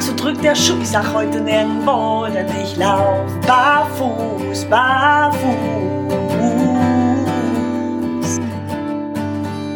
so 0.00 0.14
drückt 0.14 0.44
der 0.44 0.54
Schuh. 0.54 0.80
Ich 0.80 0.88
sag 0.88 1.12
heute 1.12 1.40
nirgendwo, 1.40 2.26
denn 2.32 2.46
ich 2.62 2.76
lauf 2.76 3.28
barfuß, 3.46 4.64
barfuß. 4.66 5.48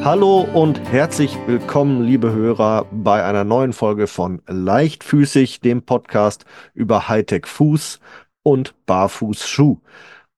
Hallo 0.04 0.46
und 0.54 0.80
herzlich 0.90 1.36
willkommen, 1.46 2.02
liebe 2.02 2.32
Hörer, 2.32 2.86
bei 2.90 3.24
einer 3.24 3.44
neuen 3.44 3.72
Folge 3.72 4.06
von 4.06 4.42
Leichtfüßig, 4.46 5.60
dem 5.60 5.82
Podcast 5.82 6.44
über 6.74 7.08
Hightech 7.08 7.46
Fuß 7.46 8.00
und 8.42 8.74
Barfußschuh. 8.86 9.78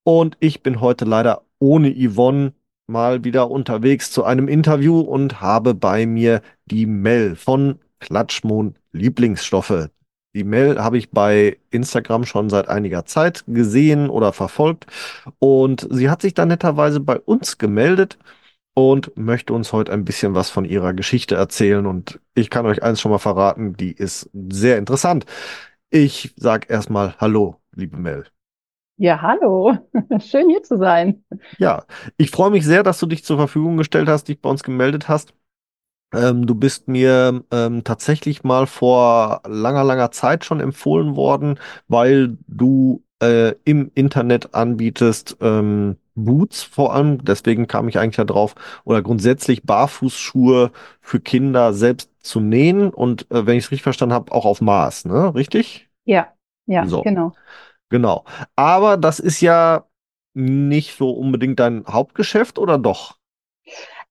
Und 0.03 0.37
ich 0.41 0.63
bin 0.63 0.81
heute 0.81 1.05
leider 1.05 1.43
ohne 1.59 1.95
Yvonne 1.95 2.53
mal 2.87 3.25
wieder 3.25 3.51
unterwegs 3.51 4.11
zu 4.11 4.25
einem 4.25 4.49
Interview 4.49 5.01
und 5.01 5.41
habe 5.41 5.75
bei 5.75 6.07
mir 6.07 6.43
die 6.67 6.85
Mel 6.87 7.35
von 7.37 7.79
Klatschmond 8.01 8.77
Lieblingsstoffe. 8.95 9.91
Die 10.35 10.45
Mel 10.45 10.83
habe 10.83 10.99
ich 10.99 11.11
bei 11.11 11.59
Instagram 11.71 12.25
schon 12.25 12.51
seit 12.51 12.69
einiger 12.69 13.05
Zeit 13.05 13.45
gesehen 13.47 14.11
oder 14.11 14.33
verfolgt 14.33 14.87
und 15.39 15.87
sie 15.91 16.11
hat 16.11 16.23
sich 16.23 16.35
dann 16.35 16.49
netterweise 16.49 17.01
bei 17.01 17.19
uns 17.21 17.59
gemeldet 17.59 18.19
und 18.75 19.17
möchte 19.17 19.53
uns 19.53 19.73
heute 19.73 19.93
ein 19.93 20.05
bisschen 20.05 20.35
was 20.35 20.51
von 20.51 20.65
ihrer 20.65 20.93
Geschichte 20.93 21.37
erzählen. 21.37 21.87
Und 21.87 22.21
ich 22.35 22.51
kann 22.51 22.67
euch 22.67 22.83
eins 22.83 23.01
schon 23.01 23.13
mal 23.13 23.19
verraten, 23.19 23.77
die 23.77 23.93
ist 23.93 24.29
sehr 24.33 24.79
interessant. 24.79 25.25
Ich 25.91 26.35
sag 26.37 26.69
erstmal 26.69 27.15
Hallo, 27.19 27.61
liebe 27.75 27.97
Mel. 27.97 28.25
Ja, 28.97 29.23
hallo. 29.23 29.77
Schön 30.21 30.49
hier 30.49 30.63
zu 30.63 30.79
sein. 30.79 31.25
Ja, 31.59 31.85
ich 32.17 32.31
freue 32.31 32.51
mich 32.51 32.65
sehr, 32.65 32.83
dass 32.83 32.99
du 32.99 33.07
dich 33.07 33.25
zur 33.25 33.37
Verfügung 33.37 33.77
gestellt 33.77 34.09
hast, 34.09 34.29
dich 34.29 34.41
bei 34.41 34.51
uns 34.51 34.63
gemeldet 34.63 35.09
hast. 35.09 35.35
Ähm, 36.15 36.47
du 36.47 36.55
bist 36.55 36.89
mir 36.89 37.43
ähm, 37.51 37.85
tatsächlich 37.85 38.45
mal 38.45 38.67
vor 38.67 39.43
langer, 39.47 39.85
langer 39.85 40.11
Zeit 40.11 40.45
schon 40.45 40.61
empfohlen 40.61 41.17
worden, 41.17 41.59
weil 41.89 42.39
du 42.47 43.03
äh, 43.23 43.55
im 43.65 43.91
Internet 43.95 44.55
anbietest, 44.55 45.37
ähm, 45.41 45.97
Boots 46.15 46.63
vor 46.63 46.95
allem, 46.95 47.25
deswegen 47.25 47.67
kam 47.67 47.89
ich 47.89 47.99
eigentlich 47.99 48.25
darauf, 48.25 48.55
oder 48.85 49.03
grundsätzlich 49.03 49.65
Barfußschuhe 49.65 50.71
für 51.01 51.21
Kinder 51.21 51.73
selbst 51.73 52.11
zu 52.21 52.41
nähen 52.41 52.91
und 52.91 53.31
äh, 53.31 53.47
wenn 53.47 53.57
ich 53.57 53.65
es 53.65 53.71
richtig 53.71 53.83
verstanden 53.83 54.15
habe, 54.15 54.33
auch 54.33 54.45
auf 54.45 54.61
Maß, 54.61 55.07
ne? 55.07 55.35
Richtig? 55.35 55.89
Ja, 56.05 56.29
ja, 56.67 56.87
so. 56.87 57.03
genau. 57.03 57.33
Genau. 57.91 58.25
Aber 58.57 58.97
das 58.97 59.19
ist 59.21 59.41
ja 59.41 59.87
nicht 60.35 60.97
so 60.97 61.11
unbedingt 61.11 61.61
dein 61.61 61.85
Hauptgeschäft, 61.87 62.59
oder 62.59 62.79
doch? 62.79 63.19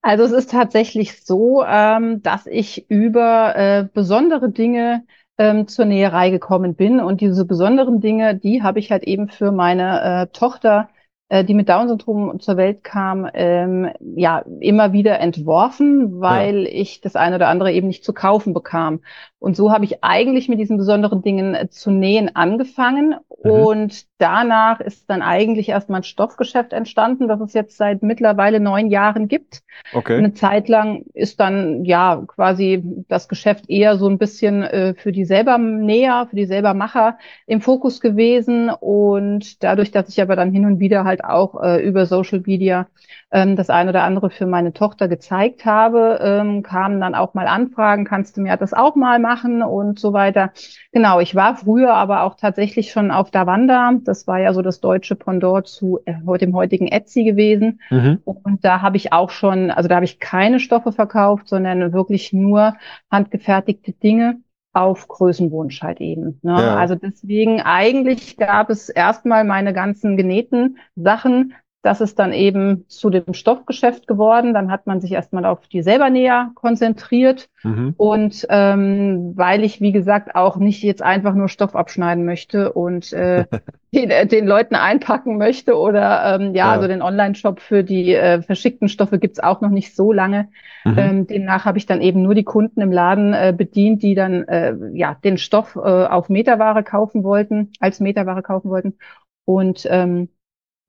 Also 0.03 0.25
es 0.25 0.31
ist 0.31 0.51
tatsächlich 0.51 1.23
so, 1.25 1.63
ähm, 1.65 2.21
dass 2.21 2.45
ich 2.45 2.89
über 2.89 3.55
äh, 3.55 3.87
besondere 3.91 4.51
Dinge 4.51 5.05
ähm, 5.37 5.67
zur 5.67 5.85
Näherei 5.85 6.29
gekommen 6.29 6.75
bin. 6.75 6.99
Und 6.99 7.21
diese 7.21 7.45
besonderen 7.45 8.01
Dinge, 8.01 8.35
die 8.35 8.61
habe 8.63 8.79
ich 8.79 8.91
halt 8.91 9.03
eben 9.03 9.29
für 9.29 9.51
meine 9.51 10.01
äh, 10.23 10.27
Tochter 10.27 10.89
äh, 11.33 11.43
die 11.43 11.55
mit 11.55 11.67
Down-Syndrom 11.67 12.39
zur 12.39 12.57
Welt 12.57 12.83
kam, 12.83 13.27
ähm, 13.33 13.89
ja, 13.99 14.43
immer 14.59 14.93
wieder 14.93 15.19
entworfen, 15.19 16.21
weil 16.21 16.63
ja. 16.63 16.69
ich 16.71 17.01
das 17.01 17.15
eine 17.15 17.37
oder 17.37 17.47
andere 17.47 17.71
eben 17.71 17.87
nicht 17.87 18.05
zu 18.05 18.13
kaufen 18.13 18.53
bekam. 18.53 19.01
Und 19.43 19.57
so 19.57 19.73
habe 19.73 19.83
ich 19.83 20.05
eigentlich 20.05 20.47
mit 20.47 20.57
diesen 20.57 20.77
besonderen 20.77 21.21
Dingen 21.21 21.53
äh, 21.53 21.67
zu 21.67 21.91
nähen 21.91 22.33
angefangen. 22.33 23.15
Mhm. 23.43 23.51
Und 23.51 24.05
danach 24.17 24.79
ist 24.79 25.09
dann 25.09 25.21
eigentlich 25.21 25.67
erstmal 25.67 25.99
ein 25.99 26.05
Stoffgeschäft 26.05 26.71
entstanden, 26.71 27.27
das 27.27 27.41
es 27.41 27.51
jetzt 27.51 27.75
seit 27.75 28.03
mittlerweile 28.03 28.61
neun 28.61 28.87
Jahren 28.89 29.27
gibt. 29.27 29.61
Okay. 29.93 30.17
Eine 30.17 30.33
Zeit 30.33 30.69
lang 30.69 31.03
ist 31.13 31.41
dann 31.41 31.83
ja 31.83 32.23
quasi 32.25 32.83
das 33.09 33.27
Geschäft 33.27 33.69
eher 33.69 33.97
so 33.97 34.07
ein 34.07 34.17
bisschen 34.17 34.63
äh, 34.63 34.93
für 34.93 35.11
die 35.11 35.25
selber 35.25 35.57
Näher, 35.57 36.27
für 36.29 36.37
die 36.37 36.45
selber 36.45 36.73
Macher 36.73 37.17
im 37.45 37.59
Fokus 37.59 37.99
gewesen. 37.99 38.69
Und 38.69 39.61
dadurch, 39.61 39.91
dass 39.91 40.07
ich 40.07 40.21
aber 40.21 40.37
dann 40.37 40.53
hin 40.53 40.65
und 40.65 40.79
wieder 40.79 41.03
halt 41.03 41.25
auch 41.25 41.61
äh, 41.61 41.85
über 41.85 42.05
Social 42.05 42.43
Media 42.45 42.87
ähm, 43.29 43.57
das 43.57 43.69
eine 43.69 43.89
oder 43.89 44.03
andere 44.03 44.29
für 44.29 44.45
meine 44.45 44.71
Tochter 44.71 45.09
gezeigt 45.09 45.65
habe, 45.65 46.19
ähm, 46.21 46.63
kamen 46.63 47.01
dann 47.01 47.13
auch 47.13 47.33
mal 47.33 47.47
Anfragen, 47.47 48.05
kannst 48.05 48.37
du 48.37 48.41
mir 48.41 48.55
das 48.55 48.73
auch 48.73 48.95
mal 48.95 49.19
machen 49.19 49.32
und 49.63 49.99
so 49.99 50.13
weiter. 50.13 50.51
Genau, 50.91 51.19
ich 51.19 51.35
war 51.35 51.55
früher 51.55 51.93
aber 51.93 52.23
auch 52.23 52.35
tatsächlich 52.35 52.91
schon 52.91 53.11
auf 53.11 53.31
Davanda. 53.31 53.91
Das 54.03 54.27
war 54.27 54.39
ja 54.39 54.53
so 54.53 54.61
das 54.61 54.79
deutsche 54.79 55.15
Pendant 55.15 55.67
zu 55.67 55.99
äh, 56.05 56.37
dem 56.37 56.55
heutigen 56.55 56.87
Etsy 56.87 57.23
gewesen. 57.23 57.79
Mhm. 57.89 58.19
Und 58.23 58.63
da 58.63 58.81
habe 58.81 58.97
ich 58.97 59.13
auch 59.13 59.29
schon, 59.29 59.71
also 59.71 59.89
da 59.89 59.95
habe 59.95 60.05
ich 60.05 60.19
keine 60.19 60.59
Stoffe 60.59 60.91
verkauft, 60.91 61.47
sondern 61.47 61.93
wirklich 61.93 62.33
nur 62.33 62.75
handgefertigte 63.09 63.93
Dinge 63.93 64.37
auf 64.73 65.07
Größenwunsch 65.07 65.81
halt 65.83 66.01
eben. 66.01 66.39
Ne? 66.41 66.51
Ja. 66.51 66.75
Also 66.75 66.95
deswegen 66.95 67.61
eigentlich 67.61 68.37
gab 68.37 68.69
es 68.69 68.89
erstmal 68.89 69.43
meine 69.43 69.71
ganzen 69.71 70.17
genähten 70.17 70.77
Sachen 70.95 71.53
das 71.83 71.99
ist 71.99 72.17
dann 72.17 72.31
eben 72.31 72.85
zu 72.87 73.09
dem 73.09 73.33
Stoffgeschäft 73.33 74.07
geworden. 74.07 74.53
Dann 74.53 74.71
hat 74.71 74.87
man 74.87 75.01
sich 75.01 75.11
erstmal 75.11 75.43
auf 75.43 75.67
die 75.67 75.83
selber 75.83 76.09
näher 76.09 76.51
konzentriert. 76.55 77.49
Mhm. 77.61 77.93
Und 77.97 78.47
ähm, 78.49 79.33
weil 79.35 79.65
ich, 79.65 79.81
wie 79.81 79.91
gesagt, 79.91 80.33
auch 80.33 80.55
nicht 80.55 80.81
jetzt 80.81 81.01
einfach 81.01 81.35
nur 81.35 81.49
Stoff 81.49 81.75
abschneiden 81.75 82.23
möchte 82.23 82.71
und 82.71 83.11
äh, 83.11 83.45
den, 83.93 84.11
äh, 84.11 84.25
den 84.25 84.47
Leuten 84.47 84.75
einpacken 84.75 85.37
möchte 85.37 85.77
oder 85.77 86.39
ähm, 86.39 86.55
ja, 86.55 86.67
ja. 86.67 86.71
also 86.71 86.87
den 86.87 87.01
Online-Shop 87.01 87.59
für 87.59 87.83
die 87.83 88.13
äh, 88.13 88.41
verschickten 88.41 88.87
Stoffe 88.87 89.19
gibt's 89.19 89.41
auch 89.41 89.59
noch 89.59 89.69
nicht 89.69 89.93
so 89.93 90.13
lange. 90.13 90.47
Mhm. 90.85 90.97
Ähm, 90.97 91.27
demnach 91.27 91.65
habe 91.65 91.79
ich 91.79 91.85
dann 91.85 92.01
eben 92.01 92.23
nur 92.23 92.33
die 92.33 92.45
Kunden 92.45 92.79
im 92.79 92.93
Laden 92.93 93.33
äh, 93.33 93.53
bedient, 93.55 94.03
die 94.03 94.15
dann 94.15 94.47
äh, 94.47 94.73
ja 94.93 95.17
den 95.21 95.37
Stoff 95.37 95.75
äh, 95.75 95.79
auf 95.79 96.29
Meterware 96.29 96.81
kaufen 96.81 97.25
wollten, 97.25 97.73
als 97.81 97.99
Meterware 97.99 98.41
kaufen 98.41 98.69
wollten. 98.69 98.97
Und 99.43 99.85
ähm, 99.89 100.29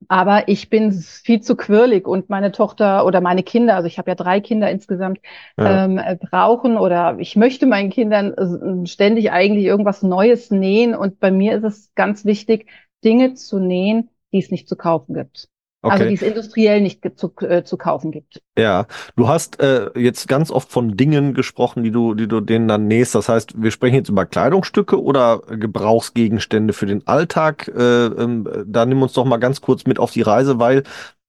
aber 0.08 0.48
ich 0.48 0.70
bin 0.70 0.92
viel 0.92 1.40
zu 1.40 1.56
quirlig 1.56 2.06
und 2.06 2.30
meine 2.30 2.52
Tochter 2.52 3.06
oder 3.06 3.20
meine 3.20 3.42
Kinder, 3.42 3.76
also 3.76 3.86
ich 3.86 3.98
habe 3.98 4.10
ja 4.10 4.14
drei 4.14 4.40
Kinder 4.40 4.70
insgesamt, 4.70 5.20
ja. 5.56 5.84
ähm, 5.84 6.00
brauchen 6.30 6.76
oder 6.76 7.16
ich 7.18 7.36
möchte 7.36 7.66
meinen 7.66 7.90
Kindern 7.90 8.32
äh, 8.34 8.86
ständig 8.86 9.32
eigentlich 9.32 9.64
irgendwas 9.64 10.02
Neues 10.02 10.50
nähen. 10.50 10.94
Und 10.94 11.20
bei 11.20 11.30
mir 11.30 11.56
ist 11.56 11.64
es 11.64 11.94
ganz 11.94 12.24
wichtig, 12.24 12.68
Dinge 13.04 13.34
zu 13.34 13.58
nähen, 13.58 14.10
die 14.32 14.38
es 14.38 14.50
nicht 14.50 14.68
zu 14.68 14.76
kaufen 14.76 15.14
gibt. 15.14 15.48
Also 15.84 15.96
okay. 15.96 16.04
Also 16.04 16.08
die 16.08 16.14
es 16.14 16.22
industriell 16.22 16.80
nicht 16.80 17.02
zu, 17.16 17.32
äh, 17.40 17.62
zu 17.62 17.76
kaufen 17.76 18.10
gibt. 18.10 18.42
Ja, 18.56 18.86
du 19.16 19.28
hast 19.28 19.60
äh, 19.60 19.90
jetzt 19.98 20.28
ganz 20.28 20.50
oft 20.50 20.70
von 20.70 20.96
Dingen 20.96 21.34
gesprochen, 21.34 21.82
die 21.82 21.90
du, 21.90 22.14
die 22.14 22.26
du 22.26 22.40
denen 22.40 22.68
dann 22.68 22.86
nähst. 22.86 23.14
Das 23.14 23.28
heißt, 23.28 23.62
wir 23.62 23.70
sprechen 23.70 23.96
jetzt 23.96 24.08
über 24.08 24.24
Kleidungsstücke 24.24 25.00
oder 25.00 25.42
Gebrauchsgegenstände 25.46 26.72
für 26.72 26.86
den 26.86 27.06
Alltag. 27.06 27.68
Äh, 27.68 28.06
ähm, 28.06 28.48
da 28.66 28.86
nimm 28.86 29.02
uns 29.02 29.12
doch 29.12 29.26
mal 29.26 29.36
ganz 29.36 29.60
kurz 29.60 29.84
mit 29.84 29.98
auf 29.98 30.10
die 30.10 30.22
Reise, 30.22 30.58
weil 30.58 30.84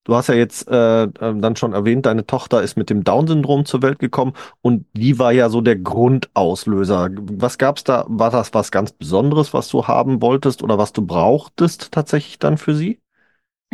du 0.06 0.16
hast 0.16 0.30
ja 0.30 0.36
jetzt 0.36 0.70
äh, 0.70 1.04
ähm, 1.04 1.42
dann 1.42 1.58
schon 1.58 1.74
erwähnt, 1.74 2.06
deine 2.06 2.26
Tochter 2.26 2.64
ist 2.64 2.78
mit 2.78 2.90
dem 2.90 3.04
Down-Syndrom 3.04 3.66
zur 3.66 3.82
Welt 3.82 4.00
gekommen 4.00 4.34
und 4.62 4.86
die 4.94 5.20
war 5.20 5.34
ja 5.34 5.50
so 5.50 5.60
der 5.60 5.76
Grundauslöser. 5.76 7.10
Was 7.14 7.58
gab's 7.58 7.84
da? 7.84 8.06
War 8.08 8.32
das 8.32 8.54
was 8.54 8.72
ganz 8.72 8.94
Besonderes, 8.94 9.54
was 9.54 9.68
du 9.68 9.88
haben 9.88 10.22
wolltest 10.22 10.64
oder 10.64 10.78
was 10.78 10.94
du 10.94 11.06
brauchtest 11.06 11.92
tatsächlich 11.92 12.40
dann 12.40 12.58
für 12.58 12.74
sie? 12.74 13.00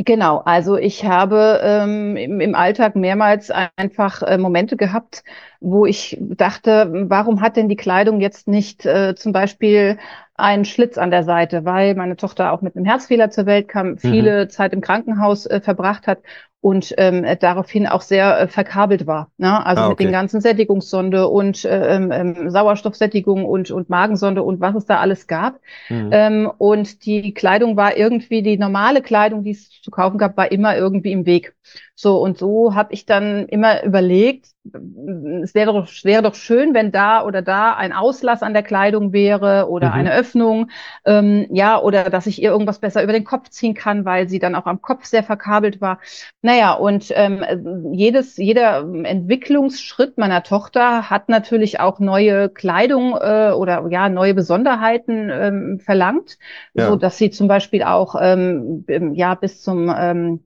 Genau, 0.04 0.38
also 0.46 0.78
ich 0.78 1.06
habe 1.06 1.60
ähm, 1.64 2.16
im, 2.16 2.40
im, 2.40 2.56
Alltag 2.56 2.96
mehrmals 2.96 3.52
einfach 3.52 4.24
äh, 4.24 4.38
Momente 4.38 4.76
gehabt, 4.76 5.24
wo 5.60 5.86
ich 5.86 6.18
dachte, 6.20 6.90
warum 7.10 7.42
hat 7.42 7.56
denn 7.56 7.70
die 7.70 7.76
Kleidung 7.76 8.20
jetzt 8.20 8.48
nicht 8.48 8.86
äh, 8.86 9.14
zum 9.16 9.32
Beispiel 9.32 10.00
einen 10.42 10.66
Schlitz 10.66 10.98
an 10.98 11.12
der 11.12 11.24
Seite, 11.24 11.66
weil 11.66 11.96
meine 11.96 12.18
Tochter 12.18 12.52
auch 12.52 12.62
mit 12.62 12.76
einem 12.76 12.86
Herzfehler 12.86 13.30
zur 13.30 13.46
Welt 13.46 13.68
kam, 13.68 13.92
mhm. 13.92 13.98
viele 13.98 14.46
mhm. 14.46 14.50
Zeit 14.50 14.74
im 14.74 14.82
Krankenhaus 14.82 15.46
äh, 15.46 15.62
verbracht 15.62 16.08
hat 16.08 16.20
und 16.62 16.94
ähm, 16.98 17.26
daraufhin 17.40 17.88
auch 17.88 18.02
sehr 18.02 18.40
äh, 18.40 18.48
verkabelt 18.48 19.08
war. 19.08 19.32
Ne? 19.38 19.66
Also 19.66 19.82
ah, 19.82 19.86
okay. 19.88 20.04
mit 20.04 20.10
den 20.10 20.12
ganzen 20.12 20.42
Sättigungssonde 20.42 21.28
und 21.28 21.66
äh, 21.66 21.96
ähm, 21.96 22.12
ähm, 22.12 22.50
Sauerstoffsättigung 22.52 23.46
und, 23.46 23.72
und 23.72 23.90
Magensonde 23.90 24.44
und 24.44 24.62
was 24.62 24.76
es 24.76 24.86
da 24.86 25.00
alles 25.00 25.26
gab. 25.26 25.60
Mhm. 25.90 26.10
Ähm, 26.12 26.52
und 26.60 27.06
die 27.06 27.34
Kleidung 27.34 27.78
war 27.78 27.98
irgendwie, 27.98 28.44
die 28.44 28.60
normale 28.60 29.02
Kleidung, 29.02 29.44
die 29.44 29.52
es 29.52 29.70
zu 29.82 29.90
kaufen 29.90 30.20
gab, 30.20 30.38
war 30.38 30.52
immer 30.52 30.78
irgendwie 30.78 31.12
im 31.12 31.26
Weg. 31.26 31.56
So, 31.96 32.22
und 32.22 32.38
so 32.38 32.76
habe 32.76 32.94
ich 32.94 33.08
dann 33.08 33.48
immer 33.48 33.84
überlegt, 33.84 34.48
es 34.64 35.56
wäre 35.56 35.74
doch, 35.74 35.88
wäre 36.04 36.22
doch 36.22 36.36
schön, 36.36 36.76
wenn 36.76 36.92
da 36.92 37.26
oder 37.26 37.42
da 37.42 37.74
ein 37.74 37.94
Auslass 37.94 38.44
an 38.44 38.54
der 38.54 38.62
Kleidung 38.62 39.12
wäre 39.12 39.68
oder 39.70 39.88
mhm. 39.88 39.94
eine 39.94 40.14
Öffnung, 40.14 40.70
ähm, 41.04 41.48
ja, 41.50 41.80
oder 41.82 42.10
dass 42.12 42.28
ich 42.28 42.42
ihr 42.42 42.52
irgendwas 42.52 42.80
besser 42.80 43.04
über 43.04 43.14
den 43.14 43.24
Kopf 43.24 43.50
ziehen 43.50 43.74
kann, 43.74 44.06
weil 44.06 44.30
sie 44.30 44.38
dann 44.38 44.54
auch 44.54 44.68
am 44.68 44.82
Kopf 44.82 45.06
sehr 45.06 45.24
verkabelt 45.24 45.82
war. 45.82 46.00
Naja, 46.44 46.74
und 46.74 47.12
ähm, 47.16 47.92
jedes, 47.92 48.38
jeder 48.38 48.82
Entwicklungsschritt 49.04 50.20
meiner 50.20 50.44
Tochter 50.44 51.10
hat 51.10 51.28
natürlich 51.28 51.80
auch 51.80 52.00
neue 52.00 52.50
Kleidung 52.50 53.16
äh, 53.20 53.52
oder 53.52 53.88
ja, 53.90 54.10
neue 54.10 54.36
Besonderheiten 54.36 55.30
ähm, 55.32 55.80
verlangt, 55.80 56.38
ja. 56.76 56.88
so 56.88 56.96
dass 56.98 57.18
sie 57.18 57.32
zum 57.32 57.48
Beispiel 57.48 57.82
auch 57.82 58.16
ähm, 58.20 58.86
ja 59.16 59.34
bis 59.34 59.64
zum 59.64 59.92
ähm, 59.96 60.42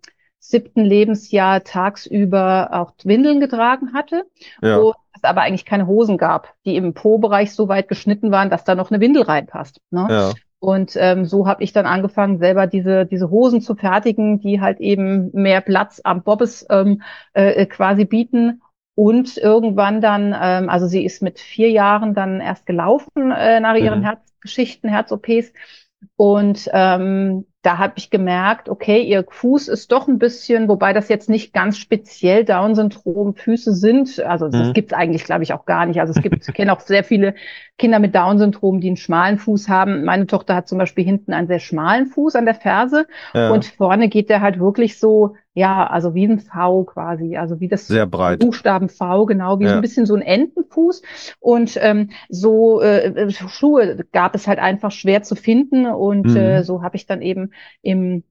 siebten 0.50 0.84
Lebensjahr 0.84 1.64
tagsüber 1.64 2.70
auch 2.72 2.94
Windeln 3.04 3.40
getragen 3.40 3.94
hatte. 3.94 4.26
Ja. 4.62 4.78
Und 4.78 4.96
es 5.14 5.24
aber 5.24 5.42
eigentlich 5.42 5.66
keine 5.66 5.88
Hosen 5.88 6.18
gab, 6.18 6.54
die 6.66 6.76
im 6.76 6.94
Po-Bereich 6.94 7.54
so 7.54 7.68
weit 7.68 7.88
geschnitten 7.88 8.32
waren, 8.32 8.50
dass 8.50 8.64
da 8.64 8.76
noch 8.76 8.92
eine 8.92 9.00
Windel 9.00 9.24
reinpasst. 9.24 9.82
Ne? 9.92 10.08
Ja. 10.10 10.34
Und 10.60 10.96
ähm, 10.96 11.26
so 11.26 11.48
habe 11.48 11.64
ich 11.64 11.74
dann 11.74 11.86
angefangen, 11.86 12.40
selber 12.40 12.66
diese, 12.68 13.06
diese 13.06 13.30
Hosen 13.30 13.62
zu 13.62 13.76
fertigen, 13.76 14.40
die 14.40 14.62
halt 14.62 14.80
eben 14.80 15.30
mehr 15.34 15.62
Platz 15.62 16.02
am 16.04 16.24
Bobbes 16.24 16.66
ähm, 16.70 17.02
äh, 17.34 17.66
quasi 17.66 18.06
bieten. 18.06 18.62
Und 18.96 19.38
irgendwann 19.38 20.00
dann, 20.00 20.34
ähm, 20.40 20.70
also 20.70 20.88
sie 20.88 21.04
ist 21.04 21.22
mit 21.22 21.40
vier 21.40 21.70
Jahren 21.70 22.14
dann 22.14 22.40
erst 22.40 22.66
gelaufen 22.66 23.32
äh, 23.32 23.60
nach 23.60 23.76
ihren 23.76 24.00
mhm. 24.00 24.06
Herzgeschichten, 24.06 24.90
Herz-OPs. 24.90 25.52
Und 26.16 26.70
ähm, 26.72 27.46
da 27.66 27.80
habe 27.80 27.94
ich 27.96 28.12
gemerkt, 28.12 28.70
okay, 28.70 29.02
ihr 29.02 29.26
Fuß 29.28 29.70
ist 29.70 29.92
doch 29.92 30.08
ein 30.08 30.20
bisschen, 30.20 30.68
wobei 30.68 30.94
das 30.94 31.10
jetzt 31.10 31.30
nicht 31.30 31.52
ganz 31.52 31.80
speziell 31.80 32.46
Down-Syndrom-Füße 32.46 33.74
sind. 33.74 34.20
Also 34.20 34.50
das 34.50 34.68
mhm. 34.68 34.74
gibt 34.74 34.92
es 34.92 34.98
eigentlich, 34.98 35.24
glaube 35.24 35.44
ich, 35.44 35.52
auch 35.52 35.66
gar 35.66 35.88
nicht. 35.88 36.00
Also 36.00 36.14
es 36.16 36.22
gibt, 36.22 36.38
ich 36.48 36.54
kenne 36.54 36.72
auch 36.72 36.82
sehr 36.82 37.04
viele 37.04 37.34
Kinder 37.80 37.98
mit 37.98 38.14
Down-Syndrom, 38.14 38.82
die 38.82 38.88
einen 38.88 38.98
schmalen 38.98 39.40
Fuß 39.40 39.68
haben. 39.68 40.04
Meine 40.04 40.28
Tochter 40.28 40.56
hat 40.56 40.68
zum 40.68 40.78
Beispiel 40.78 41.06
hinten 41.06 41.34
einen 41.34 41.48
sehr 41.48 41.60
schmalen 41.60 42.06
Fuß 42.06 42.36
an 42.36 42.46
der 42.46 42.56
Ferse 42.56 43.08
ja. 43.34 43.50
und 43.50 43.66
vorne 43.66 44.10
geht 44.10 44.30
der 44.30 44.42
halt 44.42 44.60
wirklich 44.60 45.00
so, 45.00 45.36
ja, 45.56 45.88
also 45.88 46.13
wie 46.13 46.28
ein 46.28 46.40
V 46.40 46.84
quasi, 46.84 47.38
also 47.38 47.62
wie 47.62 47.69
das 47.69 47.88
sehr 47.88 48.06
breit. 48.06 48.40
Buchstaben 48.40 48.90
V, 48.90 49.25
genau, 49.25 49.57
wie 49.60 49.63
ja. 49.63 49.69
so 49.69 49.75
ein 49.78 49.81
bisschen 49.81 50.06
so 50.06 50.13
ein 50.13 50.22
Entenfuß. 50.22 51.02
Und 51.40 51.80
ähm, 51.81 52.10
so 52.28 52.81
äh, 52.81 53.07
äh, 53.07 53.31
Schuhe 53.31 54.06
gab 54.12 54.36
es 54.36 54.48
halt 54.48 54.60
einfach 54.60 54.92
schwer 54.92 55.24
zu 55.24 55.36
finden 55.36 55.86
und 55.88 56.28
mhm. 56.28 56.36
äh, 56.36 56.63
so 56.63 56.84
habe 56.84 56.98
ich 56.98 57.06
dann 57.06 57.22
eben 57.22 57.52
im 57.81 58.24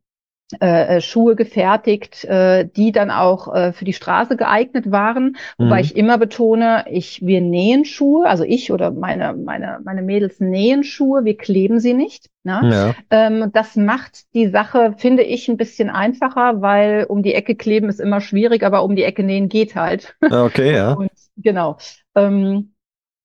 äh, 0.60 0.96
äh, 0.96 1.00
Schuhe 1.00 1.36
gefertigt, 1.36 2.24
äh, 2.24 2.68
die 2.68 2.92
dann 2.92 3.10
auch 3.10 3.52
äh, 3.54 3.72
für 3.72 3.86
die 3.86 3.94
Straße 3.94 4.36
geeignet 4.36 4.90
waren. 4.90 5.36
Wobei 5.56 5.76
mhm. 5.76 5.80
ich 5.80 5.96
immer 5.96 6.18
betone, 6.18 6.84
ich, 6.90 7.24
wir 7.24 7.40
nähen 7.40 7.86
Schuhe, 7.86 8.26
also 8.28 8.44
ich 8.44 8.70
oder 8.70 8.90
meine, 8.90 9.32
meine, 9.32 9.80
meine 9.84 10.02
Mädels 10.02 10.40
nähen 10.40 10.84
Schuhe, 10.84 11.24
wir 11.24 11.38
kleben 11.38 11.80
sie 11.80 11.94
nicht. 11.94 12.28
Ne? 12.42 12.60
Ja. 12.62 12.94
Ähm, 13.08 13.50
das 13.54 13.74
macht 13.74 14.34
die 14.34 14.48
Sache, 14.48 14.94
finde 14.98 15.22
ich, 15.22 15.48
ein 15.48 15.56
bisschen 15.56 15.88
einfacher, 15.88 16.60
weil 16.60 17.06
um 17.08 17.22
die 17.22 17.32
Ecke 17.32 17.54
kleben 17.54 17.88
ist 17.88 18.00
immer 18.00 18.20
schwierig, 18.20 18.62
aber 18.64 18.84
um 18.84 18.96
die 18.96 19.04
Ecke 19.04 19.22
nähen 19.22 19.48
geht 19.48 19.74
halt. 19.74 20.14
Okay, 20.20 20.74
ja. 20.74 20.92
Und, 20.98 21.10
genau. 21.38 21.78
Ähm, 22.14 22.73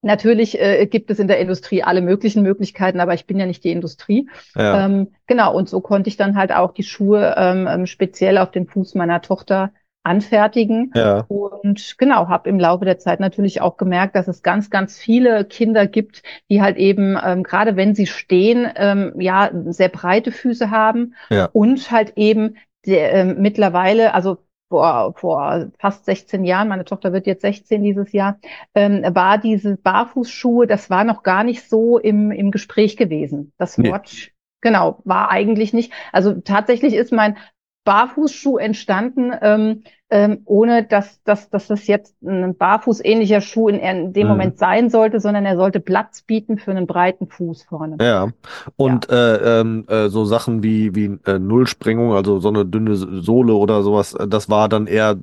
Natürlich 0.02 0.60
äh, 0.60 0.86
gibt 0.86 1.12
es 1.12 1.20
in 1.20 1.28
der 1.28 1.40
Industrie 1.40 1.84
alle 1.84 2.02
möglichen 2.02 2.42
Möglichkeiten, 2.42 3.00
aber 3.00 3.14
ich 3.14 3.26
bin 3.26 3.38
ja 3.38 3.46
nicht 3.46 3.64
die 3.64 3.72
Industrie. 3.72 4.30
Ja. 4.56 4.86
Ähm, 4.86 5.10
genau, 5.28 5.54
und 5.54 5.68
so 5.68 5.82
konnte 5.82 6.10
ich 6.10 6.18
dann 6.18 6.38
halt 6.38 6.54
auch 6.54 6.74
die 6.74 6.84
Schuhe 6.84 7.36
ähm, 7.38 7.68
ähm 7.68 7.86
speziell 7.86 8.38
auf 8.38 8.52
den 8.52 8.68
Fuß 8.68 8.96
meiner 8.96 9.22
Tochter 9.22 9.72
anfertigen. 10.04 10.92
Ja. 10.96 11.26
Und 11.28 11.98
genau, 11.98 12.30
habe 12.30 12.50
im 12.50 12.60
Laufe 12.60 12.86
der 12.86 12.98
Zeit 12.98 13.20
natürlich 13.20 13.62
auch 13.62 13.78
gemerkt, 13.78 14.16
dass 14.16 14.28
es 14.28 14.42
ganz, 14.42 14.70
ganz 14.70 14.98
viele 14.98 15.46
Kinder 15.46 15.86
gibt, 15.88 16.24
die 16.50 16.62
halt 16.62 16.78
eben, 16.78 17.18
ähm, 17.24 17.44
gerade 17.44 17.76
wenn 17.76 17.96
sie 17.96 18.08
stehen, 18.08 18.68
ähm, 18.76 19.14
ja, 19.20 19.52
sehr 19.66 19.90
breite 19.90 20.32
Füße 20.32 20.72
haben 20.72 21.16
ja. 21.30 21.50
und 21.52 21.92
halt 21.92 22.14
eben 22.16 22.56
der, 22.86 23.14
ähm, 23.14 23.36
mittlerweile, 23.40 24.14
also 24.14 24.38
vor, 24.70 25.14
vor 25.18 25.72
fast 25.80 26.06
16 26.06 26.46
Jahren, 26.46 26.68
meine 26.68 26.86
Tochter 26.86 27.12
wird 27.12 27.28
jetzt 27.28 27.42
16 27.42 27.84
dieses 27.84 28.12
Jahr, 28.12 28.40
ähm, 28.76 29.04
war 29.14 29.38
diese 29.38 29.78
Barfußschuhe, 29.78 30.68
das 30.68 30.90
war 30.90 31.04
noch 31.04 31.24
gar 31.24 31.44
nicht 31.44 31.68
so 31.68 31.98
im, 31.98 32.32
im 32.32 32.52
Gespräch 32.52 32.96
gewesen. 32.96 33.52
Das 33.58 33.78
Wort, 33.80 34.12
nee. 34.14 34.32
genau, 34.62 35.02
war 35.04 35.32
eigentlich 35.32 35.74
nicht. 35.74 35.92
Also 36.12 36.34
tatsächlich 36.34 36.94
ist 36.94 37.12
mein 37.12 37.38
Barfußschuh 37.90 38.60
entstanden, 38.60 39.32
ähm, 39.42 39.82
ähm, 40.12 40.42
ohne 40.46 40.84
dass, 40.84 41.24
dass, 41.24 41.50
dass 41.50 41.66
das 41.66 41.88
jetzt 41.88 42.22
ein 42.22 42.56
barfußähnlicher 42.56 43.42
Schuh 43.42 43.68
in, 43.68 43.80
in 43.80 44.14
dem 44.14 44.28
mhm. 44.28 44.34
Moment 44.34 44.60
sein 44.60 44.92
sollte, 44.92 45.20
sondern 45.20 45.44
er 45.48 45.58
sollte 45.58 45.80
Platz 45.80 46.22
bieten 46.22 46.60
für 46.60 46.70
einen 46.70 46.86
breiten 46.86 47.28
Fuß 47.28 47.64
vorne. 47.64 47.98
Ja, 48.00 48.28
und 48.76 49.10
ja. 49.10 49.34
Äh, 49.36 49.62
ähm, 49.62 49.86
äh, 49.88 50.10
so 50.10 50.24
Sachen 50.26 50.62
wie, 50.62 50.94
wie 50.94 51.18
äh, 51.26 51.40
Nullsprengung, 51.40 52.14
also 52.14 52.40
so 52.40 52.50
eine 52.50 52.64
dünne 52.64 52.96
Sohle 52.96 53.56
oder 53.56 53.82
sowas, 53.82 54.14
äh, 54.14 54.28
das 54.28 54.52
war 54.52 54.70
dann 54.70 54.86
eher 54.86 55.18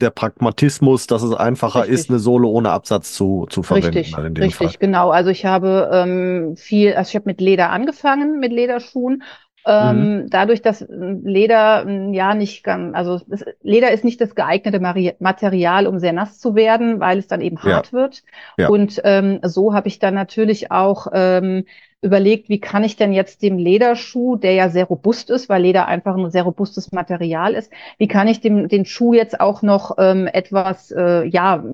der 0.00 0.10
Pragmatismus, 0.10 1.06
dass 1.06 1.22
es 1.22 1.32
einfacher 1.32 1.82
richtig. 1.82 1.94
ist, 1.94 2.10
eine 2.10 2.18
Sohle 2.18 2.48
ohne 2.48 2.70
Absatz 2.70 3.12
zu, 3.12 3.46
zu 3.50 3.62
verwenden. 3.62 3.98
Richtig, 3.98 4.18
richtig, 4.18 4.56
Fall. 4.56 4.76
genau. 4.80 5.10
Also 5.10 5.30
ich 5.30 5.44
habe 5.44 5.90
ähm, 5.92 6.56
viel, 6.56 6.94
also 6.94 7.10
ich 7.10 7.14
habe 7.14 7.26
mit 7.26 7.40
Leder 7.40 7.70
angefangen, 7.70 8.40
mit 8.40 8.50
Lederschuhen 8.50 9.22
ähm, 9.66 9.96
mhm. 9.96 10.30
Dadurch, 10.30 10.62
dass 10.62 10.84
Leder 10.88 11.88
ja 12.12 12.34
nicht 12.34 12.64
ganz, 12.64 12.94
also 12.94 13.20
das, 13.26 13.44
Leder 13.62 13.90
ist 13.92 14.04
nicht 14.04 14.20
das 14.20 14.34
geeignete 14.34 14.80
Material, 15.18 15.86
um 15.86 15.98
sehr 15.98 16.12
nass 16.12 16.38
zu 16.38 16.54
werden, 16.54 17.00
weil 17.00 17.18
es 17.18 17.26
dann 17.26 17.40
eben 17.40 17.62
hart 17.62 17.86
ja. 17.86 17.92
wird. 17.92 18.22
Ja. 18.58 18.68
Und 18.68 19.00
ähm, 19.04 19.40
so 19.42 19.72
habe 19.72 19.88
ich 19.88 19.98
dann 19.98 20.14
natürlich 20.14 20.70
auch 20.70 21.06
ähm, 21.12 21.64
überlegt, 22.02 22.50
wie 22.50 22.60
kann 22.60 22.84
ich 22.84 22.96
denn 22.96 23.14
jetzt 23.14 23.42
dem 23.42 23.56
Lederschuh, 23.56 24.36
der 24.36 24.52
ja 24.52 24.68
sehr 24.68 24.84
robust 24.84 25.30
ist, 25.30 25.48
weil 25.48 25.62
Leder 25.62 25.88
einfach 25.88 26.14
ein 26.14 26.30
sehr 26.30 26.42
robustes 26.42 26.92
Material 26.92 27.54
ist, 27.54 27.72
wie 27.96 28.08
kann 28.08 28.28
ich 28.28 28.42
dem 28.42 28.68
den 28.68 28.84
Schuh 28.84 29.14
jetzt 29.14 29.40
auch 29.40 29.62
noch 29.62 29.96
ähm, 29.96 30.26
etwas 30.26 30.90
äh, 30.90 31.24
ja 31.24 31.64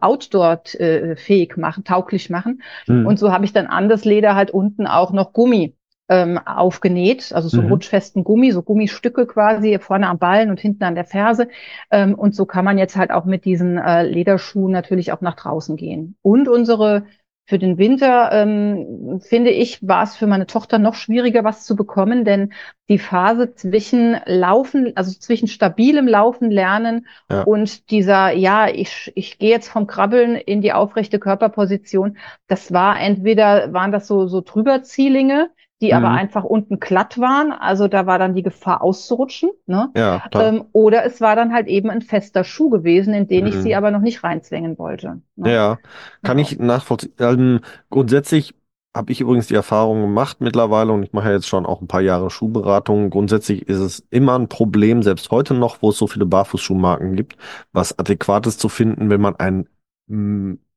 Outdoor 0.00 0.62
äh, 0.74 1.14
fähig 1.14 1.56
machen, 1.56 1.84
tauglich 1.84 2.28
machen? 2.30 2.62
Mhm. 2.88 3.06
Und 3.06 3.20
so 3.20 3.30
habe 3.30 3.44
ich 3.44 3.52
dann 3.52 3.68
an 3.68 3.88
das 3.88 4.04
Leder 4.04 4.34
halt 4.34 4.50
unten 4.50 4.88
auch 4.88 5.12
noch 5.12 5.32
Gummi 5.32 5.75
ähm, 6.08 6.38
aufgenäht, 6.38 7.32
also 7.32 7.48
so 7.48 7.62
mhm. 7.62 7.68
rutschfesten 7.68 8.24
Gummi, 8.24 8.52
so 8.52 8.62
Gummistücke 8.62 9.26
quasi 9.26 9.78
vorne 9.80 10.08
am 10.08 10.18
Ballen 10.18 10.50
und 10.50 10.60
hinten 10.60 10.84
an 10.84 10.94
der 10.94 11.04
Ferse. 11.04 11.48
Ähm, 11.90 12.14
und 12.14 12.34
so 12.34 12.46
kann 12.46 12.64
man 12.64 12.78
jetzt 12.78 12.96
halt 12.96 13.10
auch 13.10 13.24
mit 13.24 13.44
diesen 13.44 13.78
äh, 13.78 14.04
Lederschuhen 14.06 14.72
natürlich 14.72 15.12
auch 15.12 15.20
nach 15.20 15.36
draußen 15.36 15.76
gehen. 15.76 16.16
Und 16.22 16.48
unsere 16.48 17.06
für 17.48 17.58
den 17.60 17.78
Winter, 17.78 18.30
ähm, 18.32 19.20
finde 19.20 19.50
ich, 19.50 19.86
war 19.86 20.02
es 20.02 20.16
für 20.16 20.26
meine 20.26 20.46
Tochter 20.46 20.80
noch 20.80 20.94
schwieriger, 20.94 21.44
was 21.44 21.64
zu 21.64 21.76
bekommen, 21.76 22.24
denn 22.24 22.52
die 22.88 22.98
Phase 22.98 23.54
zwischen 23.54 24.16
Laufen, 24.26 24.92
also 24.96 25.16
zwischen 25.16 25.46
stabilem 25.46 26.08
Laufen 26.08 26.50
lernen 26.50 27.06
ja. 27.30 27.42
und 27.42 27.90
dieser, 27.92 28.32
ja, 28.32 28.68
ich, 28.68 29.12
ich 29.14 29.38
gehe 29.38 29.50
jetzt 29.50 29.68
vom 29.68 29.86
Krabbeln 29.86 30.34
in 30.34 30.60
die 30.60 30.72
aufrechte 30.72 31.20
Körperposition, 31.20 32.16
das 32.48 32.72
war 32.72 33.00
entweder, 33.00 33.72
waren 33.72 33.92
das 33.92 34.08
so, 34.08 34.26
so 34.26 34.40
Drüberzielinge, 34.40 35.50
die 35.80 35.88
mhm. 35.88 35.94
aber 35.94 36.10
einfach 36.10 36.44
unten 36.44 36.80
glatt 36.80 37.18
waren. 37.18 37.52
Also 37.52 37.88
da 37.88 38.06
war 38.06 38.18
dann 38.18 38.34
die 38.34 38.42
Gefahr 38.42 38.82
auszurutschen. 38.82 39.50
Ne? 39.66 39.90
Ja, 39.96 40.24
ähm, 40.32 40.64
oder 40.72 41.04
es 41.04 41.20
war 41.20 41.36
dann 41.36 41.52
halt 41.52 41.66
eben 41.66 41.90
ein 41.90 42.02
fester 42.02 42.44
Schuh 42.44 42.70
gewesen, 42.70 43.12
in 43.12 43.26
den 43.26 43.44
mhm. 43.44 43.48
ich 43.48 43.56
sie 43.56 43.74
aber 43.74 43.90
noch 43.90 44.00
nicht 44.00 44.24
reinzwängen 44.24 44.78
wollte. 44.78 45.20
Ne? 45.36 45.52
Ja, 45.52 45.78
kann 46.22 46.38
genau. 46.38 46.48
ich 46.48 46.58
nachvollziehen. 46.58 47.12
Ähm, 47.18 47.60
grundsätzlich 47.90 48.54
habe 48.96 49.12
ich 49.12 49.20
übrigens 49.20 49.48
die 49.48 49.54
Erfahrung 49.54 50.00
gemacht 50.00 50.38
mittlerweile 50.40 50.92
und 50.92 51.02
ich 51.02 51.12
mache 51.12 51.28
ja 51.28 51.34
jetzt 51.34 51.46
schon 51.46 51.66
auch 51.66 51.82
ein 51.82 51.86
paar 51.86 52.00
Jahre 52.00 52.30
Schuhberatung. 52.30 53.10
Grundsätzlich 53.10 53.68
ist 53.68 53.78
es 53.78 54.06
immer 54.08 54.38
ein 54.38 54.48
Problem, 54.48 55.02
selbst 55.02 55.30
heute 55.30 55.52
noch, 55.52 55.82
wo 55.82 55.90
es 55.90 55.98
so 55.98 56.06
viele 56.06 56.24
Barfußschuhmarken 56.24 57.14
gibt, 57.14 57.36
was 57.72 57.98
Adäquates 57.98 58.56
zu 58.56 58.70
finden, 58.70 59.10
wenn 59.10 59.20
man 59.20 59.36
ein 59.36 59.68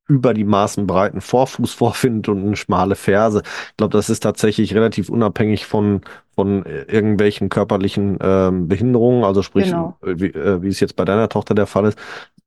über 0.09 0.33
die 0.33 0.43
Maßen 0.43 0.87
breiten 0.87 1.21
Vorfuß 1.21 1.73
vorfindet 1.75 2.27
und 2.27 2.45
eine 2.45 2.55
schmale 2.57 2.95
Ferse. 2.95 3.43
Ich 3.45 3.77
glaube, 3.77 3.95
das 3.95 4.09
ist 4.09 4.21
tatsächlich 4.21 4.75
relativ 4.75 5.09
unabhängig 5.09 5.65
von, 5.65 6.01
von 6.35 6.65
irgendwelchen 6.65 7.49
körperlichen 7.49 8.17
ähm, 8.21 8.67
Behinderungen, 8.67 9.23
also 9.23 9.41
sprich, 9.41 9.67
genau. 9.67 9.97
wie, 10.01 10.27
äh, 10.27 10.61
wie 10.61 10.67
es 10.67 10.79
jetzt 10.81 10.95
bei 10.95 11.05
deiner 11.05 11.29
Tochter 11.29 11.55
der 11.55 11.67
Fall 11.67 11.85
ist, 11.85 11.99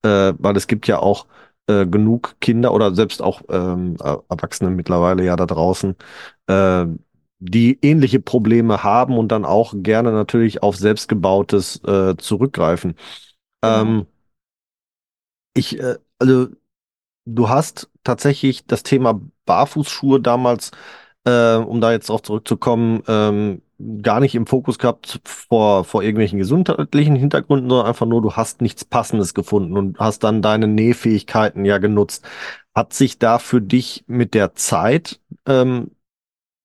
äh, 0.02 0.34
weil 0.38 0.56
es 0.56 0.66
gibt 0.66 0.86
ja 0.88 0.98
auch 0.98 1.26
äh, 1.68 1.86
genug 1.86 2.34
Kinder 2.40 2.74
oder 2.74 2.94
selbst 2.94 3.22
auch 3.22 3.42
ähm, 3.48 3.96
Erwachsene 4.28 4.70
mittlerweile 4.70 5.24
ja 5.24 5.36
da 5.36 5.46
draußen, 5.46 5.94
äh, 6.48 6.86
die 7.38 7.78
ähnliche 7.82 8.20
Probleme 8.20 8.84
haben 8.84 9.16
und 9.18 9.28
dann 9.32 9.44
auch 9.44 9.74
gerne 9.76 10.12
natürlich 10.12 10.62
auf 10.62 10.76
selbstgebautes 10.76 11.82
äh, 11.84 12.16
zurückgreifen. 12.16 12.94
Genau. 13.60 13.80
Ähm, 13.82 14.06
ich, 15.54 15.78
äh, 15.78 15.96
also 16.18 16.48
du 17.24 17.48
hast 17.48 17.90
tatsächlich 18.04 18.66
das 18.66 18.82
Thema 18.82 19.20
Barfußschuhe 19.46 20.20
damals, 20.20 20.70
äh, 21.24 21.56
um 21.56 21.80
da 21.80 21.92
jetzt 21.92 22.08
drauf 22.08 22.22
zurückzukommen, 22.22 23.02
ähm, 23.06 23.62
gar 24.02 24.20
nicht 24.20 24.34
im 24.34 24.46
Fokus 24.46 24.78
gehabt 24.78 25.20
vor, 25.24 25.84
vor 25.84 26.02
irgendwelchen 26.02 26.38
gesundheitlichen 26.38 27.16
Hintergründen, 27.16 27.68
sondern 27.68 27.86
einfach 27.86 28.06
nur, 28.06 28.22
du 28.22 28.32
hast 28.32 28.60
nichts 28.60 28.84
Passendes 28.84 29.34
gefunden 29.34 29.76
und 29.76 29.98
hast 29.98 30.22
dann 30.24 30.42
deine 30.42 30.68
Nähfähigkeiten 30.68 31.64
ja 31.64 31.78
genutzt. 31.78 32.24
Hat 32.74 32.92
sich 32.92 33.18
da 33.18 33.38
für 33.38 33.60
dich 33.60 34.04
mit 34.06 34.34
der 34.34 34.54
Zeit 34.54 35.20
ähm, 35.46 35.90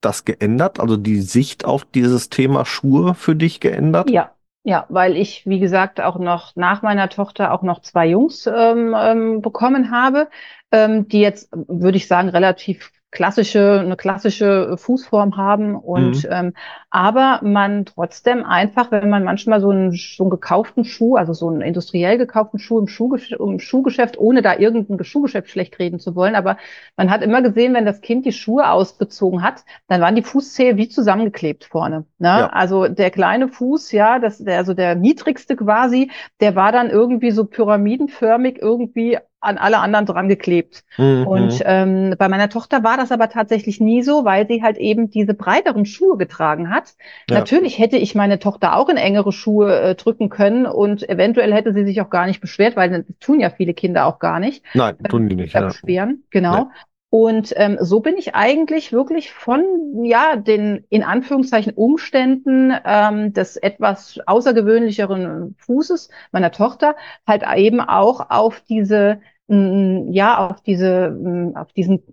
das 0.02 0.26
geändert? 0.26 0.80
Also 0.80 0.96
die 0.96 1.22
Sicht 1.22 1.66
auf 1.66 1.86
dieses 1.86 2.30
Thema 2.30 2.66
Schuhe 2.66 3.16
für 3.16 3.36
dich 3.36 3.60
geändert? 3.60 4.10
Ja, 4.12 4.32
ja, 4.68 4.86
weil 4.90 5.16
ich, 5.16 5.46
wie 5.46 5.60
gesagt, 5.60 6.02
auch 6.02 6.20
noch 6.20 6.54
nach 6.58 6.82
meiner 6.82 7.08
Tochter 7.08 7.54
auch 7.54 7.62
noch 7.62 7.80
zwei 7.82 8.06
Jungs 8.08 8.48
ähm, 8.48 8.94
ähm, 9.00 9.42
bekommen 9.42 9.92
habe, 9.92 10.28
ähm, 10.74 11.08
die 11.08 11.22
jetzt, 11.22 11.50
würde 11.54 11.96
ich 11.98 12.08
sagen, 12.10 12.28
relativ 12.28 12.92
klassische, 13.12 13.80
eine 13.80 13.96
klassische 13.96 14.78
Fußform 14.78 15.38
haben 15.38 15.76
und 15.76 16.24
Mhm. 16.24 16.30
ähm, 16.30 16.54
aber 16.90 17.40
man 17.44 17.86
trotzdem 17.86 18.44
einfach, 18.44 18.92
wenn 18.92 19.10
man 19.10 19.24
manchmal 19.24 19.62
so 19.62 19.70
einen, 19.70 19.92
so 19.92 20.24
einen 20.24 20.30
gekauften 20.30 20.84
Schuh, 20.84 21.16
also 21.16 21.34
so 21.34 21.48
einen 21.48 21.62
industriell 21.62 22.18
gekauften 22.18 22.60
Schuh 22.60 22.80
im, 22.80 22.88
Schuhgesch 22.88 23.32
im 23.32 23.60
Schuhgeschäft, 23.60 24.18
ohne 24.18 24.42
da 24.42 24.58
irgendein 24.58 25.04
Schuhgeschäft 25.04 25.50
schlecht 25.50 25.80
reden 25.80 26.00
zu 26.00 26.16
wollen, 26.16 26.36
aber 26.36 26.58
man 26.96 27.10
hat 27.10 27.22
immer 27.24 27.42
gesehen, 27.42 27.74
wenn 27.74 27.86
das 27.86 28.02
Kind 28.02 28.26
die 28.26 28.32
Schuhe 28.32 28.70
ausgezogen 28.70 29.42
hat, 29.42 29.64
dann 29.88 30.02
waren 30.02 30.16
die 30.16 30.24
Fußzehe 30.24 30.78
wie 30.78 30.90
zusammengeklebt 30.90 31.66
vorne. 31.66 32.06
Ne? 32.20 32.28
Ja. 32.40 32.48
Also 32.52 32.88
der 32.88 33.12
kleine 33.12 33.48
Fuß, 33.48 33.92
ja, 33.92 34.20
das, 34.20 34.40
der, 34.40 34.58
also 34.58 34.74
der 34.74 34.96
niedrigste 34.96 35.56
quasi, 35.56 36.12
der 36.40 36.56
war 36.56 36.72
dann 36.72 36.90
irgendwie 36.90 37.32
so 37.32 37.46
pyramidenförmig 37.46 38.60
irgendwie 38.62 39.18
an 39.40 39.58
alle 39.58 39.80
anderen 39.80 40.06
dran 40.06 40.28
geklebt. 40.28 40.84
Mhm. 40.98 41.28
Und 41.28 41.62
ähm, 41.66 42.16
bei 42.18 42.28
meiner 42.28 42.50
Tochter 42.50 42.84
war 42.84 42.98
das 42.98 43.12
aber 43.12 43.30
tatsächlich 43.30 43.80
nie 43.80 44.02
so, 44.02 44.26
weil 44.26 44.48
sie 44.48 44.64
halt 44.64 44.78
eben 44.78 45.10
diese 45.10 45.34
breiteren 45.34 45.86
Schuhe 45.86 46.18
getragen 46.18 46.70
hat. 46.70 46.96
Ja. 47.30 47.38
Natürlich 47.38 47.78
hätte 47.78 47.98
ich 47.98 48.16
meine 48.16 48.40
Tochter 48.40 48.76
auch 48.76 48.90
in 48.90 48.98
engere 48.98 49.32
Schuhe 49.32 49.80
äh, 49.80 49.96
drücken 49.96 50.30
können 50.30 50.66
und 50.66 51.08
eventuell 51.08 51.54
hätte 51.54 51.74
sie 51.74 51.86
sich 51.86 52.02
auch 52.02 52.10
gar 52.10 52.26
nicht 52.26 52.42
beschwert, 52.42 52.76
weil 52.76 52.90
das 52.90 53.06
tun 53.20 53.40
ja 53.40 53.50
viele 53.50 53.74
Kinder 53.74 54.06
auch 54.06 54.20
gar 54.20 54.40
nicht 54.40 54.64
Nein, 54.74 54.98
tun 55.08 55.30
die 55.30 55.36
nicht. 55.36 55.54
ja. 55.54 55.62
Ja. 55.62 55.68
beschweren, 55.68 56.24
genau. 56.30 56.70
Und 57.10 57.54
ähm, 57.56 57.78
so 57.80 58.02
bin 58.02 58.18
ich 58.18 58.36
eigentlich 58.36 58.92
wirklich 58.92 59.32
von 59.32 59.64
ja 60.04 60.36
den 60.36 60.86
in 60.90 61.04
Anführungszeichen 61.04 61.74
Umständen 61.74 62.74
ähm, 62.84 63.32
des 63.34 63.56
etwas 63.56 64.20
außergewöhnlicheren 64.26 65.56
Fußes 65.58 66.10
meiner 66.34 66.52
Tochter 66.52 66.96
halt 67.26 67.44
eben 67.56 67.80
auch 67.80 68.30
auf 68.30 68.60
diese 68.68 69.22
mh, 69.48 70.08
ja 70.12 70.50
auf 70.50 70.62
diese 70.62 71.10
mh, 71.12 71.62
auf 71.62 71.72
diesen 71.72 72.04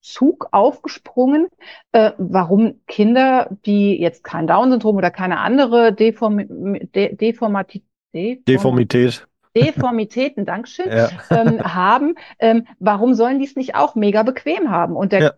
Zug 0.00 0.48
aufgesprungen, 0.52 1.48
äh, 1.92 2.12
warum 2.18 2.80
Kinder, 2.86 3.56
die 3.66 3.98
jetzt 4.00 4.22
kein 4.22 4.46
Down-Syndrom 4.46 4.96
oder 4.96 5.10
keine 5.10 5.38
andere 5.40 5.92
Deform 5.92 6.38
De 6.94 7.16
Deformati 7.16 7.82
Deform 8.14 8.44
Deformität. 8.46 9.26
Deformitäten, 9.56 10.44
Dankeschön, 10.44 10.88
Ja. 10.88 11.10
ähm, 11.30 11.60
haben, 11.62 12.14
ähm, 12.38 12.66
warum 12.78 13.14
sollen 13.14 13.38
die 13.38 13.46
es 13.46 13.56
nicht 13.56 13.74
auch 13.76 13.94
mega 13.94 14.22
bequem 14.22 14.70
haben? 14.70 14.96
Und 14.96 15.12
der, 15.12 15.22
Ja. 15.22 15.32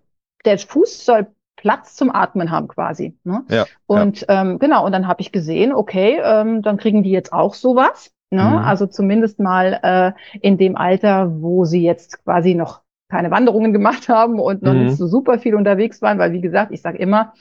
der 0.45 0.59
Fuß 0.59 1.05
soll 1.05 1.27
Platz 1.57 1.95
zum 1.97 2.15
Atmen 2.15 2.51
haben 2.51 2.69
quasi. 2.69 3.19
Ne? 3.25 3.45
Ja, 3.49 3.67
Und 3.87 4.25
ähm, 4.29 4.59
genau, 4.59 4.85
und 4.85 4.93
dann 4.93 5.07
habe 5.09 5.21
ich 5.23 5.33
gesehen, 5.33 5.73
okay, 5.73 6.21
ähm, 6.23 6.63
dann 6.63 6.77
kriegen 6.77 7.03
die 7.03 7.11
jetzt 7.11 7.33
auch 7.33 7.55
sowas. 7.55 8.11
Ne? 8.31 8.43
Mhm. 8.43 8.59
Also 8.59 8.87
zumindest 8.87 9.39
mal 9.39 9.81
äh, 9.83 10.39
in 10.41 10.59
dem 10.59 10.77
Alter, 10.77 11.41
wo 11.41 11.65
sie 11.65 11.83
jetzt 11.83 12.23
quasi 12.25 12.55
noch 12.55 12.83
keine 13.09 13.31
Wanderungen 13.31 13.73
gemacht 13.73 14.09
haben 14.09 14.41
und 14.41 14.63
noch 14.63 14.75
Mhm. 14.75 14.81
nicht 14.87 14.97
so 14.97 15.07
super 15.07 15.39
viel 15.39 15.55
unterwegs 15.55 16.03
waren, 16.03 16.19
weil 16.19 16.33
wie 16.33 16.41
gesagt, 16.41 16.73
ich 16.73 16.83
sage 16.83 16.99
immer, 16.99 17.33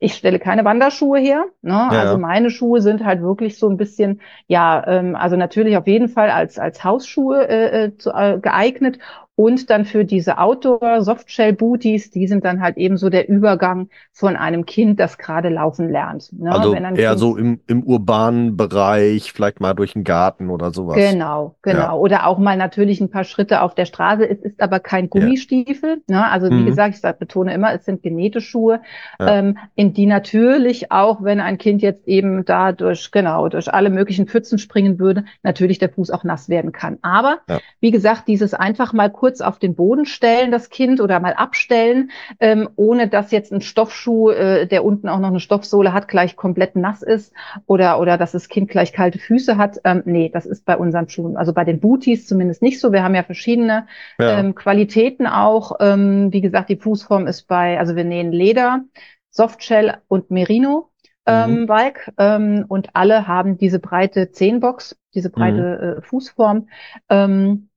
ich 0.00 0.14
stelle 0.14 0.38
keine 0.38 0.64
Wanderschuhe 0.64 1.18
her. 1.18 1.46
Ne? 1.62 1.72
Ja. 1.72 1.88
Also 1.88 2.18
meine 2.18 2.50
Schuhe 2.50 2.80
sind 2.80 3.04
halt 3.04 3.20
wirklich 3.20 3.58
so 3.58 3.68
ein 3.68 3.76
bisschen, 3.76 4.20
ja, 4.46 4.84
ähm, 4.86 5.16
also 5.16 5.36
natürlich 5.36 5.76
auf 5.76 5.86
jeden 5.86 6.08
Fall 6.08 6.30
als, 6.30 6.58
als 6.58 6.84
Hausschuhe 6.84 7.48
äh, 7.48 7.84
äh, 7.84 7.96
zu, 7.96 8.10
äh, 8.10 8.38
geeignet. 8.40 8.98
Und 9.38 9.70
dann 9.70 9.84
für 9.84 10.04
diese 10.04 10.38
Outdoor-Softshell-Booties, 10.38 12.10
die 12.10 12.26
sind 12.26 12.44
dann 12.44 12.60
halt 12.60 12.76
eben 12.76 12.96
so 12.96 13.08
der 13.08 13.28
Übergang 13.28 13.88
von 14.12 14.34
einem 14.34 14.66
Kind, 14.66 14.98
das 14.98 15.16
gerade 15.16 15.48
laufen 15.48 15.88
lernt. 15.88 16.32
Ne? 16.32 16.50
Also 16.50 16.74
eher 16.74 17.10
Kind- 17.10 17.18
so 17.20 17.36
im, 17.36 17.60
im 17.68 17.84
urbanen 17.84 18.56
Bereich, 18.56 19.32
vielleicht 19.32 19.60
mal 19.60 19.74
durch 19.74 19.92
den 19.92 20.02
Garten 20.02 20.50
oder 20.50 20.72
sowas. 20.72 20.96
Genau, 20.96 21.54
genau. 21.62 21.78
Ja. 21.78 21.92
Oder 21.92 22.26
auch 22.26 22.38
mal 22.38 22.56
natürlich 22.56 23.00
ein 23.00 23.10
paar 23.10 23.22
Schritte 23.22 23.62
auf 23.62 23.76
der 23.76 23.84
Straße. 23.84 24.28
Es 24.28 24.40
ist 24.40 24.60
aber 24.60 24.80
kein 24.80 25.08
Gummistiefel. 25.08 26.02
Ne? 26.08 26.28
Also 26.28 26.50
wie 26.50 26.54
Mhm. 26.54 26.66
gesagt, 26.66 26.94
ich 26.96 27.00
sag, 27.00 27.20
betone 27.20 27.54
immer, 27.54 27.72
es 27.72 27.84
sind 27.84 28.02
genähte 28.02 28.40
Schuhe, 28.40 28.80
Ja. 29.20 29.38
ähm, 29.38 29.56
in 29.76 29.92
die 29.94 30.06
natürlich 30.06 30.90
auch, 30.90 31.22
wenn 31.22 31.38
ein 31.38 31.58
Kind 31.58 31.80
jetzt 31.80 32.08
eben 32.08 32.44
da 32.44 32.72
durch, 32.72 33.12
genau, 33.12 33.48
durch 33.48 33.72
alle 33.72 33.90
möglichen 33.90 34.26
Pfützen 34.26 34.58
springen 34.58 34.98
würde, 34.98 35.24
natürlich 35.44 35.78
der 35.78 35.90
Fuß 35.90 36.10
auch 36.10 36.24
nass 36.24 36.48
werden 36.48 36.72
kann. 36.72 36.98
Aber 37.02 37.38
Ja. 37.48 37.60
wie 37.80 37.92
gesagt, 37.92 38.26
dieses 38.26 38.52
einfach 38.52 38.92
mal 38.92 39.10
kurz 39.10 39.27
auf 39.42 39.58
den 39.58 39.74
Boden 39.74 40.06
stellen, 40.06 40.50
das 40.50 40.70
Kind, 40.70 41.00
oder 41.00 41.20
mal 41.20 41.34
abstellen, 41.34 42.10
ähm, 42.40 42.68
ohne 42.76 43.08
dass 43.08 43.30
jetzt 43.30 43.52
ein 43.52 43.60
Stoffschuh, 43.60 44.30
äh, 44.30 44.66
der 44.66 44.84
unten 44.84 45.08
auch 45.08 45.18
noch 45.20 45.28
eine 45.28 45.40
Stoffsohle 45.40 45.92
hat, 45.92 46.08
gleich 46.08 46.36
komplett 46.36 46.76
nass 46.76 47.02
ist 47.02 47.32
oder, 47.66 48.00
oder 48.00 48.18
dass 48.18 48.32
das 48.32 48.48
Kind 48.48 48.68
gleich 48.70 48.92
kalte 48.92 49.18
Füße 49.18 49.56
hat. 49.56 49.78
Ähm, 49.84 50.02
nee, 50.04 50.28
das 50.32 50.46
ist 50.46 50.64
bei 50.64 50.76
unseren 50.76 51.08
Schuhen, 51.08 51.36
also 51.36 51.52
bei 51.52 51.64
den 51.64 51.80
Booties 51.80 52.26
zumindest 52.26 52.62
nicht 52.62 52.80
so. 52.80 52.92
Wir 52.92 53.02
haben 53.02 53.14
ja 53.14 53.22
verschiedene 53.22 53.86
Ja. 54.18 54.38
ähm, 54.38 54.54
Qualitäten 54.54 55.26
auch. 55.26 55.72
Ähm, 55.80 56.32
wie 56.32 56.40
gesagt, 56.40 56.68
die 56.70 56.76
Fußform 56.76 57.26
ist 57.26 57.42
bei, 57.48 57.78
also 57.78 57.96
wir 57.96 58.04
nähen 58.04 58.32
Leder, 58.32 58.82
Softshell 59.30 59.98
und 60.08 60.30
Merino. 60.30 60.90
Ähm, 61.26 61.60
Mhm. 61.62 61.66
Bike 61.66 62.12
ähm, 62.18 62.64
und 62.68 62.88
alle 62.94 63.28
haben 63.28 63.58
diese 63.58 63.78
breite 63.80 64.30
Zehenbox, 64.30 64.96
diese 65.14 65.28
breite 65.28 65.98
äh, 65.98 66.02
Fußform, 66.02 66.68
ähm, 67.10 67.67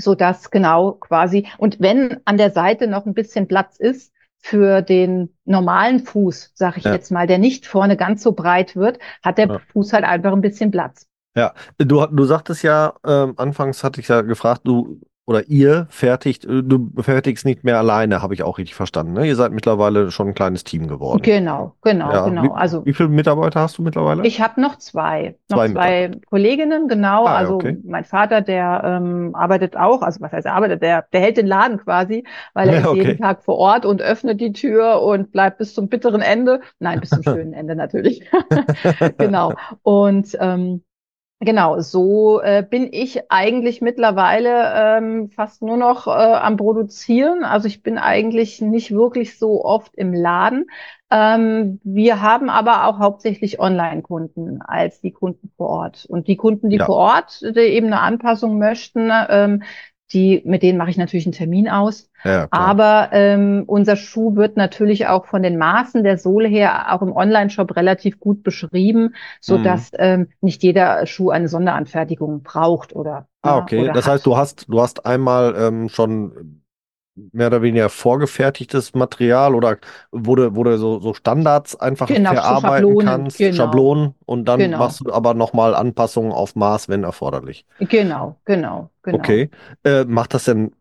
so 0.00 0.14
dass 0.14 0.50
genau 0.50 0.92
quasi 0.92 1.48
und 1.58 1.80
wenn 1.80 2.18
an 2.24 2.36
der 2.36 2.50
Seite 2.50 2.86
noch 2.86 3.06
ein 3.06 3.14
bisschen 3.14 3.48
Platz 3.48 3.78
ist 3.78 4.12
für 4.38 4.82
den 4.82 5.36
normalen 5.44 6.00
Fuß, 6.00 6.52
sag 6.54 6.76
ich 6.78 6.84
Ja. 6.84 6.92
jetzt 6.92 7.10
mal, 7.10 7.26
der 7.26 7.38
nicht 7.38 7.66
vorne 7.66 7.96
ganz 7.96 8.22
so 8.22 8.32
breit 8.32 8.74
wird, 8.76 8.98
hat 9.22 9.38
der 9.38 9.48
Ja. 9.48 9.60
Fuß 9.72 9.92
halt 9.92 10.04
einfach 10.04 10.32
ein 10.32 10.40
bisschen 10.40 10.70
Platz. 10.70 11.06
Du, 11.78 12.06
du 12.06 12.24
sagtest 12.24 12.62
ja, 12.62 12.94
ähm, 13.04 13.34
anfangs 13.36 13.84
hatte 13.84 14.00
ich 14.00 14.08
ja 14.08 14.20
gefragt, 14.22 14.62
du 14.64 15.00
oder 15.30 15.48
ihr 15.48 15.86
fertigt, 15.90 16.44
äh, 16.44 16.64
du 16.64 16.90
fertigst 16.98 17.44
nicht 17.44 17.62
mehr 17.62 17.78
alleine, 17.78 18.20
habe 18.20 18.34
ich 18.34 18.42
auch 18.42 18.58
richtig 18.58 18.74
verstanden. 18.74 19.12
Ne? 19.12 19.28
Ihr 19.28 19.36
seid 19.36 19.52
mittlerweile 19.52 20.10
schon 20.10 20.26
ein 20.26 20.34
kleines 20.34 20.64
Team 20.64 20.88
geworden. 20.88 21.22
Genau, 21.22 21.76
genau, 21.82 22.10
Ja, 22.10 22.24
genau. 22.24 22.42
Wie, 22.42 22.50
Also 22.50 22.84
wie 22.84 22.92
viele 22.92 23.10
Mitarbeiter 23.10 23.60
hast 23.60 23.78
du 23.78 23.82
mittlerweile? 23.82 24.26
Ich 24.26 24.40
habe 24.40 24.60
noch 24.60 24.76
zwei, 24.78 25.36
noch 25.48 25.58
Zwei 25.58 25.68
zwei, 25.68 26.10
Kolleginnen, 26.28 26.88
genau. 26.88 27.26
Ah, 27.26 27.36
also 27.36 27.54
okay. 27.54 27.78
mein 27.84 28.02
Vater, 28.02 28.40
der 28.40 28.82
ähm, 28.84 29.30
arbeitet 29.36 29.76
auch, 29.76 30.02
also 30.02 30.20
was 30.20 30.32
heißt 30.32 30.46
er 30.46 30.54
arbeitet, 30.54 30.82
der, 30.82 31.06
der 31.12 31.20
hält 31.20 31.36
den 31.36 31.46
Laden 31.46 31.78
quasi, 31.78 32.24
weil 32.54 32.68
er 32.68 32.74
Ja, 32.74 32.80
ist 32.80 32.86
okay. 32.88 32.98
jeden 32.98 33.18
Tag 33.18 33.44
vor 33.44 33.56
Ort 33.56 33.86
und 33.86 34.02
öffnet 34.02 34.40
die 34.40 34.52
Tür 34.52 35.00
und 35.00 35.30
bleibt 35.30 35.58
bis 35.58 35.74
zum 35.74 35.86
bitteren 35.86 36.22
Ende. 36.22 36.60
Nein, 36.80 36.98
bis 36.98 37.10
zum 37.10 37.22
schönen 37.22 37.52
Ende 37.52 37.76
natürlich. 37.76 38.28
genau. 39.16 39.52
Und 39.84 40.36
ähm, 40.40 40.82
Genau, 41.42 41.80
so 41.80 42.42
äh, 42.42 42.62
bin 42.68 42.90
ich 42.92 43.30
eigentlich 43.30 43.80
mittlerweile 43.80 44.98
ähm, 44.98 45.30
fast 45.30 45.62
nur 45.62 45.78
noch 45.78 46.06
äh, 46.06 46.10
am 46.10 46.58
Produzieren. 46.58 47.44
Also 47.44 47.66
ich 47.66 47.82
bin 47.82 47.96
eigentlich 47.96 48.60
nicht 48.60 48.90
wirklich 48.90 49.38
so 49.38 49.64
oft 49.64 49.94
im 49.94 50.12
Laden. 50.12 50.66
Ähm, 51.10 51.80
wir 51.82 52.20
haben 52.20 52.50
aber 52.50 52.84
auch 52.86 52.98
hauptsächlich 52.98 53.58
Online-Kunden 53.58 54.60
als 54.60 55.00
die 55.00 55.12
Kunden 55.12 55.50
vor 55.56 55.70
Ort. 55.70 56.04
Und 56.10 56.28
die 56.28 56.36
Kunden, 56.36 56.68
die 56.68 56.76
Ja. 56.76 56.84
vor 56.84 56.96
Ort 56.96 57.40
die 57.40 57.60
eben 57.60 57.86
eine 57.86 58.00
Anpassung 58.00 58.58
möchten, 58.58 59.10
ähm, 59.30 59.62
die, 60.12 60.42
mit 60.44 60.62
denen 60.62 60.78
mache 60.78 60.90
ich 60.90 60.96
natürlich 60.96 61.26
einen 61.26 61.32
Termin 61.32 61.68
aus. 61.68 62.10
Ja. 62.24 62.48
Aber 62.50 63.10
ähm, 63.12 63.64
unser 63.66 63.96
Schuh 63.96 64.36
wird 64.36 64.56
natürlich 64.56 65.06
auch 65.06 65.26
von 65.26 65.42
den 65.42 65.56
Maßen 65.56 66.02
der 66.04 66.18
Sohle 66.18 66.48
her 66.48 66.92
auch 66.92 67.02
im 67.02 67.12
Online-Shop 67.12 67.76
relativ 67.76 68.18
gut 68.18 68.42
beschrieben, 68.42 69.14
so 69.40 69.58
Mhm. 69.58 69.62
dass 69.64 69.90
ähm, 69.98 70.28
nicht 70.40 70.62
jeder 70.62 71.06
Schuh 71.06 71.30
eine 71.30 71.48
Sonderanfertigung 71.48 72.42
braucht 72.42 72.94
oder 72.94 73.28
Ah, 73.42 73.58
okay. 73.58 73.80
oder 73.82 73.92
Das 73.94 74.04
hat. 74.06 74.12
heißt, 74.14 74.26
du 74.26 74.36
hast, 74.36 74.66
du 74.68 74.80
hast 74.80 75.06
einmal 75.06 75.54
ähm, 75.56 75.88
schon 75.88 76.62
mehr 77.14 77.48
oder 77.48 77.62
weniger 77.62 77.88
vorgefertigtes 77.88 78.94
Material 78.94 79.54
oder 79.54 79.78
wo 80.12 80.34
du 80.36 80.78
so, 80.78 81.00
so 81.00 81.12
Standards 81.14 81.76
einfach 81.76 82.08
Genau, 82.08 82.30
so 82.30 82.36
verarbeiten 82.36 82.60
Schablonen, 82.60 82.98
kannst, 82.98 83.38
genau. 83.38 83.56
Schablonen 83.56 84.14
und 84.26 84.44
dann 84.46 84.60
Genau. 84.60 84.78
machst 84.78 85.00
du 85.00 85.12
aber 85.12 85.34
nochmal 85.34 85.74
Anpassungen 85.74 86.32
auf 86.32 86.54
Maß, 86.56 86.88
wenn 86.88 87.04
erforderlich. 87.04 87.66
Genau, 87.78 88.36
genau, 88.44 88.90
genau. 89.02 89.18
Okay. 89.20 89.50
Äh, 89.84 90.04
macht 90.04 90.34
das 90.34 90.44
denn, 90.44 90.72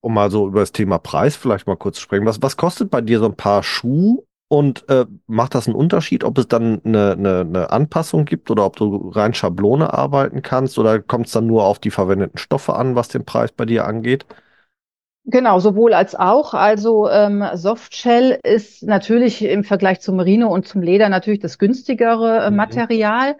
um 0.00 0.14
mal 0.14 0.30
so 0.30 0.48
über 0.48 0.60
das 0.60 0.72
Thema 0.72 0.98
Preis 0.98 1.36
vielleicht 1.36 1.66
mal 1.66 1.76
kurz 1.76 1.96
zu 1.96 2.02
sprechen, 2.02 2.26
was, 2.26 2.42
was 2.42 2.56
kostet 2.56 2.90
bei 2.90 3.00
dir 3.00 3.18
so 3.20 3.26
ein 3.26 3.36
Paar 3.36 3.62
Schuh 3.62 4.24
und 4.48 4.88
äh, 4.88 5.06
macht 5.26 5.54
das 5.54 5.66
einen 5.66 5.76
Unterschied, 5.76 6.24
ob 6.24 6.38
es 6.38 6.48
dann 6.48 6.82
eine, 6.84 7.12
eine, 7.12 7.40
eine 7.40 7.70
Anpassung 7.70 8.24
gibt 8.26 8.50
oder 8.50 8.66
ob 8.66 8.76
du 8.76 9.10
rein 9.10 9.34
Schablone 9.34 9.92
arbeiten 9.94 10.42
kannst 10.42 10.78
oder 10.78 11.00
kommt 11.00 11.26
es 11.26 11.32
dann 11.32 11.46
nur 11.46 11.64
auf 11.64 11.78
die 11.78 11.90
verwendeten 11.90 12.38
Stoffe 12.38 12.74
an, 12.74 12.94
was 12.96 13.08
den 13.08 13.24
Preis 13.24 13.52
bei 13.52 13.64
dir 13.66 13.86
angeht? 13.86 14.26
Genau, 15.26 15.58
sowohl 15.58 15.94
als 15.94 16.14
auch. 16.14 16.52
Also 16.52 17.08
ähm, 17.08 17.42
Softshell 17.54 18.38
ist 18.42 18.82
natürlich 18.82 19.42
im 19.42 19.64
Vergleich 19.64 20.00
zum 20.00 20.16
Merino 20.16 20.48
und 20.52 20.68
zum 20.68 20.82
Leder 20.82 21.08
natürlich 21.08 21.40
das 21.40 21.58
günstigere 21.58 22.44
äh, 22.46 22.50
Mhm. 22.50 22.56
Material. 22.56 23.36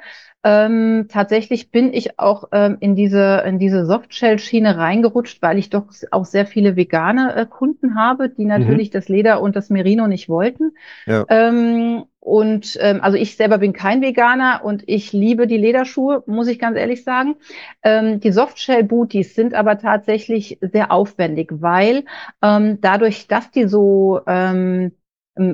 Ähm, 0.47 1.07
tatsächlich 1.11 1.71
bin 1.71 1.93
ich 1.95 2.19
auch 2.19 2.49
ähm, 2.53 2.77
in 2.81 2.95
diese 2.97 3.43
in 3.47 3.59
diese 3.59 3.87
Softshell-Schiene 3.87 4.77
reingerutscht, 4.77 5.41
weil 5.43 5.59
ich 5.59 5.71
doch 5.71 5.87
auch 6.11 6.25
sehr 6.27 6.47
viele 6.47 6.77
vegane 6.77 7.35
äh, 7.35 7.47
Kunden 7.47 7.95
habe, 7.97 8.29
die 8.29 8.45
natürlich 8.45 8.91
das 8.91 9.09
Leder 9.09 9.41
und 9.41 9.57
das 9.57 9.71
Merino 9.71 10.07
nicht 10.07 10.29
wollten. 10.29 10.73
Ja. 11.07 11.25
Ähm, 11.29 12.05
und 12.25 12.79
ähm, 12.81 13.01
also 13.03 13.19
ich 13.19 13.37
selber 13.37 13.59
bin 13.59 13.75
kein 13.75 14.01
Veganer 14.01 14.63
und 14.65 14.83
ich 14.87 15.13
liebe 15.13 15.47
die 15.47 15.59
Lederschuhe, 15.59 16.23
muss 16.27 16.49
ich 16.49 16.59
ganz 16.59 16.79
ehrlich 16.79 17.05
sagen. 17.05 17.37
Ähm, 17.83 18.19
die 18.19 18.33
Softshell-Booties 18.33 19.35
sind 19.35 19.53
aber 19.53 19.77
tatsächlich 19.77 20.59
sehr 20.63 20.91
aufwendig, 20.91 21.51
weil 21.61 22.07
ähm, 22.41 22.81
dadurch, 22.81 23.29
dass 23.29 23.51
die 23.51 23.69
so 23.69 24.23
ähm, 24.27 24.93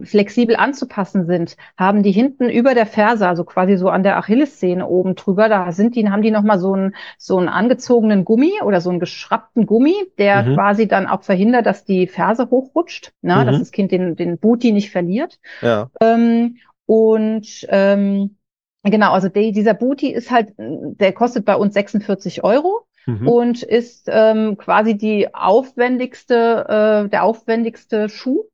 flexibel 0.05 0.57
anzupassen 0.57 1.27
sind, 1.27 1.57
haben 1.77 2.03
die 2.03 2.13
hinten 2.13 2.51
über 2.51 2.75
der 2.75 2.87
Ferse, 2.87 3.27
also 3.27 3.45
quasi 3.45 3.77
so 3.77 3.89
an 3.89 4.03
der 4.03 4.19
Achillessehne 4.19 4.87
oben 4.87 5.15
drüber, 5.15 5.49
da 5.49 5.73
sind 5.73 5.97
die, 5.97 6.09
haben 6.11 6.23
die 6.23 6.31
nochmal 6.31 6.59
so 6.59 6.75
einen, 6.75 6.95
so 7.17 7.39
einen 7.39 7.49
angezogenen 7.49 8.25
Gummi 8.25 8.53
oder 8.63 8.81
so 8.81 8.91
einen 8.91 9.01
geschrappten 9.01 9.65
Gummi, 9.65 9.95
der 10.19 10.43
mhm. 10.43 10.55
quasi 10.55 10.87
dann 10.87 11.07
auch 11.07 11.23
verhindert, 11.23 11.65
dass 11.65 11.85
die 11.85 12.07
Ferse 12.07 12.51
hochrutscht, 12.51 13.13
ne, 13.23 13.37
mhm. 13.37 13.47
dass 13.47 13.59
das 13.59 13.71
Kind 13.71 13.91
den, 13.91 14.17
den 14.17 14.39
Booty 14.39 14.73
nicht 14.73 14.91
verliert. 14.91 15.39
Ja. 15.63 15.89
Ähm, 16.01 16.59
und 16.85 17.67
ähm, 17.69 18.37
genau, 18.83 19.13
also 19.13 19.29
die, 19.29 19.53
dieser 19.53 19.75
Booty 19.75 20.11
ist 20.11 20.31
halt, 20.31 20.53
der 20.59 21.13
kostet 21.13 21.45
bei 21.47 21.57
uns 21.57 21.73
46 21.75 22.45
Euro. 22.45 22.87
Mhm. 23.07 23.29
Und 23.29 23.63
ist 23.63 24.09
ähm, 24.13 24.59
quasi 24.59 24.97
die 24.97 25.35
aufwendigste, 25.35 27.07
äh, 27.07 27.09
der 27.09 27.25
aufwendigste 27.25 28.11
Schuh. 28.11 28.45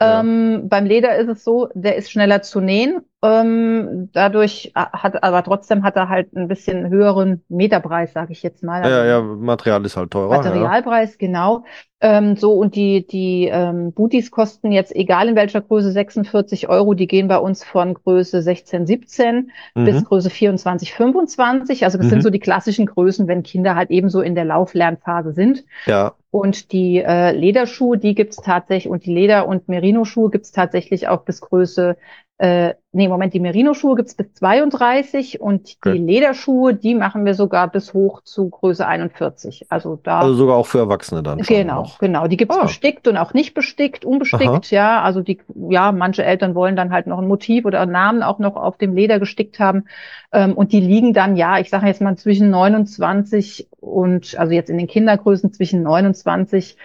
Ähm, 0.00 0.68
beim 0.68 0.84
Leder 0.84 1.16
ist 1.16 1.28
es 1.28 1.44
so, 1.44 1.68
der 1.74 1.96
ist 1.96 2.10
schneller 2.10 2.42
zu 2.42 2.60
nähen. 2.60 3.00
Ähm, 3.22 4.10
dadurch 4.12 4.72
hat, 4.74 5.22
aber 5.22 5.42
trotzdem 5.42 5.82
hat 5.82 5.96
er 5.96 6.10
halt 6.10 6.36
ein 6.36 6.48
bisschen 6.48 6.90
höheren 6.90 7.42
Meterpreis, 7.48 8.12
sage 8.12 8.32
ich 8.32 8.42
jetzt 8.42 8.62
mal. 8.62 8.88
Ja, 8.88 9.06
ja, 9.06 9.22
Material 9.22 9.84
ist 9.86 9.96
halt 9.96 10.10
teurer. 10.10 10.36
Materialpreis, 10.36 11.12
ja. 11.12 11.16
genau. 11.18 11.64
Ähm, 11.98 12.36
so, 12.36 12.52
und 12.52 12.76
die, 12.76 13.06
die 13.06 13.48
ähm, 13.50 13.92
Booties 13.92 14.30
kosten 14.30 14.70
jetzt, 14.70 14.94
egal 14.94 15.28
in 15.28 15.34
welcher 15.34 15.62
Größe, 15.62 15.92
46 15.92 16.68
Euro. 16.68 16.92
Die 16.92 17.06
gehen 17.06 17.26
bei 17.26 17.38
uns 17.38 17.64
von 17.64 17.94
Größe 17.94 18.42
16, 18.42 18.86
17 18.86 19.50
mhm. 19.74 19.84
bis 19.86 20.04
Größe 20.04 20.28
24, 20.28 20.92
25. 20.92 21.84
Also 21.84 21.96
das 21.96 22.06
mhm. 22.06 22.10
sind 22.10 22.22
so 22.22 22.28
die 22.28 22.38
klassischen 22.38 22.84
Größen, 22.84 23.28
wenn 23.28 23.42
Kinder 23.42 23.76
halt 23.76 23.90
ebenso 23.90 24.20
in 24.20 24.34
der 24.34 24.44
Lauflernphase 24.44 25.32
sind. 25.32 25.64
Ja. 25.86 26.14
Und 26.30 26.72
die 26.72 26.98
äh, 26.98 27.32
Lederschuhe, 27.32 27.96
die 27.96 28.14
gibt's 28.14 28.36
tatsächlich, 28.36 28.90
und 28.90 29.06
die 29.06 29.14
Leder- 29.14 29.48
und 29.48 29.68
Merino-Schuhe 29.68 30.28
gibt's 30.28 30.52
tatsächlich 30.52 31.08
auch 31.08 31.22
bis 31.22 31.40
Größe 31.40 31.96
äh, 32.38 32.74
nee, 32.92 33.08
Moment, 33.08 33.32
die 33.32 33.40
Merino-Schuhe 33.40 33.96
gibt's 33.96 34.14
bis 34.14 34.34
32 34.34 35.40
und 35.40 35.76
okay. 35.80 35.94
die 35.94 36.04
Lederschuhe, 36.04 36.74
die 36.74 36.94
machen 36.94 37.24
wir 37.24 37.32
sogar 37.32 37.68
bis 37.68 37.94
hoch 37.94 38.20
zu 38.24 38.50
Größe 38.50 38.86
41. 38.86 39.66
Also 39.70 39.98
da. 40.02 40.20
Also 40.20 40.34
sogar 40.34 40.56
auch 40.56 40.66
für 40.66 40.78
Erwachsene 40.78 41.22
dann. 41.22 41.38
Genau, 41.38 41.82
noch. 41.82 41.98
genau. 41.98 42.26
Die 42.26 42.36
gibt's 42.36 42.58
ah. 42.58 42.64
bestickt 42.64 43.08
und 43.08 43.16
auch 43.16 43.32
nicht 43.32 43.54
bestickt, 43.54 44.04
unbestickt, 44.04 44.44
Aha. 44.44 44.60
ja. 44.68 45.02
Also 45.02 45.22
die, 45.22 45.38
ja, 45.70 45.92
manche 45.92 46.24
Eltern 46.24 46.54
wollen 46.54 46.76
dann 46.76 46.92
halt 46.92 47.06
noch 47.06 47.18
ein 47.18 47.28
Motiv 47.28 47.64
oder 47.64 47.80
einen 47.80 47.92
Namen 47.92 48.22
auch 48.22 48.38
noch 48.38 48.56
auf 48.56 48.76
dem 48.76 48.94
Leder 48.94 49.18
gestickt 49.18 49.58
haben. 49.58 49.86
Ähm, 50.30 50.52
und 50.52 50.72
die 50.72 50.80
liegen 50.80 51.14
dann, 51.14 51.36
ja, 51.36 51.58
ich 51.58 51.70
sage 51.70 51.86
jetzt 51.86 52.02
mal 52.02 52.16
zwischen 52.16 52.50
29 52.50 53.68
und, 53.80 54.38
also 54.38 54.52
jetzt 54.52 54.68
in 54.68 54.76
den 54.76 54.88
Kindergrößen 54.88 55.54
zwischen 55.54 55.82
29 55.82 56.76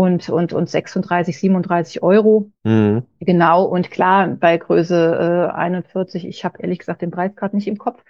und, 0.00 0.30
und, 0.30 0.54
und 0.54 0.70
36, 0.70 1.38
37 1.38 2.02
Euro. 2.02 2.50
Mhm. 2.64 3.02
Genau, 3.20 3.64
und 3.64 3.90
klar, 3.90 4.28
bei 4.28 4.56
Größe 4.56 5.50
äh, 5.52 5.54
41, 5.54 6.26
ich 6.26 6.42
habe 6.42 6.56
ehrlich 6.62 6.78
gesagt 6.78 7.02
den 7.02 7.10
Preis 7.10 7.36
gerade 7.36 7.54
nicht 7.54 7.68
im 7.68 7.76
Kopf. 7.76 8.02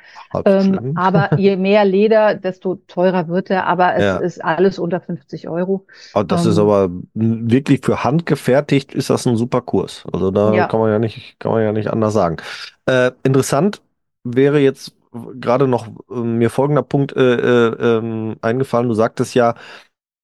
Ähm, 0.45 0.93
aber 0.95 1.35
je 1.37 1.57
mehr 1.57 1.85
Leder, 1.85 2.37
desto 2.37 2.77
teurer 2.87 3.27
wird 3.27 3.51
er, 3.51 3.67
aber 3.67 3.97
es 3.97 4.05
ja. 4.05 4.17
ist 4.19 4.45
alles 4.45 4.79
unter 4.79 5.01
50 5.01 5.49
Euro. 5.49 5.85
Aber 6.15 6.23
das 6.23 6.45
ähm, 6.45 6.53
ist 6.53 6.59
aber 6.59 6.91
wirklich 7.15 7.81
für 7.85 8.05
handgefertigt 8.05 8.95
ist 8.95 9.11
das 9.11 9.27
ein 9.27 9.37
super 9.37 9.61
Kurs. 9.61 10.05
Also 10.13 10.31
da 10.31 10.55
ja. 10.55 10.69
kann 10.69 10.79
man 10.79 10.93
ja 10.93 11.01
nicht, 11.01 11.41
kann 11.41 11.51
man 11.51 11.65
ja 11.65 11.73
nicht 11.73 11.91
anders 11.91 12.13
sagen. 12.13 12.37
Äh, 12.87 13.11
interessant 13.25 13.83
wäre 14.23 14.61
jetzt 14.61 14.95
gerade 15.13 15.67
noch 15.67 15.89
äh, 16.09 16.15
mir 16.15 16.51
folgender 16.51 16.83
Punkt 16.83 17.17
äh, 17.17 17.35
äh, 17.35 17.99
ähm, 17.99 18.37
eingefallen. 18.43 18.89
Du 18.89 18.95
sagtest 18.95 19.35
ja, 19.35 19.57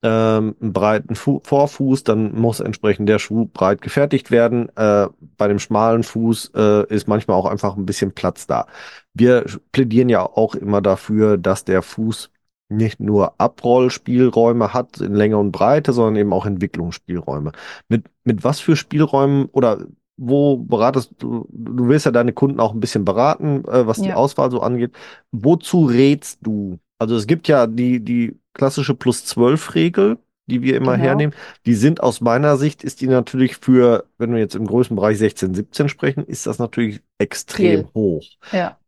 ähm, 0.07 0.55
einen 0.61 0.73
breiten 0.73 1.17
Fu 1.17 1.41
Vorfuß, 1.43 2.05
dann 2.05 2.33
muss 2.33 2.61
entsprechend 2.61 3.09
der 3.09 3.19
Schuh 3.19 3.47
breit 3.53 3.83
gefertigt 3.83 4.31
werden. 4.31 4.69
Äh, 4.77 5.09
bei 5.37 5.49
dem 5.49 5.59
schmalen 5.59 6.05
Fuß 6.05 6.53
äh, 6.55 6.87
ist 6.95 7.09
manchmal 7.09 7.37
auch 7.37 7.47
einfach 7.47 7.77
ein 7.77 7.87
bisschen 7.87 8.13
Platz 8.13 8.47
da. 8.47 8.67
Wir 9.15 9.45
plädieren 9.73 10.09
ja 10.09 10.23
auch 10.23 10.55
immer 10.55 10.81
dafür, 10.81 11.39
dass 11.39 11.65
der 11.65 11.83
Fuß 11.83 12.31
nicht 12.69 13.01
nur 13.01 13.41
Abrollspielräume 13.41 14.73
hat 14.73 15.01
in 15.01 15.15
Länge 15.15 15.39
und 15.39 15.51
Breite, 15.51 15.93
sondern 15.93 16.17
eben 16.17 16.33
auch 16.33 16.47
Entwicklungsspielräume. 16.47 17.51
Mit, 17.89 18.05
mit 18.23 18.45
was 18.45 18.61
für 18.61 18.77
Spielräumen 18.77 19.47
oder 19.47 19.87
wo 20.17 20.57
beratest 20.57 21.15
du, 21.19 21.47
du 21.51 21.89
willst 21.89 22.07
ja 22.07 22.13
deine 22.13 22.33
Kunden 22.33 22.61
auch 22.61 22.73
ein 22.73 22.81
bisschen 22.81 23.05
beraten, 23.05 23.65
äh, 23.65 23.87
was 23.87 23.99
ja. 23.99 24.05
die 24.05 24.13
Auswahl 24.15 24.53
so 24.53 24.61
angeht. 24.61 24.93
Wozu 25.33 25.85
rätst 25.87 26.39
du? 26.43 26.79
Also 26.99 27.17
es 27.17 27.27
gibt 27.27 27.49
ja 27.49 27.67
die, 27.67 28.01
die 28.01 28.39
klassische 28.57 28.95
Plus-12-Regel, 28.95 30.19
die 30.47 30.63
wir 30.63 30.77
immer 30.77 30.93
genau. 30.93 31.05
hernehmen. 31.05 31.35
Die 31.67 31.75
sind 31.75 32.03
aus 32.03 32.21
meiner 32.21 32.57
Sicht, 32.57 32.83
ist 32.83 33.01
die 33.01 33.07
natürlich 33.07 33.57
für, 33.57 34.07
wenn 34.19 34.33
wir 34.33 34.41
jetzt 34.41 34.55
im 34.55 34.67
größten 34.67 34.97
Bereich 34.97 35.19
16, 35.19 35.55
17 35.55 35.89
sprechen, 35.89 36.25
ist 36.25 36.47
das 36.47 36.59
natürlich 36.59 37.01
extrem 37.19 37.85
Viel. 37.85 37.95
hoch. 37.95 38.25
Ja. 38.53 38.79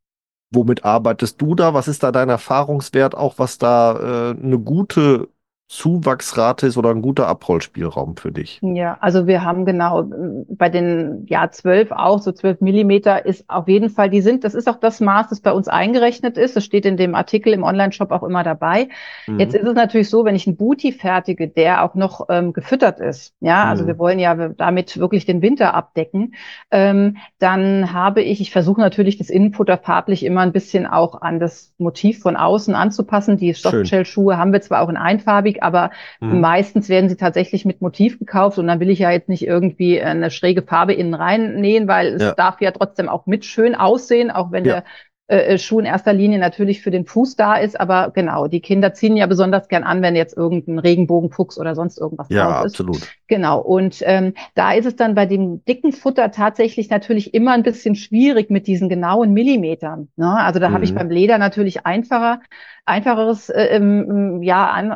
Womit 0.50 0.84
arbeitest 0.84 1.40
du 1.40 1.54
da? 1.54 1.74
Was 1.74 1.88
ist 1.88 2.02
da 2.02 2.10
dein 2.10 2.30
Erfahrungswert 2.30 3.14
auch, 3.14 3.38
was 3.38 3.58
da 3.58 4.32
äh, 4.32 4.42
eine 4.42 4.58
gute 4.58 5.28
Zuwachsrate 5.68 6.66
ist 6.66 6.78
oder 6.78 6.88
ein 6.88 7.02
guter 7.02 7.28
Abrollspielraum 7.28 8.16
für 8.16 8.32
dich? 8.32 8.58
Ja, 8.62 8.96
also 9.00 9.26
wir 9.26 9.44
haben 9.44 9.66
genau 9.66 10.10
bei 10.48 10.70
den 10.70 11.26
ja 11.26 11.50
zwölf 11.50 11.90
auch 11.92 12.22
so 12.22 12.32
zwölf 12.32 12.62
Millimeter 12.62 13.26
ist 13.26 13.44
auf 13.48 13.68
jeden 13.68 13.90
Fall 13.90 14.08
die 14.08 14.22
sind. 14.22 14.44
Das 14.44 14.54
ist 14.54 14.66
auch 14.66 14.80
das 14.80 15.00
Maß, 15.00 15.28
das 15.28 15.40
bei 15.40 15.52
uns 15.52 15.68
eingerechnet 15.68 16.38
ist. 16.38 16.56
Das 16.56 16.64
steht 16.64 16.86
in 16.86 16.96
dem 16.96 17.14
Artikel 17.14 17.52
im 17.52 17.64
Online-Shop 17.64 18.12
auch 18.12 18.22
immer 18.22 18.44
dabei. 18.44 18.88
Mhm. 19.26 19.40
Jetzt 19.40 19.54
ist 19.54 19.66
es 19.66 19.74
natürlich 19.74 20.08
so, 20.08 20.24
wenn 20.24 20.34
ich 20.34 20.46
einen 20.46 20.56
Booty 20.56 20.90
fertige, 20.90 21.48
der 21.48 21.84
auch 21.84 21.94
noch 21.94 22.28
ähm, 22.30 22.54
gefüttert 22.54 22.98
ist. 22.98 23.34
Ja, 23.40 23.64
also 23.64 23.84
mhm. 23.84 23.88
wir 23.88 23.98
wollen 23.98 24.18
ja 24.18 24.34
damit 24.48 24.98
wirklich 24.98 25.26
den 25.26 25.42
Winter 25.42 25.74
abdecken. 25.74 26.34
Ähm, 26.70 27.18
dann 27.38 27.92
habe 27.92 28.22
ich, 28.22 28.40
ich 28.40 28.50
versuche 28.52 28.80
natürlich 28.80 29.18
das 29.18 29.28
Innenfutter 29.28 29.76
farblich 29.76 30.24
immer 30.24 30.40
ein 30.40 30.52
bisschen 30.52 30.86
auch 30.86 31.20
an 31.20 31.40
das 31.40 31.74
Motiv 31.76 32.20
von 32.20 32.36
außen 32.36 32.74
anzupassen. 32.74 33.36
Die 33.36 33.52
Softshell-Schuhe 33.52 34.38
haben 34.38 34.54
wir 34.54 34.62
zwar 34.62 34.80
auch 34.80 34.88
in 34.88 34.96
einfarbig 34.96 35.57
aber 35.62 35.90
mhm. 36.20 36.40
meistens 36.40 36.88
werden 36.88 37.08
sie 37.08 37.16
tatsächlich 37.16 37.64
mit 37.64 37.80
Motiv 37.80 38.18
gekauft 38.18 38.58
und 38.58 38.66
dann 38.66 38.80
will 38.80 38.90
ich 38.90 38.98
ja 38.98 39.10
jetzt 39.10 39.28
nicht 39.28 39.46
irgendwie 39.46 40.00
eine 40.00 40.30
schräge 40.30 40.62
Farbe 40.62 40.94
innen 40.94 41.14
rein 41.14 41.56
nähen, 41.60 41.88
weil 41.88 42.14
es 42.14 42.22
ja. 42.22 42.34
darf 42.34 42.60
ja 42.60 42.70
trotzdem 42.70 43.08
auch 43.08 43.26
mit 43.26 43.44
schön 43.44 43.74
aussehen, 43.74 44.30
auch 44.30 44.52
wenn 44.52 44.64
ja. 44.64 44.74
der 44.74 44.84
äh, 45.28 45.54
äh, 45.54 45.58
Schuh 45.58 45.78
in 45.78 45.84
erster 45.84 46.14
Linie 46.14 46.38
natürlich 46.38 46.80
für 46.80 46.90
den 46.90 47.04
Fuß 47.04 47.36
da 47.36 47.56
ist, 47.56 47.78
aber 47.78 48.10
genau, 48.14 48.46
die 48.46 48.60
Kinder 48.60 48.94
ziehen 48.94 49.14
ja 49.14 49.26
besonders 49.26 49.68
gern 49.68 49.84
an, 49.84 50.00
wenn 50.00 50.16
jetzt 50.16 50.34
irgendein 50.34 50.78
Regenbogenfuchs 50.78 51.58
oder 51.58 51.74
sonst 51.74 51.98
irgendwas 51.98 52.28
ja, 52.30 52.44
drauf 52.44 52.64
ist. 52.64 52.78
Ja, 52.78 52.82
absolut. 52.84 53.08
Genau, 53.26 53.60
und 53.60 54.02
ähm, 54.06 54.32
da 54.54 54.72
ist 54.72 54.86
es 54.86 54.96
dann 54.96 55.14
bei 55.14 55.26
dem 55.26 55.62
dicken 55.66 55.92
Futter 55.92 56.30
tatsächlich 56.30 56.88
natürlich 56.88 57.34
immer 57.34 57.52
ein 57.52 57.62
bisschen 57.62 57.94
schwierig 57.94 58.48
mit 58.48 58.66
diesen 58.66 58.88
genauen 58.88 59.34
Millimetern. 59.34 60.08
Ne? 60.16 60.34
Also 60.34 60.60
da 60.60 60.70
mhm. 60.70 60.74
habe 60.74 60.84
ich 60.84 60.92
mhm. 60.92 60.96
beim 60.96 61.10
Leder 61.10 61.36
natürlich 61.36 61.84
einfacher, 61.84 62.40
einfacheres, 62.86 63.50
äh, 63.50 63.64
ähm, 63.66 64.42
ja, 64.42 64.72
ein, 64.72 64.92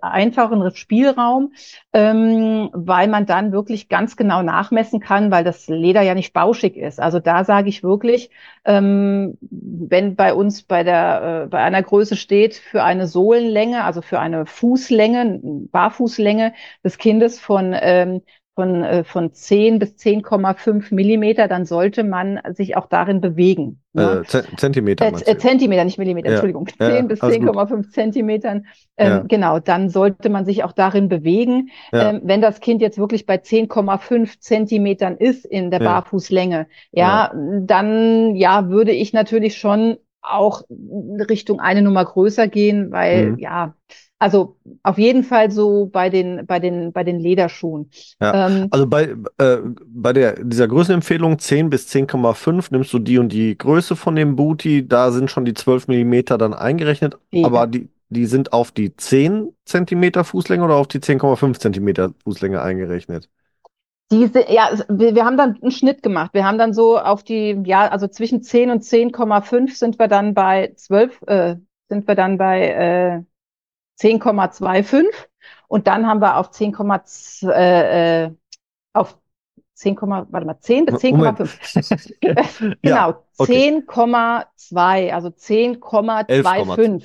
einfacheren 0.00 0.74
Spielraum, 0.74 1.52
ähm, 1.92 2.70
weil 2.72 3.08
man 3.08 3.26
dann 3.26 3.52
wirklich 3.52 3.90
ganz 3.90 4.16
genau 4.16 4.42
nachmessen 4.42 5.00
kann, 5.00 5.30
weil 5.30 5.44
das 5.44 5.68
Leder 5.68 6.00
ja 6.00 6.14
nicht 6.14 6.32
bauschig 6.32 6.76
ist. 6.76 6.98
Also 6.98 7.20
da 7.20 7.44
sage 7.44 7.68
ich 7.68 7.82
wirklich, 7.82 8.30
ähm, 8.64 9.36
wenn 9.68 10.14
bei 10.14 10.32
uns 10.32 10.62
bei 10.62 10.84
der 10.84 11.44
äh, 11.44 11.48
bei 11.48 11.58
einer 11.58 11.82
Größe 11.82 12.16
steht 12.16 12.54
für 12.54 12.84
eine 12.84 13.08
Sohlenlänge, 13.08 13.82
also 13.84 14.00
für 14.00 14.20
eine 14.20 14.46
Fußlänge, 14.46 15.40
Barfußlänge 15.42 16.54
des 16.84 16.98
Kindes 16.98 17.40
von 17.40 17.74
ähm, 17.78 18.22
von, 18.56 18.82
äh, 18.82 19.04
von 19.04 19.34
10 19.34 19.78
bis 19.78 19.96
10,5 19.96 20.92
Millimeter, 20.94 21.46
dann 21.46 21.66
sollte 21.66 22.02
man 22.04 22.40
sich 22.54 22.74
auch 22.74 22.86
darin 22.86 23.20
bewegen. 23.20 23.82
Ne? 23.92 24.24
Äh, 24.32 24.56
Zentimeter. 24.56 25.04
Äh, 25.04 25.32
äh, 25.32 25.36
Zentimeter, 25.36 25.84
nicht 25.84 25.98
Millimeter, 25.98 26.28
ja. 26.28 26.32
Entschuldigung. 26.32 26.66
10 26.66 26.78
ja, 26.80 27.02
bis 27.02 27.22
10,5 27.22 27.90
Zentimetern. 27.90 28.66
Ähm, 28.96 29.08
ja. 29.08 29.24
Genau, 29.28 29.58
dann 29.58 29.90
sollte 29.90 30.30
man 30.30 30.46
sich 30.46 30.64
auch 30.64 30.72
darin 30.72 31.10
bewegen. 31.10 31.68
Ähm, 31.92 32.22
wenn 32.24 32.40
das 32.40 32.60
Kind 32.60 32.80
jetzt 32.80 32.96
wirklich 32.96 33.26
bei 33.26 33.36
10,5 33.36 34.40
Zentimetern 34.40 35.18
ist 35.18 35.44
in 35.44 35.70
der 35.70 35.80
Barfußlänge, 35.80 36.66
ja, 36.92 37.32
dann 37.60 38.36
ja, 38.36 38.70
würde 38.70 38.92
ich 38.92 39.12
natürlich 39.12 39.58
schon 39.58 39.98
auch 40.22 40.62
Richtung 41.28 41.60
eine 41.60 41.82
Nummer 41.82 42.06
größer 42.06 42.48
gehen, 42.48 42.90
weil 42.90 43.32
mhm. 43.32 43.38
ja, 43.38 43.74
also 44.18 44.56
auf 44.82 44.98
jeden 44.98 45.24
Fall 45.24 45.50
so 45.50 45.86
bei 45.86 46.08
den, 46.08 46.46
bei 46.46 46.58
den, 46.58 46.92
bei 46.92 47.04
den 47.04 47.18
Lederschuhen. 47.18 47.90
Ja, 48.20 48.48
ähm, 48.48 48.68
also 48.70 48.86
bei, 48.86 49.14
äh, 49.38 49.58
bei 49.86 50.12
der, 50.12 50.42
dieser 50.42 50.68
Größenempfehlung 50.68 51.38
10 51.38 51.70
bis 51.70 51.88
10,5 51.88 52.68
nimmst 52.70 52.92
du 52.92 52.98
die 52.98 53.18
und 53.18 53.30
die 53.30 53.56
Größe 53.58 53.94
von 53.94 54.16
dem 54.16 54.36
Booty, 54.36 54.88
da 54.88 55.10
sind 55.10 55.30
schon 55.30 55.44
die 55.44 55.54
12 55.54 55.88
Millimeter 55.88 56.38
dann 56.38 56.54
eingerechnet, 56.54 57.18
ja. 57.30 57.46
aber 57.46 57.66
die, 57.66 57.90
die 58.08 58.26
sind 58.26 58.52
auf 58.52 58.72
die 58.72 58.96
10 58.96 59.54
Zentimeter 59.64 60.24
Fußlänge 60.24 60.64
oder 60.64 60.76
auf 60.76 60.88
die 60.88 61.00
10,5 61.00 61.58
Zentimeter 61.58 62.12
Fußlänge 62.24 62.62
eingerechnet? 62.62 63.28
Diese, 64.10 64.50
ja, 64.50 64.70
wir, 64.88 65.16
wir 65.16 65.24
haben 65.24 65.36
dann 65.36 65.58
einen 65.60 65.72
Schnitt 65.72 66.02
gemacht. 66.02 66.32
Wir 66.32 66.46
haben 66.46 66.58
dann 66.58 66.72
so 66.72 66.96
auf 66.96 67.24
die, 67.24 67.60
ja, 67.64 67.88
also 67.88 68.06
zwischen 68.06 68.40
10 68.40 68.70
und 68.70 68.84
10,5 68.84 69.76
sind 69.76 69.98
wir 69.98 70.06
dann 70.06 70.32
bei 70.32 70.72
12, 70.76 71.22
äh, 71.26 71.56
sind 71.88 72.06
wir 72.06 72.14
dann 72.14 72.38
bei 72.38 72.68
äh, 72.68 73.22
10,25 73.98 75.04
und 75.68 75.86
dann 75.86 76.06
haben 76.06 76.20
wir 76.20 76.36
auf 76.36 76.50
10, 76.50 76.74
äh, 77.42 78.24
äh, 78.24 78.30
auf 78.92 79.18
10, 79.74 79.96
warte 80.00 80.46
mal, 80.46 80.58
10 80.58 80.86
bis 80.86 80.96
10,5. 80.96 82.16
genau, 82.82 82.96
ja, 82.96 83.22
okay. 83.38 83.82
10,2, 83.86 85.12
also 85.12 85.28
10,25. 85.28 87.04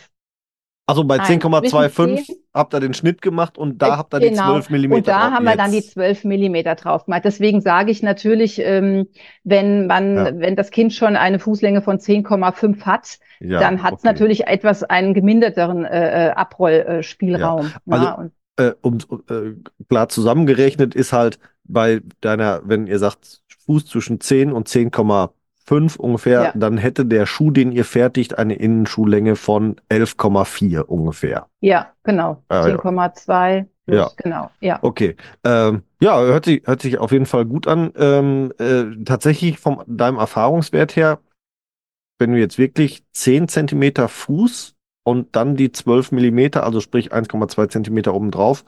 Also 0.86 1.04
bei 1.04 1.18
10,25 1.18 2.41
habt 2.54 2.74
ihr 2.74 2.80
den 2.80 2.94
Schnitt 2.94 3.22
gemacht 3.22 3.58
und 3.58 3.82
da 3.82 3.88
äh, 3.88 3.92
habt 3.92 4.14
ihr 4.14 4.20
genau. 4.20 4.58
die 4.58 4.64
12 4.66 4.70
mm 4.70 4.92
Und 4.92 5.08
da 5.08 5.32
haben 5.32 5.46
wir 5.46 5.56
dann 5.56 5.72
die 5.72 5.82
12 5.82 6.26
mm 6.26 6.76
drauf 6.78 7.06
gemacht. 7.06 7.24
Deswegen 7.24 7.62
sage 7.62 7.92
ich 7.92 8.04
natürlich, 8.04 8.60
ähm, 8.60 9.08
wenn 9.44 9.88
man, 9.88 10.16
ja. 10.16 10.40
wenn 10.40 10.56
das 10.56 10.72
Kind 10.72 10.94
schon 10.94 11.16
eine 11.16 11.40
Fußlänge 11.40 11.82
von 11.82 11.98
10,5 11.98 12.82
hat, 12.86 13.20
ja, 13.40 13.60
dann 13.60 13.84
hat 13.84 13.94
es 13.94 14.00
okay. 14.00 14.08
natürlich 14.08 14.48
etwas 14.48 14.84
einen 14.84 15.14
geminderteren 15.14 15.86
äh, 15.86 16.28
äh 16.28 16.32
Abrollspielraum. 16.32 17.72
Ja. 17.86 17.90
Also, 17.90 18.30
äh, 18.58 18.74
um, 18.82 18.98
äh, 19.30 19.54
klar 19.88 20.10
zusammengerechnet 20.10 20.94
ist 20.94 21.14
halt 21.14 21.40
bei 21.64 22.02
deiner, 22.20 22.62
wenn 22.66 22.88
ihr 22.88 23.00
sagt, 23.00 23.42
Fuß 23.66 23.86
zwischen 23.86 24.20
10 24.20 24.52
und 24.52 24.68
10,5 24.68 25.30
ungefähr, 25.72 26.44
ja. 26.44 26.52
dann 26.56 26.78
hätte 26.78 27.06
der 27.06 27.26
Schuh, 27.26 27.52
den 27.52 27.72
ihr 27.72 27.86
fertigt, 27.86 28.38
eine 28.38 28.56
Innenschuhlänge 28.56 29.36
von 29.36 29.78
11,4 29.90 30.82
ungefähr. 30.82 31.48
Ja, 31.62 31.94
genau. 32.04 32.44
Ah, 32.50 32.64
10,2. 32.66 33.66
Ja. 33.88 34.10
Genau, 34.18 34.52
ja. 34.60 34.80
Okay. 34.82 35.16
Ähm, 35.44 35.84
ja, 36.00 36.20
hört 36.20 36.46
sich, 36.46 36.64
hört 36.66 36.82
sich 36.82 36.98
auf 36.98 37.12
jeden 37.12 37.26
Fall 37.26 37.46
gut 37.46 37.68
an. 37.68 37.92
Ähm, 37.98 38.54
äh, 38.60 39.04
tatsächlich 39.04 39.60
von 39.60 39.84
deinem 39.88 40.18
Erfahrungswert 40.18 40.96
her, 40.96 41.20
wenn 42.20 42.32
du 42.32 42.40
jetzt 42.40 42.58
wirklich 42.58 43.04
10 43.14 43.48
Zentimeter 43.48 44.08
Fuß 44.08 44.76
und 45.04 45.36
dann 45.36 45.56
die 45.56 45.72
12 45.72 46.12
Millimeter, 46.12 46.64
also 46.64 46.80
sprich 46.80 47.12
1,2 47.12 47.70
Zentimeter 47.70 48.14
obendrauf, 48.14 48.64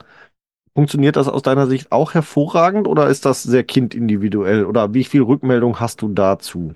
Funktioniert 0.76 1.14
das 1.14 1.28
aus 1.28 1.42
deiner 1.42 1.68
Sicht 1.68 1.92
auch 1.92 2.14
hervorragend 2.14 2.88
oder 2.88 3.06
ist 3.08 3.24
das 3.24 3.44
sehr 3.44 3.62
kindindividuell? 3.62 4.64
Oder 4.64 4.92
wie 4.92 5.04
viel 5.04 5.22
Rückmeldung 5.22 5.78
hast 5.78 6.02
du 6.02 6.08
dazu? 6.08 6.74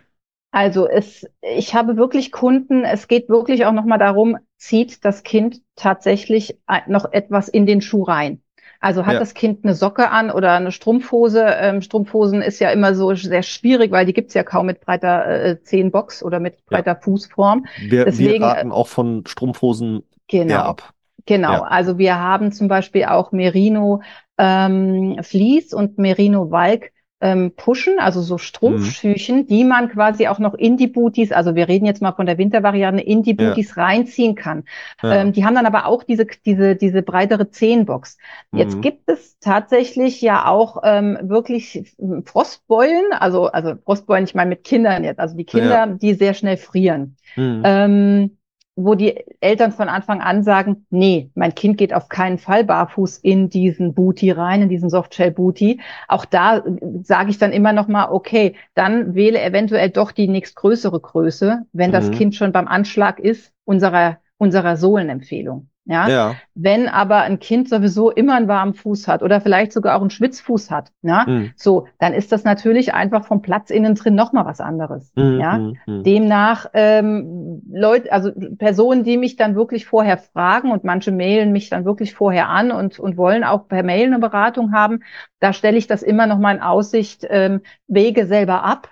Also 0.51 0.89
es, 0.89 1.27
ich 1.43 1.75
habe 1.75 1.97
wirklich 1.97 2.33
Kunden, 2.33 2.85
es 2.85 3.07
geht 3.07 3.29
wirklich 3.29 3.67
auch 3.67 3.73
nochmal 3.73 3.99
darum, 3.99 4.39
zieht 4.57 5.05
das 5.05 5.23
Kind 5.23 5.61
tatsächlich 5.77 6.59
noch 6.87 7.13
etwas 7.13 7.49
in 7.49 7.67
den 7.67 7.81
Schuh 7.81 8.03
rein. 8.03 8.41
Also 8.81 9.07
hat 9.07 9.15
ja. 9.15 9.19
das 9.19 9.35
Kind 9.35 9.65
eine 9.65 9.75
Socke 9.75 10.11
an 10.11 10.31
oder 10.31 10.53
eine 10.53 10.71
Strumpfhose? 10.71 11.45
Ähm, 11.45 11.83
Strumpfhosen 11.83 12.43
ist 12.43 12.61
ja 12.61 12.71
immer 12.71 12.95
so 12.95 13.13
sehr 13.15 13.43
schwierig, 13.43 13.91
weil 13.91 14.07
die 14.07 14.13
gibt's 14.13 14.35
ja 14.35 14.45
kaum 14.45 14.67
mit 14.67 14.81
breiter 14.81 15.27
äh, 15.27 15.63
Zehenbox 15.63 16.23
oder 16.23 16.39
mit 16.39 16.65
breiter 16.67 16.93
ja. 16.93 17.01
Fußform. 17.01 17.67
Wir, 17.89 18.05
Deswegen, 18.05 18.41
wir 18.41 18.43
raten 18.43 18.71
auch 18.71 18.87
von 18.87 19.25
Strumpfhosen 19.27 20.05
genau. 20.29 20.55
eher 20.55 20.65
ab. 20.65 20.95
Genau, 21.27 21.53
ja. 21.53 21.63
also 21.65 21.99
wir 21.99 22.19
haben 22.19 22.53
zum 22.53 22.69
Beispiel 22.69 23.05
auch 23.05 23.33
Merino 23.33 24.01
ähm, 24.39 25.19
Vlies 25.23 25.75
und 25.75 25.99
Merino 25.99 26.51
Walk 26.51 26.93
ähm, 27.21 27.53
pushen, 27.57 27.99
also 27.99 28.21
so 28.21 28.39
Strumpfschüchen, 28.39 29.39
mhm. 29.39 29.47
die 29.47 29.65
man 29.65 29.89
quasi 29.89 30.29
auch 30.29 30.39
noch 30.39 30.55
in 30.55 30.77
die 30.77 30.87
Booties, 30.87 31.33
also 31.33 31.55
wir 31.55 31.69
reden 31.69 31.85
jetzt 31.85 32.01
mal 32.01 32.13
von 32.13 32.27
der 32.27 32.39
Wintervariante, 32.39 33.03
in 33.03 33.23
die 33.23 33.35
Booties 33.35 33.75
ja. 33.75 33.83
reinziehen 33.83 34.35
kann. 34.35 34.65
Ja. 35.03 35.17
Ähm, 35.17 35.33
die 35.33 35.45
haben 35.45 35.55
dann 35.55 35.67
aber 35.67 35.87
auch 35.87 36.05
diese, 36.05 36.27
diese, 36.47 36.77
diese 36.77 37.03
breitere 37.03 37.51
Zehenbox. 37.51 38.19
Mhm. 38.53 38.59
Jetzt 38.59 38.83
gibt 38.83 39.09
es 39.09 39.39
tatsächlich 39.41 40.21
ja 40.21 40.47
auch 40.47 40.83
ähm, 40.85 41.19
wirklich 41.23 41.93
Frostbeulen, 42.25 43.13
also, 43.13 43.47
also 43.47 43.75
Frostbeulen, 43.85 44.25
ich 44.25 44.35
meine 44.35 44.51
mit 44.51 44.65
Kindern 44.65 45.03
jetzt, 45.03 45.19
also 45.19 45.37
die 45.37 45.45
Kinder, 45.45 45.69
ja. 45.69 45.87
die 45.87 46.15
sehr 46.15 46.35
schnell 46.35 46.57
frieren. 46.57 47.17
Mhm. 47.35 47.63
Ähm, 47.65 48.38
wo 48.79 48.95
die 48.95 49.25
Eltern 49.41 49.73
von 49.73 49.89
Anfang 49.89 50.21
an 50.21 50.43
sagen, 50.43 50.87
nee, 50.91 51.31
mein 51.35 51.55
Kind 51.55 51.79
geht 51.79 51.93
auf 51.93 52.09
keinen 52.09 52.39
Fall 52.39 52.65
barfuß 52.65 53.19
in 53.19 53.49
diesen 53.49 53.95
Booty 53.95 54.31
rein, 54.31 54.63
in 54.63 54.69
diesen 54.69 54.91
Softshell 54.91 55.31
Booty. 55.31 55.81
Auch 56.07 56.25
da 56.25 56.63
sage 57.03 57.31
ich 57.31 57.39
dann 57.39 57.53
immer 57.53 57.73
noch 57.73 57.89
mal, 57.89 58.11
okay, 58.11 58.55
dann 58.75 59.15
wähle 59.15 59.43
eventuell 59.43 59.91
doch 59.91 60.13
die 60.13 60.29
nächstgrößere 60.29 61.01
Größe, 61.01 61.67
wenn 61.73 61.91
mhm. 61.91 61.95
das 61.95 62.11
Kind 62.11 62.35
schon 62.35 62.53
beim 62.53 62.69
Anschlag 62.69 63.19
ist, 63.19 63.53
unserer 63.65 64.19
unserer 64.39 64.77
Sohlenempfehlung. 64.77 65.69
Ja? 65.89 66.09
ja. 66.09 66.37
Wenn 66.55 66.87
aber 66.87 67.23
ein 67.23 67.39
Kind 67.39 67.69
sowieso 67.69 68.11
immer 68.11 68.35
einen 68.35 68.47
warmen 68.47 68.75
Fuß 68.75 69.09
hat 69.09 69.23
oder 69.23 69.41
vielleicht 69.41 69.73
sogar 69.73 69.97
auch 69.97 70.03
einen 70.03 70.11
Schwitzfuß 70.11 70.71
hat, 70.71 70.93
ja, 71.03 71.25
mhm. 71.27 71.53
so, 71.57 71.89
dann 71.99 72.13
ist 72.13 72.31
das 72.31 72.45
natürlich 72.45 72.93
einfach 72.93 73.25
vom 73.25 73.41
Platz 73.41 73.71
innen 73.71 73.95
drin 73.95 74.15
nochmal 74.15 74.45
was 74.45 74.61
anderes. 74.61 75.11
Mhm. 75.17 75.41
Ja. 75.41 75.59
Mhm. 75.59 76.03
Demnach 76.05 76.67
ähm, 76.75 77.63
Leute, 77.73 78.13
also 78.13 78.31
Personen, 78.59 79.03
die 79.03 79.17
mich 79.17 79.37
dann 79.37 79.57
wirklich 79.57 79.87
vorher 79.87 80.19
fragen 80.19 80.73
und 80.73 80.85
manche 80.85 81.11
mailen 81.11 81.53
mich 81.53 81.71
dann 81.71 81.87
wirklich 81.87 82.15
vorher 82.15 82.51
an 82.51 82.71
und, 82.71 82.99
und 82.99 83.17
wollen 83.17 83.43
auch 83.43 83.67
per 83.67 83.83
Mail 83.83 84.09
eine 84.09 84.19
Beratung 84.19 84.73
haben, 84.73 85.01
da 85.41 85.55
stelle 85.55 85.79
ich 85.79 85.87
das 85.87 86.03
immer 86.03 86.27
noch 86.27 86.39
mal 86.39 86.55
in 86.55 86.63
Aussicht, 86.63 87.27
ähm, 87.31 87.63
Wege 87.87 88.27
selber 88.27 88.63
ab, 88.63 88.91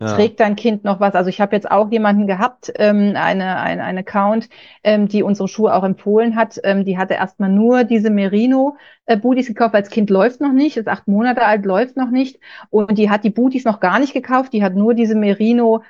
ja. 0.00 0.14
Trägt 0.14 0.40
dein 0.40 0.56
Kind 0.56 0.82
noch 0.82 0.98
was? 0.98 1.14
Also 1.14 1.28
ich 1.28 1.42
habe 1.42 1.54
jetzt 1.54 1.70
auch 1.70 1.90
jemanden 1.90 2.26
gehabt, 2.26 2.72
ähm, 2.76 3.12
eine, 3.16 3.58
eine, 3.60 3.84
eine 3.84 4.00
Account, 4.00 4.48
ähm, 4.82 5.08
die 5.08 5.22
unsere 5.22 5.46
Schuhe 5.46 5.74
auch 5.74 5.84
empfohlen 5.84 6.36
hat. 6.36 6.58
Ähm, 6.64 6.86
die 6.86 6.96
hatte 6.96 7.14
erstmal 7.14 7.50
nur 7.50 7.84
diese 7.84 8.08
Merino 8.08 8.76
äh, 9.04 9.18
gekauft, 9.18 9.74
weil 9.74 9.82
das 9.82 9.90
Kind 9.90 10.08
läuft 10.08 10.40
noch 10.40 10.52
nicht, 10.52 10.78
ist 10.78 10.88
acht 10.88 11.06
Monate 11.06 11.44
alt, 11.44 11.66
läuft 11.66 11.98
noch 11.98 12.10
nicht. 12.10 12.40
Und 12.70 12.96
die 12.96 13.10
hat 13.10 13.24
die 13.24 13.30
Booties 13.30 13.64
noch 13.64 13.78
gar 13.78 13.98
nicht 13.98 14.14
gekauft, 14.14 14.54
die 14.54 14.64
hat 14.64 14.74
nur 14.74 14.94
diese 14.94 15.14
Merino 15.14 15.82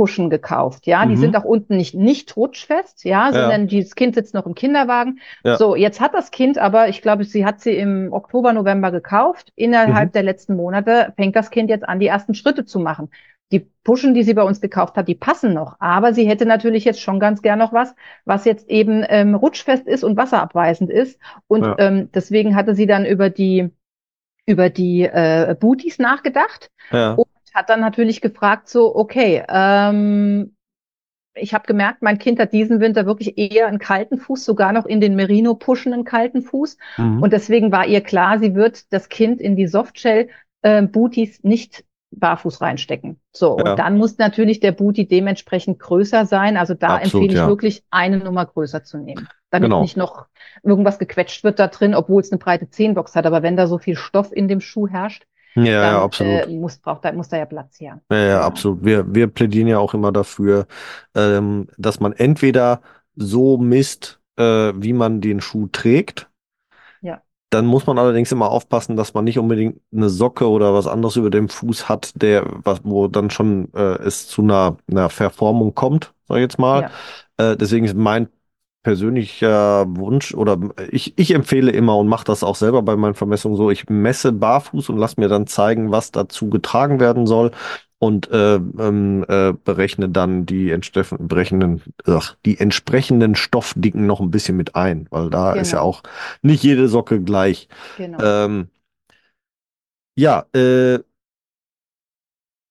Pushen 0.00 0.30
gekauft, 0.30 0.86
ja. 0.86 1.04
Die 1.04 1.14
mhm. 1.16 1.20
sind 1.20 1.36
auch 1.36 1.44
unten 1.44 1.76
nicht, 1.76 1.94
nicht 1.94 2.34
rutschfest, 2.34 3.04
ja, 3.04 3.30
sondern 3.34 3.68
ja. 3.68 3.80
das 3.80 3.94
Kind 3.94 4.14
sitzt 4.14 4.32
noch 4.32 4.46
im 4.46 4.54
Kinderwagen. 4.54 5.20
Ja. 5.44 5.58
So, 5.58 5.76
jetzt 5.76 6.00
hat 6.00 6.14
das 6.14 6.30
Kind 6.30 6.56
aber, 6.56 6.88
ich 6.88 7.02
glaube, 7.02 7.24
sie 7.24 7.44
hat 7.44 7.60
sie 7.60 7.76
im 7.76 8.10
Oktober, 8.10 8.54
November 8.54 8.92
gekauft. 8.92 9.52
Innerhalb 9.56 10.08
mhm. 10.08 10.12
der 10.12 10.22
letzten 10.22 10.56
Monate 10.56 11.12
fängt 11.16 11.36
das 11.36 11.50
Kind 11.50 11.68
jetzt 11.68 11.86
an, 11.86 12.00
die 12.00 12.06
ersten 12.06 12.32
Schritte 12.32 12.64
zu 12.64 12.78
machen. 12.80 13.10
Die 13.52 13.70
Pushen, 13.84 14.14
die 14.14 14.22
sie 14.22 14.32
bei 14.32 14.42
uns 14.42 14.62
gekauft 14.62 14.96
hat, 14.96 15.06
die 15.06 15.14
passen 15.14 15.52
noch. 15.52 15.76
Aber 15.80 16.14
sie 16.14 16.26
hätte 16.26 16.46
natürlich 16.46 16.86
jetzt 16.86 17.02
schon 17.02 17.20
ganz 17.20 17.42
gern 17.42 17.58
noch 17.58 17.74
was, 17.74 17.94
was 18.24 18.46
jetzt 18.46 18.70
eben 18.70 19.04
ähm, 19.06 19.34
rutschfest 19.34 19.86
ist 19.86 20.02
und 20.02 20.16
wasserabweisend 20.16 20.88
ist. 20.88 21.20
Und 21.46 21.64
ja. 21.64 21.76
ähm, 21.78 22.08
deswegen 22.14 22.56
hatte 22.56 22.74
sie 22.74 22.86
dann 22.86 23.04
über 23.04 23.28
die 23.28 23.68
über 24.46 24.70
die 24.70 25.02
äh, 25.02 25.54
Booties 25.60 25.98
nachgedacht. 25.98 26.70
Ja. 26.90 27.12
Und 27.12 27.26
hat 27.54 27.68
dann 27.68 27.80
natürlich 27.80 28.20
gefragt, 28.20 28.68
so, 28.68 28.94
okay, 28.94 29.42
ähm, 29.48 30.54
ich 31.34 31.54
habe 31.54 31.66
gemerkt, 31.66 32.02
mein 32.02 32.18
Kind 32.18 32.38
hat 32.38 32.52
diesen 32.52 32.80
Winter 32.80 33.06
wirklich 33.06 33.38
eher 33.38 33.66
einen 33.66 33.78
kalten 33.78 34.18
Fuß, 34.18 34.44
sogar 34.44 34.72
noch 34.72 34.86
in 34.86 35.00
den 35.00 35.14
Merino 35.14 35.54
pushenden 35.54 36.04
kalten 36.04 36.42
Fuß. 36.42 36.76
Mhm. 36.98 37.22
Und 37.22 37.32
deswegen 37.32 37.72
war 37.72 37.86
ihr 37.86 38.00
klar, 38.00 38.38
sie 38.38 38.54
wird 38.54 38.92
das 38.92 39.08
Kind 39.08 39.40
in 39.40 39.56
die 39.56 39.66
Softshell 39.66 40.28
äh, 40.62 40.82
Booties 40.82 41.42
nicht 41.42 41.84
barfuß 42.12 42.60
reinstecken. 42.60 43.20
So, 43.32 43.56
ja. 43.58 43.70
und 43.70 43.78
dann 43.78 43.96
muss 43.96 44.18
natürlich 44.18 44.58
der 44.58 44.72
Booty 44.72 45.06
dementsprechend 45.06 45.78
größer 45.78 46.26
sein. 46.26 46.56
Also 46.56 46.74
da 46.74 46.96
Absolut, 46.96 47.04
empfehle 47.04 47.32
ich 47.32 47.38
ja. 47.38 47.46
wirklich, 47.46 47.84
eine 47.90 48.18
Nummer 48.18 48.46
größer 48.46 48.82
zu 48.82 48.98
nehmen. 48.98 49.28
Damit 49.50 49.68
genau. 49.68 49.82
nicht 49.82 49.96
noch 49.96 50.26
irgendwas 50.62 50.98
gequetscht 50.98 51.44
wird 51.44 51.58
da 51.58 51.68
drin, 51.68 51.94
obwohl 51.94 52.20
es 52.20 52.32
eine 52.32 52.38
breite 52.38 52.68
Zehenbox 52.68 53.14
hat. 53.14 53.26
Aber 53.26 53.42
wenn 53.42 53.56
da 53.56 53.66
so 53.66 53.78
viel 53.78 53.96
Stoff 53.96 54.32
in 54.32 54.48
dem 54.48 54.60
Schuh 54.60 54.88
herrscht, 54.88 55.24
ja, 55.54 55.64
dann, 55.64 55.94
ja, 55.94 56.02
absolut. 56.02 56.46
Äh, 56.46 56.56
muss, 56.56 56.78
braucht, 56.78 57.04
da, 57.04 57.12
muss 57.12 57.28
da 57.28 57.38
ja 57.38 57.46
Platz 57.46 57.80
her. 57.80 58.00
Ja, 58.10 58.18
ja, 58.18 58.40
absolut. 58.42 58.84
Wir, 58.84 59.12
wir 59.14 59.26
plädieren 59.26 59.68
ja 59.68 59.78
auch 59.78 59.94
immer 59.94 60.12
dafür, 60.12 60.66
ähm, 61.14 61.68
dass 61.76 62.00
man 62.00 62.12
entweder 62.12 62.80
so 63.16 63.58
misst, 63.58 64.20
äh, 64.36 64.72
wie 64.76 64.92
man 64.92 65.20
den 65.20 65.40
Schuh 65.40 65.68
trägt. 65.70 66.28
Ja. 67.00 67.22
Dann 67.50 67.66
muss 67.66 67.86
man 67.86 67.98
allerdings 67.98 68.30
immer 68.30 68.50
aufpassen, 68.50 68.96
dass 68.96 69.14
man 69.14 69.24
nicht 69.24 69.38
unbedingt 69.38 69.80
eine 69.92 70.08
Socke 70.08 70.48
oder 70.48 70.72
was 70.72 70.86
anderes 70.86 71.16
über 71.16 71.30
dem 71.30 71.48
Fuß 71.48 71.88
hat, 71.88 72.12
der, 72.22 72.44
was, 72.64 72.80
wo 72.84 73.08
dann 73.08 73.30
schon 73.30 73.72
äh, 73.74 73.98
es 74.02 74.28
zu 74.28 74.42
einer, 74.42 74.76
einer 74.90 75.10
Verformung 75.10 75.74
kommt, 75.74 76.14
sag 76.28 76.36
ich 76.36 76.42
jetzt 76.42 76.58
mal. 76.58 76.90
Ja. 77.38 77.52
Äh, 77.52 77.56
deswegen 77.56 77.86
ist 77.86 77.96
mein 77.96 78.28
persönlicher 78.82 79.86
Wunsch 79.96 80.34
oder 80.34 80.58
ich, 80.90 81.18
ich 81.18 81.34
empfehle 81.34 81.70
immer 81.70 81.96
und 81.98 82.08
mache 82.08 82.24
das 82.24 82.42
auch 82.42 82.56
selber 82.56 82.82
bei 82.82 82.96
meinen 82.96 83.14
Vermessungen 83.14 83.56
so, 83.56 83.70
ich 83.70 83.88
messe 83.90 84.32
barfuß 84.32 84.88
und 84.88 84.96
lass 84.96 85.16
mir 85.16 85.28
dann 85.28 85.46
zeigen, 85.46 85.90
was 85.90 86.12
dazu 86.12 86.48
getragen 86.48 86.98
werden 86.98 87.26
soll 87.26 87.50
und 87.98 88.30
äh, 88.30 88.54
ähm, 88.54 89.26
äh, 89.28 89.52
berechne 89.52 90.08
dann 90.08 90.46
die 90.46 90.70
entsprechenden, 90.70 91.82
ach, 92.06 92.36
die 92.46 92.58
entsprechenden 92.58 93.34
Stoffdicken 93.34 94.06
noch 94.06 94.20
ein 94.20 94.30
bisschen 94.30 94.56
mit 94.56 94.74
ein, 94.74 95.06
weil 95.10 95.28
da 95.28 95.50
genau. 95.50 95.60
ist 95.60 95.72
ja 95.72 95.82
auch 95.82 96.02
nicht 96.40 96.62
jede 96.62 96.88
Socke 96.88 97.20
gleich. 97.20 97.68
Genau. 97.98 98.18
Ähm, 98.22 98.68
ja, 100.16 100.46
äh, 100.54 101.00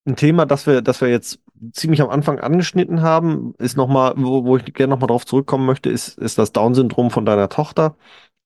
ein 0.06 0.16
Thema, 0.16 0.48
das 0.48 0.66
wir, 0.66 0.82
das 0.82 1.02
wir 1.02 1.10
jetzt 1.10 1.40
ziemlich 1.74 2.02
am 2.02 2.10
Anfang 2.10 2.40
angeschnitten 2.40 3.02
haben, 3.02 3.54
ist 3.58 3.78
nochmal, 3.78 4.14
wo, 4.18 4.46
wo 4.46 4.58
ich 4.58 4.66
gerne 4.74 4.92
nochmal 4.92 5.08
drauf 5.08 5.26
zurückkommen 5.26 5.66
möchte, 5.66 5.90
ist, 5.90 6.18
ist 6.18 6.38
das 6.38 6.52
Down-Syndrom 6.52 7.12
von 7.12 7.26
deiner 7.26 7.50
Tochter. 7.50 7.96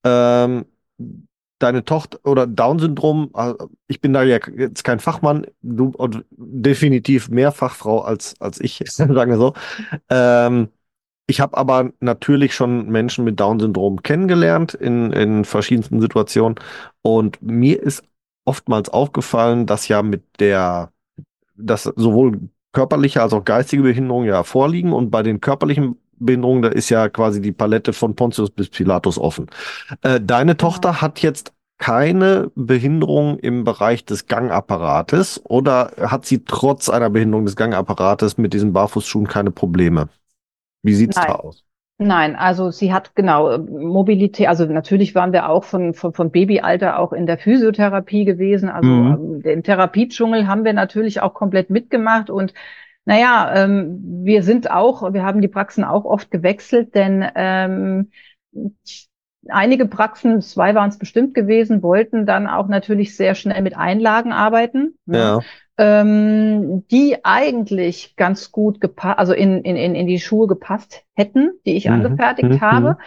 Ähm, 0.04 0.66
deine 1.60 1.86
Tochter 1.86 2.20
oder 2.26 2.48
Down-Syndrom, 2.48 3.32
äh, 3.36 3.54
ich 3.88 4.02
bin 4.02 4.14
da 4.14 4.24
ja 4.24 4.40
jetzt 4.56 4.84
kein 4.84 5.00
Fachmann, 5.00 5.48
du 5.62 5.94
definitiv 6.32 7.30
mehr 7.30 7.52
Fachfrau 7.52 8.02
als, 8.02 8.40
als 8.42 8.60
ich, 8.60 8.82
sagen 8.86 9.32
wir 9.32 9.38
so. 9.38 9.54
Ähm, 10.10 10.70
ich 11.26 11.40
habe 11.40 11.58
aber 11.58 11.92
natürlich 12.02 12.54
schon 12.54 12.90
Menschen 12.90 13.24
mit 13.24 13.40
Down-Syndrom 13.40 14.04
kennengelernt 14.04 14.74
in, 14.74 15.12
in 15.14 15.46
verschiedensten 15.46 16.02
Situationen. 16.02 16.60
Und 17.02 17.42
mir 17.42 17.82
ist 17.82 18.04
oftmals 18.46 18.90
aufgefallen, 18.90 19.66
dass 19.66 19.88
ja 19.88 20.04
mit 20.04 20.24
der, 20.40 20.92
dass 21.56 21.84
sowohl 21.84 22.50
körperliche 22.74 23.22
als 23.22 23.34
auch 23.34 23.46
geistige 23.46 23.84
Behinderungen 23.84 24.28
ja 24.28 24.44
vorliegen. 24.44 24.92
Und 24.92 25.10
bei 25.10 25.24
den 25.24 25.40
körperlichen 25.40 25.98
Behinderungen, 26.18 26.62
da 26.62 26.70
ist 26.70 26.90
ja 26.90 27.10
quasi 27.10 27.42
die 27.42 27.52
Palette 27.52 27.94
von 27.94 28.16
Pontius 28.16 28.50
bis 28.50 28.70
Pilatus 28.70 29.18
offen. 29.18 29.48
Äh, 30.02 30.20
deine 30.22 30.56
genau. 30.56 30.70
Tochter 30.70 31.02
hat 31.02 31.22
jetzt 31.22 31.54
keine 31.78 32.52
Behinderung 32.56 33.40
im 33.40 33.64
Bereich 33.64 34.06
des 34.06 34.28
Gangapparates 34.28 35.42
oder 35.46 35.92
hat 35.98 36.26
sie 36.26 36.44
trotz 36.46 36.90
einer 36.90 37.10
Behinderung 37.10 37.46
des 37.46 37.56
Gangapparates 37.56 38.38
mit 38.38 38.54
diesen 38.54 38.74
Barfußschuhen 38.74 39.28
keine 39.28 39.52
Probleme? 39.52 40.10
Wie 40.82 40.94
sieht's 40.94 41.16
Nein. 41.16 41.28
da 41.28 41.36
aus? 41.36 41.64
Nein, 42.06 42.36
also 42.36 42.70
sie 42.70 42.92
hat 42.92 43.16
genau 43.16 43.58
Mobilität, 43.58 44.50
also 44.50 44.66
natürlich 44.66 45.16
waren 45.16 45.32
wir 45.32 45.48
auch 45.48 45.64
von, 45.64 45.94
von, 45.94 46.14
von 46.14 46.32
Babyalter 46.32 47.00
auch 47.00 47.14
in 47.14 47.26
der 47.26 47.38
Physiotherapie 47.38 48.26
gewesen. 48.26 48.68
Also 48.70 48.90
mhm. 48.90 49.14
Ähm, 49.14 49.42
den 49.42 49.64
Therapiedschungel 49.64 50.48
haben 50.48 50.66
wir 50.66 50.74
natürlich 50.74 51.22
auch 51.22 51.34
komplett 51.34 51.70
mitgemacht 51.70 52.30
und 52.30 52.54
naja, 53.06 53.54
ähm, 53.56 54.00
wir 54.24 54.44
sind 54.44 54.70
auch, 54.70 55.14
wir 55.14 55.24
haben 55.24 55.42
die 55.42 55.48
Praxen 55.48 55.84
auch 55.84 56.06
oft 56.06 56.30
gewechselt, 56.30 56.94
denn 56.96 57.26
ähm, 57.36 58.12
einige 59.48 59.86
Praxen, 59.86 60.42
zwei 60.42 60.76
waren 60.76 60.90
es 60.90 60.98
bestimmt 60.98 61.34
gewesen, 61.34 61.84
wollten 61.84 62.26
dann 62.26 62.48
auch 62.48 62.68
natürlich 62.68 63.16
sehr 63.16 63.36
schnell 63.36 63.62
mit 63.62 63.78
Einlagen 63.78 64.32
arbeiten. 64.32 64.98
Ne? 65.06 65.40
Ähm, 65.76 66.86
die 66.90 67.18
eigentlich 67.24 68.16
ganz 68.16 68.52
gut 68.52 68.80
gepasst, 68.80 69.18
also 69.18 69.34
in, 69.34 69.64
in, 69.64 69.76
in 69.76 70.06
die 70.06 70.20
Schuhe 70.20 70.46
gepasst 70.46 71.04
hätten, 71.14 71.52
die 71.66 71.76
ich 71.76 71.86
mhm. 71.86 71.94
angefertigt 71.94 72.50
mhm. 72.50 72.62
habe. 72.62 72.98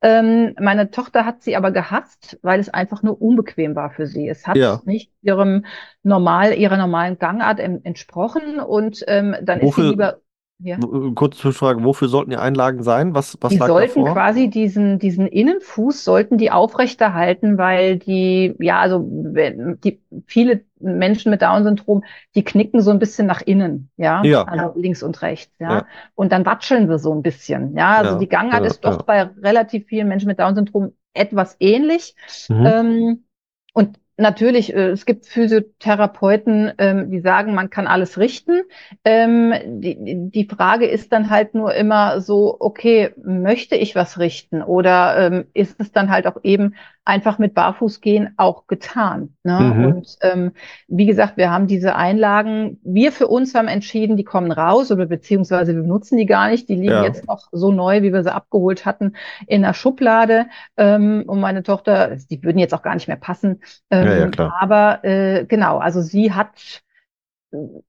Ähm, 0.00 0.54
meine 0.60 0.90
Tochter 0.90 1.24
hat 1.24 1.42
sie 1.42 1.56
aber 1.56 1.70
gehasst, 1.70 2.38
weil 2.42 2.60
es 2.60 2.68
einfach 2.68 3.02
nur 3.02 3.20
unbequem 3.22 3.74
war 3.74 3.90
für 3.90 4.06
sie. 4.06 4.28
Es 4.28 4.46
hat 4.46 4.56
ja. 4.56 4.80
nicht 4.84 5.10
ihrem 5.22 5.64
normal, 6.02 6.52
ihrer 6.54 6.76
normalen 6.76 7.18
Gangart 7.18 7.58
entsprochen 7.58 8.60
und 8.60 9.02
ähm, 9.06 9.34
dann 9.42 9.62
Wofür? 9.62 9.68
ist 9.68 9.76
sie 9.76 9.90
lieber 9.92 10.20
ja. 10.58 10.78
Kurze 11.14 11.38
Zwischenfrage, 11.40 11.82
wofür 11.82 12.08
sollten 12.08 12.30
die 12.30 12.36
Einlagen 12.36 12.82
sein? 12.82 13.14
Was, 13.14 13.36
was 13.40 13.50
die 13.50 13.58
sollten 13.58 14.00
davor? 14.00 14.14
quasi 14.14 14.48
diesen, 14.48 14.98
diesen 14.98 15.26
Innenfuß 15.26 16.04
sollten 16.04 16.38
die 16.38 16.50
aufrechterhalten, 16.50 17.58
weil 17.58 17.98
die, 17.98 18.54
ja, 18.60 18.80
also 18.80 19.04
die 19.04 20.00
viele 20.26 20.64
Menschen 20.78 21.30
mit 21.30 21.42
Down-Syndrom, 21.42 22.04
die 22.34 22.44
knicken 22.44 22.80
so 22.80 22.92
ein 22.92 22.98
bisschen 22.98 23.26
nach 23.26 23.42
innen, 23.42 23.90
ja, 23.96 24.22
ja. 24.22 24.44
also 24.44 24.78
links 24.78 25.02
und 25.02 25.20
rechts, 25.22 25.52
ja? 25.58 25.72
ja. 25.72 25.86
Und 26.14 26.30
dann 26.30 26.46
watscheln 26.46 26.88
sie 26.88 26.98
so 26.98 27.12
ein 27.12 27.22
bisschen, 27.22 27.76
ja. 27.76 27.96
Also 27.96 28.12
ja. 28.12 28.18
die 28.18 28.28
Gangart 28.28 28.64
ist 28.64 28.84
doch 28.84 29.02
bei 29.02 29.22
relativ 29.42 29.86
vielen 29.86 30.08
Menschen 30.08 30.28
mit 30.28 30.38
Down-Syndrom 30.38 30.92
etwas 31.14 31.56
ähnlich. 31.58 32.14
Mhm. 32.48 32.66
Ähm, 32.66 33.24
und 33.72 33.98
Natürlich, 34.16 34.72
äh, 34.72 34.90
es 34.90 35.06
gibt 35.06 35.26
Physiotherapeuten, 35.26 36.72
ähm, 36.78 37.10
die 37.10 37.20
sagen, 37.20 37.54
man 37.54 37.70
kann 37.70 37.86
alles 37.86 38.18
richten. 38.18 38.62
Ähm, 39.04 39.52
die, 39.80 39.96
die 40.30 40.46
Frage 40.46 40.86
ist 40.86 41.12
dann 41.12 41.30
halt 41.30 41.54
nur 41.54 41.74
immer 41.74 42.20
so, 42.20 42.56
okay, 42.60 43.10
möchte 43.22 43.74
ich 43.74 43.96
was 43.96 44.18
richten? 44.18 44.62
Oder 44.62 45.16
ähm, 45.18 45.44
ist 45.52 45.80
es 45.80 45.90
dann 45.90 46.10
halt 46.10 46.26
auch 46.26 46.38
eben 46.44 46.74
einfach 47.04 47.38
mit 47.38 47.54
Barfußgehen 47.54 48.34
auch 48.38 48.66
getan. 48.66 49.34
Ne? 49.42 49.60
Mhm. 49.60 49.84
Und 49.84 50.16
ähm, 50.22 50.52
wie 50.88 51.04
gesagt, 51.04 51.36
wir 51.36 51.50
haben 51.50 51.66
diese 51.66 51.96
Einlagen, 51.96 52.80
wir 52.82 53.12
für 53.12 53.26
uns 53.26 53.54
haben 53.54 53.68
entschieden, 53.68 54.16
die 54.16 54.24
kommen 54.24 54.50
raus 54.50 54.90
oder 54.90 55.06
beziehungsweise 55.06 55.74
wir 55.74 55.82
nutzen 55.82 56.16
die 56.16 56.24
gar 56.24 56.48
nicht. 56.48 56.68
Die 56.68 56.76
liegen 56.76 56.92
ja. 56.92 57.04
jetzt 57.04 57.26
noch 57.28 57.48
so 57.52 57.72
neu, 57.72 58.02
wie 58.02 58.12
wir 58.12 58.22
sie 58.22 58.32
abgeholt 58.32 58.86
hatten, 58.86 59.14
in 59.46 59.62
der 59.62 59.74
Schublade. 59.74 60.46
Ähm, 60.76 61.24
und 61.26 61.40
meine 61.40 61.62
Tochter, 61.62 62.16
die 62.30 62.42
würden 62.42 62.58
jetzt 62.58 62.72
auch 62.72 62.82
gar 62.82 62.94
nicht 62.94 63.08
mehr 63.08 63.18
passen. 63.18 63.60
Ähm, 63.90 64.03
ja, 64.04 64.14
ja, 64.16 64.28
klar. 64.28 64.56
Aber 64.60 65.04
äh, 65.04 65.44
genau, 65.46 65.78
also 65.78 66.00
sie 66.02 66.32
hat, 66.32 66.82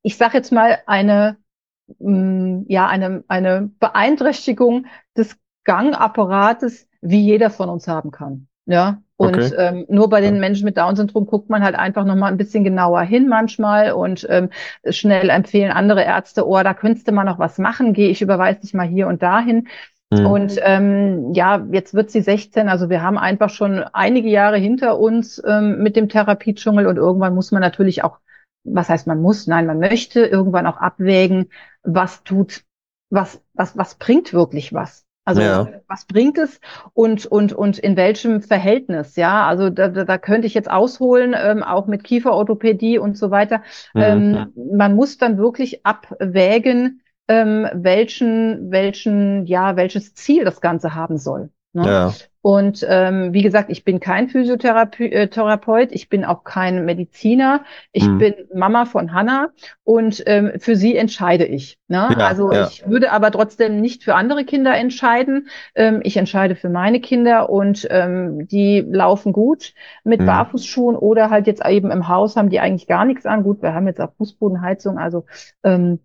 ich 0.02 0.18
sage 0.18 0.38
jetzt 0.38 0.52
mal, 0.52 0.80
eine 0.86 1.38
mh, 2.00 2.10
mm, 2.10 2.66
ja, 2.68 2.88
eine, 2.88 3.24
eine 3.28 3.70
Beeinträchtigung 3.80 4.86
des 5.18 5.38
Gangapparates, 5.64 6.88
wie 7.02 7.22
jeder 7.22 7.50
von 7.50 7.70
uns 7.70 7.88
haben 7.88 8.12
kann. 8.12 8.48
Ja, 8.68 9.02
und 9.18 9.38
okay. 9.38 9.52
ähm, 9.58 9.86
nur 9.90 10.10
bei 10.10 10.22
den 10.22 10.40
Menschen 10.40 10.66
mit 10.66 10.76
Down-Syndrom 10.76 11.28
guckt 11.28 11.50
man 11.50 11.64
halt 11.64 11.76
einfach 11.76 12.04
nochmal 12.04 12.32
ein 12.32 12.38
bisschen 12.38 12.64
genauer 12.64 13.02
hin 13.04 13.28
manchmal 13.28 13.92
und 13.92 14.26
ähm, 14.30 14.50
schnell 14.90 15.30
empfehlen 15.30 15.72
andere 15.72 16.04
Ärzte, 16.04 16.48
oh, 16.48 16.62
da 16.64 16.74
könntest 16.74 17.08
du 17.08 17.12
mal 17.12 17.24
noch 17.24 17.38
was 17.38 17.60
machen, 17.60 17.94
gehe 17.94 18.10
ich 18.10 18.24
überweise 18.24 18.62
dich 18.62 18.74
mal 18.74 18.88
hier 18.88 19.08
und 19.08 19.22
dahin. 19.22 19.68
Mhm. 20.12 20.26
Und 20.26 20.60
ähm, 20.62 21.34
ja, 21.34 21.66
jetzt 21.72 21.94
wird 21.94 22.12
sie 22.12 22.22
16, 22.22 22.70
also 22.70 22.90
wir 22.90 23.02
haben 23.02 23.18
einfach 23.18 23.50
schon 23.50 23.80
einige 23.80 24.30
Jahre 24.30 24.58
hinter 24.58 25.00
uns 25.00 25.42
ähm, 25.46 25.82
mit 25.82 25.96
dem 25.96 26.10
Therapiedschungel 26.10 26.88
und 26.88 26.98
irgendwann 26.98 27.36
muss 27.36 27.52
man 27.52 27.62
natürlich 27.62 28.04
auch, 28.04 28.20
was 28.64 28.90
heißt 28.90 29.08
man 29.08 29.22
muss, 29.22 29.48
nein, 29.48 29.66
man 29.66 29.80
möchte 29.80 30.26
irgendwann 30.26 30.68
auch 30.68 30.78
abwägen, 30.78 31.50
was 31.84 32.24
tut, 32.24 32.64
was, 33.10 33.42
was, 33.54 33.78
was 33.78 33.96
bringt 33.96 34.34
wirklich 34.34 34.74
was. 34.74 35.06
Also 35.28 35.42
ja. 35.42 35.68
was 35.88 36.06
bringt 36.06 36.38
es 36.38 36.60
und 36.94 37.26
und 37.26 37.52
und 37.52 37.80
in 37.80 37.98
welchem 37.98 38.42
Verhältnis? 38.42 39.16
Ja, 39.16 39.48
also 39.48 39.72
da, 39.72 39.88
da, 39.88 40.18
könnte 40.20 40.46
ich 40.46 40.54
jetzt 40.54 40.70
ausholen, 40.70 41.36
ähm, 41.36 41.64
auch 41.64 41.88
mit 41.88 42.04
Kieferorthopädie 42.04 43.00
und 43.00 43.18
so 43.18 43.32
weiter. 43.32 43.64
Mhm. 43.96 44.02
Ähm, 44.02 44.54
man 44.78 44.94
muss 44.94 45.18
dann 45.18 45.40
wirklich 45.40 45.84
abwägen, 45.84 47.02
ähm, 47.28 47.68
welchen 47.74 48.72
welchen 48.72 49.46
ja 49.46 49.76
welches 49.76 50.14
Ziel 50.14 50.46
das 50.46 50.62
Ganze 50.62 50.96
haben 50.96 51.18
soll. 51.18 51.50
Ne? 51.76 51.86
Ja. 51.86 52.14
Und 52.42 52.86
ähm, 52.88 53.34
wie 53.34 53.42
gesagt, 53.42 53.72
ich 53.72 53.84
bin 53.84 54.00
kein 54.00 54.30
Physiotherapeut, 54.30 55.90
ich 55.92 56.10
bin 56.10 56.24
auch 56.24 56.44
kein 56.44 56.86
Mediziner, 56.86 57.66
ich 57.92 58.08
mhm. 58.08 58.20
bin 58.20 58.36
Mama 58.54 58.86
von 58.86 59.14
Hannah 59.14 59.50
und 59.84 60.24
ähm, 60.28 60.52
für 60.60 60.76
sie 60.76 60.96
entscheide 60.96 61.44
ich. 61.44 61.80
Ne? 61.88 62.08
Ja, 62.18 62.28
also 62.28 62.52
ja. 62.52 62.68
ich 62.68 62.88
würde 62.88 63.12
aber 63.12 63.32
trotzdem 63.32 63.82
nicht 63.82 64.04
für 64.04 64.14
andere 64.14 64.46
Kinder 64.46 64.78
entscheiden. 64.78 65.48
Ähm, 65.74 66.02
ich 66.04 66.18
entscheide 66.18 66.56
für 66.56 66.70
meine 66.70 67.02
Kinder 67.02 67.50
und 67.50 67.88
ähm, 67.90 68.48
die 68.48 68.86
laufen 68.88 69.34
gut 69.34 69.74
mit 70.04 70.22
mhm. 70.22 70.28
Barfußschuhen 70.28 70.96
oder 70.96 71.32
halt 71.32 71.48
jetzt 71.48 71.66
eben 71.66 71.90
im 71.90 72.08
Haus 72.08 72.38
haben 72.38 72.52
die 72.52 72.60
eigentlich 72.60 72.86
gar 72.86 73.06
nichts 73.06 73.26
an. 73.26 73.42
Gut, 73.42 73.64
wir 73.64 73.74
haben 73.74 73.88
jetzt 73.88 74.00
auch 74.00 74.14
Fußbodenheizung, 74.18 75.00
also 75.00 75.26
ähm, 75.64 76.00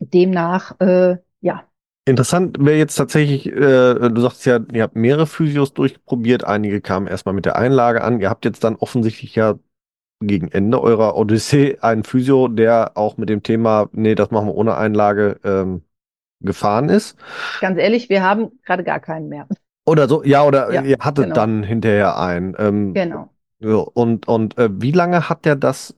demnach 0.00 0.78
äh, 0.80 1.16
ja, 1.40 1.64
Interessant 2.08 2.58
wäre 2.60 2.78
jetzt 2.78 2.94
tatsächlich, 2.94 3.46
äh, 3.46 3.94
du 3.94 4.20
sagst 4.20 4.46
ja, 4.46 4.60
ihr 4.72 4.84
habt 4.84 4.94
mehrere 4.94 5.26
Physios 5.26 5.74
durchprobiert, 5.74 6.44
einige 6.44 6.80
kamen 6.80 7.08
erstmal 7.08 7.34
mit 7.34 7.46
der 7.46 7.56
Einlage 7.56 8.04
an. 8.04 8.20
Ihr 8.20 8.30
habt 8.30 8.44
jetzt 8.44 8.62
dann 8.62 8.76
offensichtlich 8.76 9.34
ja 9.34 9.58
gegen 10.20 10.48
Ende 10.48 10.80
eurer 10.80 11.16
Odyssee 11.16 11.78
einen 11.80 12.04
Physio, 12.04 12.46
der 12.46 12.92
auch 12.94 13.16
mit 13.16 13.28
dem 13.28 13.42
Thema, 13.42 13.88
nee, 13.90 14.14
das 14.14 14.30
machen 14.30 14.46
wir 14.46 14.54
ohne 14.54 14.76
Einlage, 14.76 15.40
ähm, 15.42 15.82
gefahren 16.40 16.90
ist. 16.90 17.18
Ganz 17.60 17.76
ehrlich, 17.76 18.08
wir 18.08 18.22
haben 18.22 18.52
gerade 18.64 18.84
gar 18.84 19.00
keinen 19.00 19.28
mehr. 19.28 19.48
Oder 19.84 20.08
so, 20.08 20.22
ja, 20.22 20.44
oder 20.44 20.72
ja, 20.72 20.82
ihr 20.82 20.98
hattet 21.00 21.24
genau. 21.24 21.34
dann 21.34 21.62
hinterher 21.64 22.18
einen. 22.18 22.54
Ähm, 22.56 22.94
genau. 22.94 23.30
So, 23.58 23.82
und 23.82 24.28
und 24.28 24.56
äh, 24.58 24.68
wie 24.72 24.92
lange 24.92 25.28
hat 25.28 25.44
der 25.44 25.56
das 25.56 25.96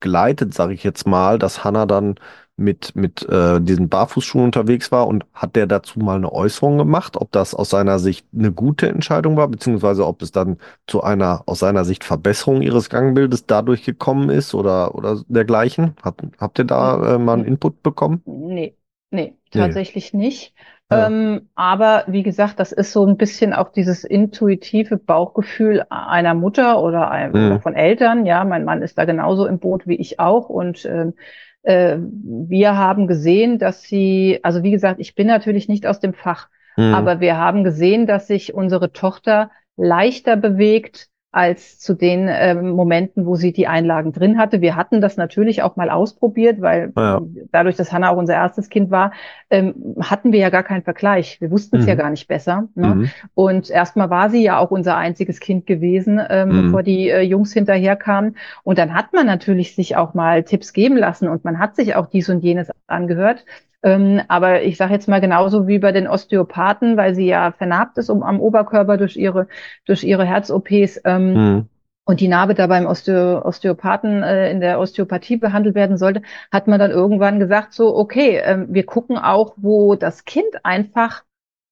gleitet, 0.00 0.52
sage 0.52 0.74
ich 0.74 0.82
jetzt 0.82 1.06
mal, 1.06 1.38
dass 1.38 1.62
Hanna 1.62 1.86
dann 1.86 2.16
mit, 2.56 2.94
mit 2.94 3.28
äh, 3.28 3.60
diesen 3.60 3.88
Barfußschuhen 3.88 4.44
unterwegs 4.44 4.92
war 4.92 5.06
und 5.06 5.24
hat 5.32 5.56
der 5.56 5.66
dazu 5.66 5.98
mal 6.00 6.16
eine 6.16 6.32
Äußerung 6.32 6.78
gemacht, 6.78 7.16
ob 7.16 7.32
das 7.32 7.54
aus 7.54 7.70
seiner 7.70 7.98
Sicht 7.98 8.26
eine 8.36 8.52
gute 8.52 8.88
Entscheidung 8.88 9.36
war, 9.36 9.48
beziehungsweise 9.48 10.06
ob 10.06 10.22
es 10.22 10.32
dann 10.32 10.58
zu 10.86 11.02
einer 11.02 11.42
aus 11.46 11.60
seiner 11.60 11.84
Sicht 11.84 12.04
Verbesserung 12.04 12.62
ihres 12.62 12.90
Gangbildes 12.90 13.46
dadurch 13.46 13.84
gekommen 13.84 14.30
ist 14.30 14.54
oder, 14.54 14.94
oder 14.94 15.22
dergleichen? 15.28 15.94
Hat, 16.02 16.16
habt 16.38 16.58
ihr 16.58 16.64
da 16.64 17.14
äh, 17.14 17.18
mal 17.18 17.34
einen 17.34 17.44
Input 17.44 17.82
bekommen? 17.82 18.22
Nee, 18.26 18.76
nee, 19.10 19.34
tatsächlich 19.50 20.12
nee. 20.12 20.24
nicht. 20.24 20.54
Ja. 20.90 21.06
Ähm, 21.06 21.48
aber 21.54 22.04
wie 22.06 22.22
gesagt, 22.22 22.60
das 22.60 22.70
ist 22.72 22.92
so 22.92 23.06
ein 23.06 23.16
bisschen 23.16 23.54
auch 23.54 23.70
dieses 23.70 24.04
intuitive 24.04 24.98
Bauchgefühl 24.98 25.86
einer 25.88 26.34
Mutter 26.34 26.82
oder, 26.82 27.10
ein, 27.10 27.30
mhm. 27.30 27.46
oder 27.46 27.60
von 27.60 27.74
Eltern. 27.74 28.26
Ja, 28.26 28.44
mein 28.44 28.64
Mann 28.64 28.82
ist 28.82 28.98
da 28.98 29.06
genauso 29.06 29.46
im 29.46 29.58
Boot 29.58 29.86
wie 29.86 29.96
ich 29.96 30.20
auch 30.20 30.50
und 30.50 30.84
ähm, 30.84 31.14
äh, 31.62 31.98
wir 31.98 32.76
haben 32.76 33.06
gesehen, 33.06 33.58
dass 33.58 33.82
sie, 33.82 34.40
also 34.42 34.62
wie 34.62 34.70
gesagt, 34.70 35.00
ich 35.00 35.14
bin 35.14 35.26
natürlich 35.26 35.68
nicht 35.68 35.86
aus 35.86 36.00
dem 36.00 36.14
Fach, 36.14 36.48
mhm. 36.76 36.94
aber 36.94 37.20
wir 37.20 37.36
haben 37.36 37.64
gesehen, 37.64 38.06
dass 38.06 38.26
sich 38.26 38.54
unsere 38.54 38.92
Tochter 38.92 39.50
leichter 39.76 40.36
bewegt 40.36 41.08
als 41.32 41.80
zu 41.80 41.94
den 41.94 42.28
äh, 42.28 42.54
Momenten, 42.54 43.24
wo 43.24 43.36
sie 43.36 43.52
die 43.52 43.66
Einlagen 43.66 44.12
drin 44.12 44.36
hatte. 44.36 44.60
Wir 44.60 44.76
hatten 44.76 45.00
das 45.00 45.16
natürlich 45.16 45.62
auch 45.62 45.76
mal 45.76 45.88
ausprobiert, 45.88 46.60
weil 46.60 46.92
ja. 46.94 47.22
dadurch, 47.50 47.74
dass 47.74 47.90
Hannah 47.90 48.10
auch 48.10 48.18
unser 48.18 48.34
erstes 48.34 48.68
Kind 48.68 48.90
war, 48.90 49.12
ähm, 49.48 49.96
hatten 49.98 50.32
wir 50.32 50.40
ja 50.40 50.50
gar 50.50 50.62
keinen 50.62 50.82
Vergleich. 50.82 51.40
Wir 51.40 51.50
wussten 51.50 51.76
es 51.76 51.82
mhm. 51.82 51.88
ja 51.88 51.94
gar 51.94 52.10
nicht 52.10 52.28
besser. 52.28 52.68
Ne? 52.74 52.94
Mhm. 52.94 53.10
Und 53.32 53.70
erstmal 53.70 54.10
war 54.10 54.28
sie 54.28 54.42
ja 54.42 54.58
auch 54.58 54.70
unser 54.70 54.98
einziges 54.98 55.40
Kind 55.40 55.66
gewesen, 55.66 56.20
ähm, 56.28 56.48
mhm. 56.48 56.62
bevor 56.64 56.82
die 56.82 57.08
äh, 57.08 57.22
Jungs 57.22 57.54
hinterherkamen. 57.54 58.36
Und 58.62 58.78
dann 58.78 58.92
hat 58.92 59.14
man 59.14 59.24
natürlich 59.24 59.74
sich 59.74 59.96
auch 59.96 60.12
mal 60.12 60.44
Tipps 60.44 60.74
geben 60.74 60.98
lassen 60.98 61.28
und 61.28 61.44
man 61.44 61.58
hat 61.58 61.76
sich 61.76 61.96
auch 61.96 62.06
dies 62.06 62.28
und 62.28 62.40
jenes 62.40 62.70
angehört. 62.86 63.46
Ähm, 63.82 64.20
aber 64.28 64.62
ich 64.62 64.76
sage 64.76 64.94
jetzt 64.94 65.08
mal 65.08 65.20
genauso 65.20 65.66
wie 65.66 65.78
bei 65.78 65.92
den 65.92 66.06
Osteopathen, 66.06 66.96
weil 66.96 67.14
sie 67.14 67.26
ja 67.26 67.52
vernarbt 67.52 67.98
ist 67.98 68.10
um, 68.10 68.22
am 68.22 68.40
Oberkörper 68.40 68.96
durch 68.96 69.16
ihre, 69.16 69.48
durch 69.86 70.04
ihre 70.04 70.24
Herz-OPs. 70.24 71.00
Ähm, 71.04 71.34
mhm. 71.34 71.68
Und 72.04 72.20
die 72.20 72.28
Narbe 72.28 72.54
da 72.54 72.66
beim 72.66 72.86
Osteo 72.86 73.42
Osteopathen 73.44 74.22
äh, 74.24 74.50
in 74.50 74.60
der 74.60 74.80
Osteopathie 74.80 75.36
behandelt 75.36 75.76
werden 75.76 75.96
sollte, 75.96 76.22
hat 76.50 76.66
man 76.66 76.80
dann 76.80 76.90
irgendwann 76.90 77.38
gesagt, 77.38 77.74
so, 77.74 77.96
okay, 77.96 78.38
äh, 78.38 78.66
wir 78.68 78.84
gucken 78.84 79.18
auch, 79.18 79.54
wo 79.56 79.94
das 79.94 80.24
Kind 80.24 80.64
einfach 80.64 81.22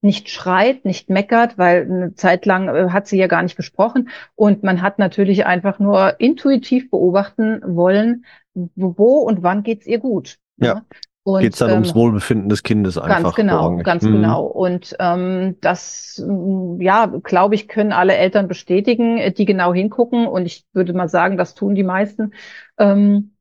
nicht 0.02 0.30
schreit, 0.30 0.84
nicht 0.84 1.10
meckert, 1.10 1.58
weil 1.58 1.82
eine 1.82 2.14
Zeit 2.14 2.46
lang 2.46 2.68
äh, 2.68 2.90
hat 2.90 3.06
sie 3.06 3.18
ja 3.18 3.26
gar 3.26 3.42
nicht 3.42 3.56
gesprochen. 3.56 4.08
Und 4.34 4.62
man 4.62 4.82
hat 4.82 4.98
natürlich 4.98 5.46
einfach 5.46 5.78
nur 5.78 6.20
intuitiv 6.20 6.90
beobachten 6.90 7.60
wollen, 7.66 8.24
wo 8.54 9.18
und 9.18 9.42
wann 9.42 9.62
geht's 9.62 9.86
ihr 9.86 9.98
gut. 9.98 10.38
Ja. 10.56 10.74
Ne? 10.74 10.84
Geht 11.24 11.52
es 11.52 11.59
dann 11.59 11.68
ähm, 11.68 11.74
ums 11.76 11.94
Wohlbefinden 11.94 12.48
des 12.48 12.62
Kindes 12.62 12.96
einfach? 12.96 13.22
Ganz 13.22 13.35
genau, 13.35 13.59
vorrangig. 13.59 13.85
ganz 13.85 14.02
mhm. 14.04 14.12
genau. 14.12 14.44
Und 14.44 14.96
ähm, 14.98 15.56
das, 15.61 16.22
mm, 16.26 16.80
ja, 16.80 17.06
glaube 17.22 17.54
ich, 17.54 17.68
können 17.68 17.92
alle 17.92 18.16
Eltern 18.16 18.48
bestätigen, 18.48 19.18
äh, 19.18 19.30
die 19.30 19.44
genau 19.44 19.74
hingucken. 19.74 20.26
Und 20.26 20.46
ich 20.46 20.64
würde 20.72 20.94
mal 20.94 21.09
sagen, 21.09 21.37
das 21.37 21.54
tun 21.54 21.74
die 21.74 21.83
meisten. 21.83 22.33
Ähm, 22.78 23.33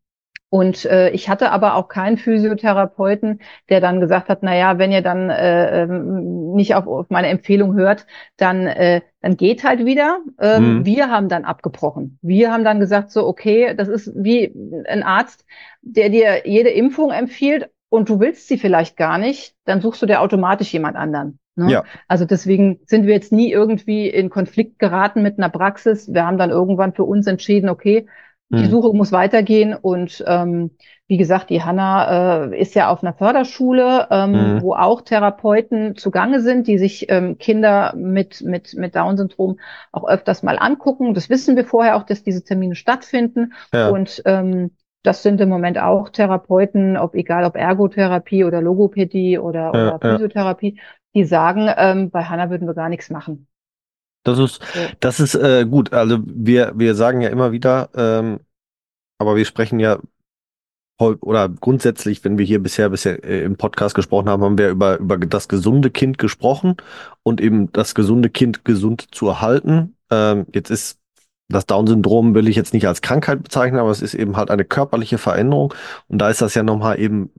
und 0.50 0.86
äh, 0.86 1.12
ich 1.12 1.30
hatte 1.30 1.52
aber 1.52 1.76
auch 1.76 1.88
keinen 1.88 2.18
Physiotherapeuten, 2.18 3.40
der 3.70 3.82
dann 3.82 4.00
gesagt 4.00 4.30
hat, 4.30 4.40
na 4.42 4.56
ja, 4.56 4.80
wenn 4.80 4.92
ihr 4.92 5.04
dann 5.04 5.30
äh, 5.30 5.84
ähm, 5.84 6.54
nicht 6.54 6.74
auf, 6.74 6.88
auf 6.88 7.06
meine 7.10 7.28
Empfehlung 7.28 7.76
hört, 7.76 8.08
dann 8.38 8.66
äh, 8.66 9.02
dann 9.22 9.38
geht 9.38 9.64
halt 9.64 9.86
wieder. 9.86 10.20
Ähm, 10.40 10.80
mhm. 10.80 10.86
Wir 10.86 11.12
haben 11.12 11.30
dann 11.30 11.46
abgebrochen. 11.46 12.18
Wir 12.22 12.52
haben 12.52 12.64
dann 12.64 12.80
gesagt, 12.80 13.12
so 13.12 13.28
okay, 13.28 13.76
das 13.76 13.88
ist 13.88 14.12
wie 14.16 14.54
ein 14.88 15.04
Arzt, 15.04 15.46
der 15.82 16.10
dir 16.10 16.48
jede 16.48 16.70
Impfung 16.70 17.12
empfiehlt 17.12 17.70
und 17.90 18.10
du 18.10 18.20
willst 18.20 18.48
sie 18.48 18.58
vielleicht 18.58 18.98
gar 18.98 19.18
nicht, 19.18 19.56
dann 19.66 19.82
suchst 19.82 20.02
du 20.02 20.06
dir 20.06 20.22
automatisch 20.22 20.74
jemand 20.74 20.96
anderen. 20.96 21.40
Ne? 21.56 21.72
Ja. 21.72 21.84
Also 22.08 22.26
deswegen 22.26 22.80
sind 22.86 23.06
wir 23.06 23.14
jetzt 23.14 23.32
nie 23.32 23.52
irgendwie 23.52 24.08
in 24.08 24.30
Konflikt 24.30 24.80
geraten 24.80 25.22
mit 25.22 25.38
einer 25.38 25.50
Praxis. 25.50 26.12
Wir 26.14 26.26
haben 26.26 26.38
dann 26.38 26.52
irgendwann 26.52 26.94
für 26.94 27.04
uns 27.04 27.28
entschieden, 27.28 27.70
okay, 27.70 28.08
die 28.50 28.64
hm. 28.64 28.70
Suche 28.70 28.96
muss 28.96 29.12
weitergehen 29.12 29.76
und 29.76 30.24
ähm, 30.28 30.72
wie 31.10 31.18
gesagt, 31.18 31.50
die 31.50 31.64
Hanna 31.64 32.46
äh, 32.52 32.62
ist 32.62 32.76
ja 32.76 32.90
auf 32.90 33.02
einer 33.02 33.14
Förderschule, 33.14 34.08
ähm, 34.12 34.32
mhm. 34.32 34.62
wo 34.62 34.76
auch 34.76 35.02
Therapeuten 35.02 35.96
zugange 35.96 36.40
sind, 36.40 36.68
die 36.68 36.78
sich 36.78 37.10
ähm, 37.10 37.40
Kinder 37.40 37.96
mit, 37.98 38.42
mit, 38.42 38.76
mit 38.76 38.96
Down-Syndrom 38.96 39.60
auch 39.92 40.08
öfters 40.08 40.44
mal 40.44 40.60
angucken. 40.60 41.16
Das 41.16 41.28
wissen 41.32 41.56
wir 41.56 41.66
vorher 41.66 41.96
auch, 41.96 42.04
dass 42.04 42.24
diese 42.24 42.44
Termine 42.44 42.76
stattfinden. 42.76 43.54
Ja. 43.74 43.90
Und 43.90 44.22
ähm, 44.26 44.70
das 45.02 45.24
sind 45.24 45.42
im 45.42 45.50
Moment 45.50 45.80
auch 45.80 46.10
Therapeuten, 46.10 46.96
ob 46.96 47.16
egal 47.16 47.44
ob 47.44 47.56
Ergotherapie 47.56 48.44
oder 48.44 48.62
Logopädie 48.62 49.40
oder, 49.40 49.72
ja, 49.74 49.96
oder 49.96 50.00
Physiotherapie, 50.00 50.76
ja. 50.76 50.84
die 51.16 51.24
sagen, 51.24 51.72
ähm, 51.76 52.12
bei 52.12 52.24
Hanna 52.26 52.52
würden 52.52 52.68
wir 52.68 52.76
gar 52.76 52.90
nichts 52.90 53.10
machen. 53.10 53.48
Das 54.24 54.38
ist, 54.38 54.62
das 55.00 55.20
ist 55.20 55.36
äh, 55.36 55.66
gut. 55.66 55.94
Also 55.94 56.20
wir, 56.26 56.74
wir 56.76 56.96
sagen 56.96 57.22
ja 57.22 57.30
immer 57.30 57.52
wieder, 57.52 57.90
ähm, 57.96 58.40
aber 59.18 59.36
wir 59.36 59.46
sprechen 59.46 59.80
ja 59.80 60.00
oder 61.00 61.48
grundsätzlich, 61.48 62.26
wenn 62.26 62.38
wir 62.38 62.46
hier 62.46 62.62
bisher 62.62 62.90
bisher 62.90 63.24
äh, 63.24 63.44
im 63.44 63.56
Podcast 63.56 63.96
gesprochen 63.96 64.28
haben, 64.30 64.44
haben 64.44 64.58
wir 64.58 64.70
über 64.70 65.00
über 65.00 65.18
das 65.18 65.48
gesunde 65.48 65.92
Kind 65.92 66.18
gesprochen 66.18 66.76
und 67.24 67.40
eben 67.40 67.72
das 67.72 67.96
gesunde 67.96 68.30
Kind 68.30 68.66
gesund 68.66 69.08
zu 69.16 69.30
erhalten. 69.30 69.96
Ähm, 70.12 70.46
jetzt 70.54 70.70
ist 70.70 71.00
das 71.52 71.66
Down-Syndrom 71.66 72.36
will 72.36 72.48
ich 72.48 72.56
jetzt 72.56 72.74
nicht 72.74 72.88
als 72.88 73.02
Krankheit 73.02 73.42
bezeichnen, 73.42 73.80
aber 73.80 73.90
es 73.90 74.02
ist 74.02 74.14
eben 74.14 74.38
halt 74.38 74.52
eine 74.52 74.66
körperliche 74.66 75.18
Veränderung 75.18 75.74
und 76.08 76.20
da 76.20 76.30
ist 76.30 76.42
das 76.42 76.54
ja 76.54 76.64
nochmal 76.64 77.00
eben 77.00 77.32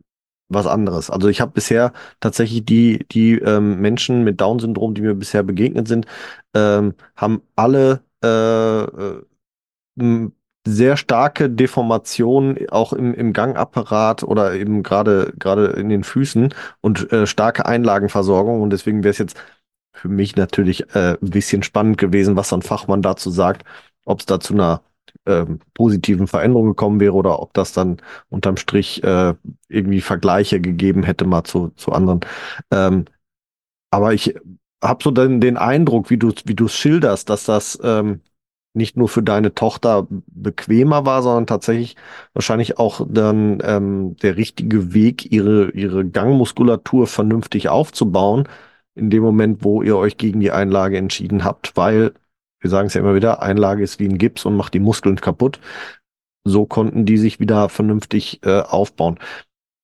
was 0.50 0.66
anderes. 0.66 1.10
Also 1.10 1.28
ich 1.28 1.40
habe 1.40 1.52
bisher 1.52 1.92
tatsächlich 2.20 2.64
die, 2.64 3.06
die 3.10 3.34
ähm, 3.38 3.80
Menschen 3.80 4.24
mit 4.24 4.40
Down-Syndrom, 4.40 4.94
die 4.94 5.02
mir 5.02 5.14
bisher 5.14 5.42
begegnet 5.42 5.88
sind, 5.88 6.06
ähm, 6.54 6.94
haben 7.16 7.42
alle 7.56 8.02
äh, 8.22 8.82
äh, 8.84 9.22
sehr 10.66 10.96
starke 10.96 11.48
Deformationen 11.50 12.68
auch 12.70 12.92
im, 12.92 13.14
im 13.14 13.32
Gangapparat 13.32 14.22
oder 14.22 14.54
eben 14.54 14.82
gerade 14.82 15.32
gerade 15.38 15.66
in 15.68 15.88
den 15.88 16.04
Füßen 16.04 16.54
und 16.82 17.10
äh, 17.12 17.26
starke 17.26 17.66
Einlagenversorgung. 17.66 18.60
Und 18.60 18.70
deswegen 18.70 19.02
wäre 19.02 19.12
es 19.12 19.18
jetzt 19.18 19.36
für 19.92 20.08
mich 20.08 20.36
natürlich 20.36 20.94
äh, 20.94 21.16
ein 21.20 21.30
bisschen 21.30 21.62
spannend 21.62 21.98
gewesen, 21.98 22.36
was 22.36 22.50
so 22.50 22.56
ein 22.56 22.62
Fachmann 22.62 23.02
dazu 23.02 23.30
sagt, 23.30 23.64
ob 24.04 24.20
es 24.20 24.26
da 24.26 24.40
zu 24.40 24.54
einer 24.54 24.82
ähm, 25.26 25.60
positiven 25.74 26.26
Veränderung 26.26 26.68
gekommen 26.68 27.00
wäre 27.00 27.12
oder 27.14 27.40
ob 27.40 27.54
das 27.54 27.72
dann 27.72 27.98
unterm 28.30 28.56
Strich 28.56 29.02
äh, 29.04 29.34
irgendwie 29.68 30.00
Vergleiche 30.00 30.60
gegeben 30.60 31.02
hätte 31.02 31.26
mal 31.26 31.44
zu, 31.44 31.70
zu 31.76 31.92
anderen. 31.92 32.20
Ähm, 32.70 33.04
aber 33.90 34.14
ich 34.14 34.34
habe 34.82 35.02
so 35.04 35.10
den, 35.10 35.40
den 35.40 35.56
Eindruck, 35.56 36.10
wie 36.10 36.16
du 36.18 36.32
wie 36.44 36.54
du 36.54 36.68
schilderst, 36.68 37.28
dass 37.30 37.44
das 37.44 37.78
ähm, 37.82 38.20
nicht 38.72 38.96
nur 38.96 39.08
für 39.08 39.22
deine 39.22 39.54
Tochter 39.54 40.06
bequemer 40.28 41.04
war, 41.06 41.22
sondern 41.22 41.46
tatsächlich 41.46 41.96
wahrscheinlich 42.34 42.78
auch 42.78 43.06
dann 43.08 43.60
ähm, 43.64 44.16
der 44.16 44.36
richtige 44.36 44.94
Weg, 44.94 45.30
ihre 45.32 45.70
ihre 45.72 46.06
Gangmuskulatur 46.08 47.06
vernünftig 47.06 47.68
aufzubauen, 47.68 48.48
in 48.94 49.10
dem 49.10 49.22
Moment, 49.22 49.64
wo 49.64 49.82
ihr 49.82 49.96
euch 49.96 50.16
gegen 50.18 50.40
die 50.40 50.52
Einlage 50.52 50.98
entschieden 50.98 51.44
habt, 51.44 51.76
weil 51.76 52.14
wir 52.60 52.70
sagen 52.70 52.86
es 52.86 52.94
ja 52.94 53.00
immer 53.00 53.14
wieder, 53.14 53.42
Einlage 53.42 53.82
ist 53.82 53.98
wie 53.98 54.08
ein 54.08 54.18
Gips 54.18 54.44
und 54.44 54.56
macht 54.56 54.74
die 54.74 54.80
Muskeln 54.80 55.16
kaputt. 55.16 55.60
So 56.44 56.66
konnten 56.66 57.04
die 57.04 57.18
sich 57.18 57.40
wieder 57.40 57.68
vernünftig 57.68 58.40
äh, 58.44 58.60
aufbauen. 58.60 59.18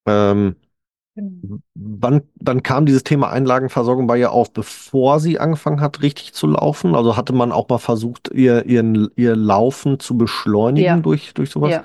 Ähm, 0.07 0.57
genau. 1.15 1.59
wann, 1.75 2.23
wann 2.37 2.62
kam 2.62 2.87
dieses 2.87 3.05
Thema 3.05 3.31
Einlagenversorgung 3.31 4.07
bei 4.07 4.19
ihr 4.19 4.33
auf, 4.33 4.53
bevor 4.53 5.21
sie 5.21 5.39
angefangen 5.39 5.81
hat, 5.81 6.03
richtig 6.03 6.33
zu 6.33 6.47
laufen? 6.47 6.95
Also 6.95 7.17
hatte 7.17 7.33
man 7.33 7.53
auch 7.53 7.69
mal 7.69 7.79
versucht, 7.79 8.31
ihr, 8.33 8.65
ihren, 8.67 9.11
ihr 9.17 9.37
Laufen 9.37 9.99
zu 9.99 10.17
beschleunigen 10.17 10.87
ja. 10.87 10.97
durch, 10.97 11.35
durch 11.35 11.51
sowas? 11.51 11.73
Ja. 11.73 11.85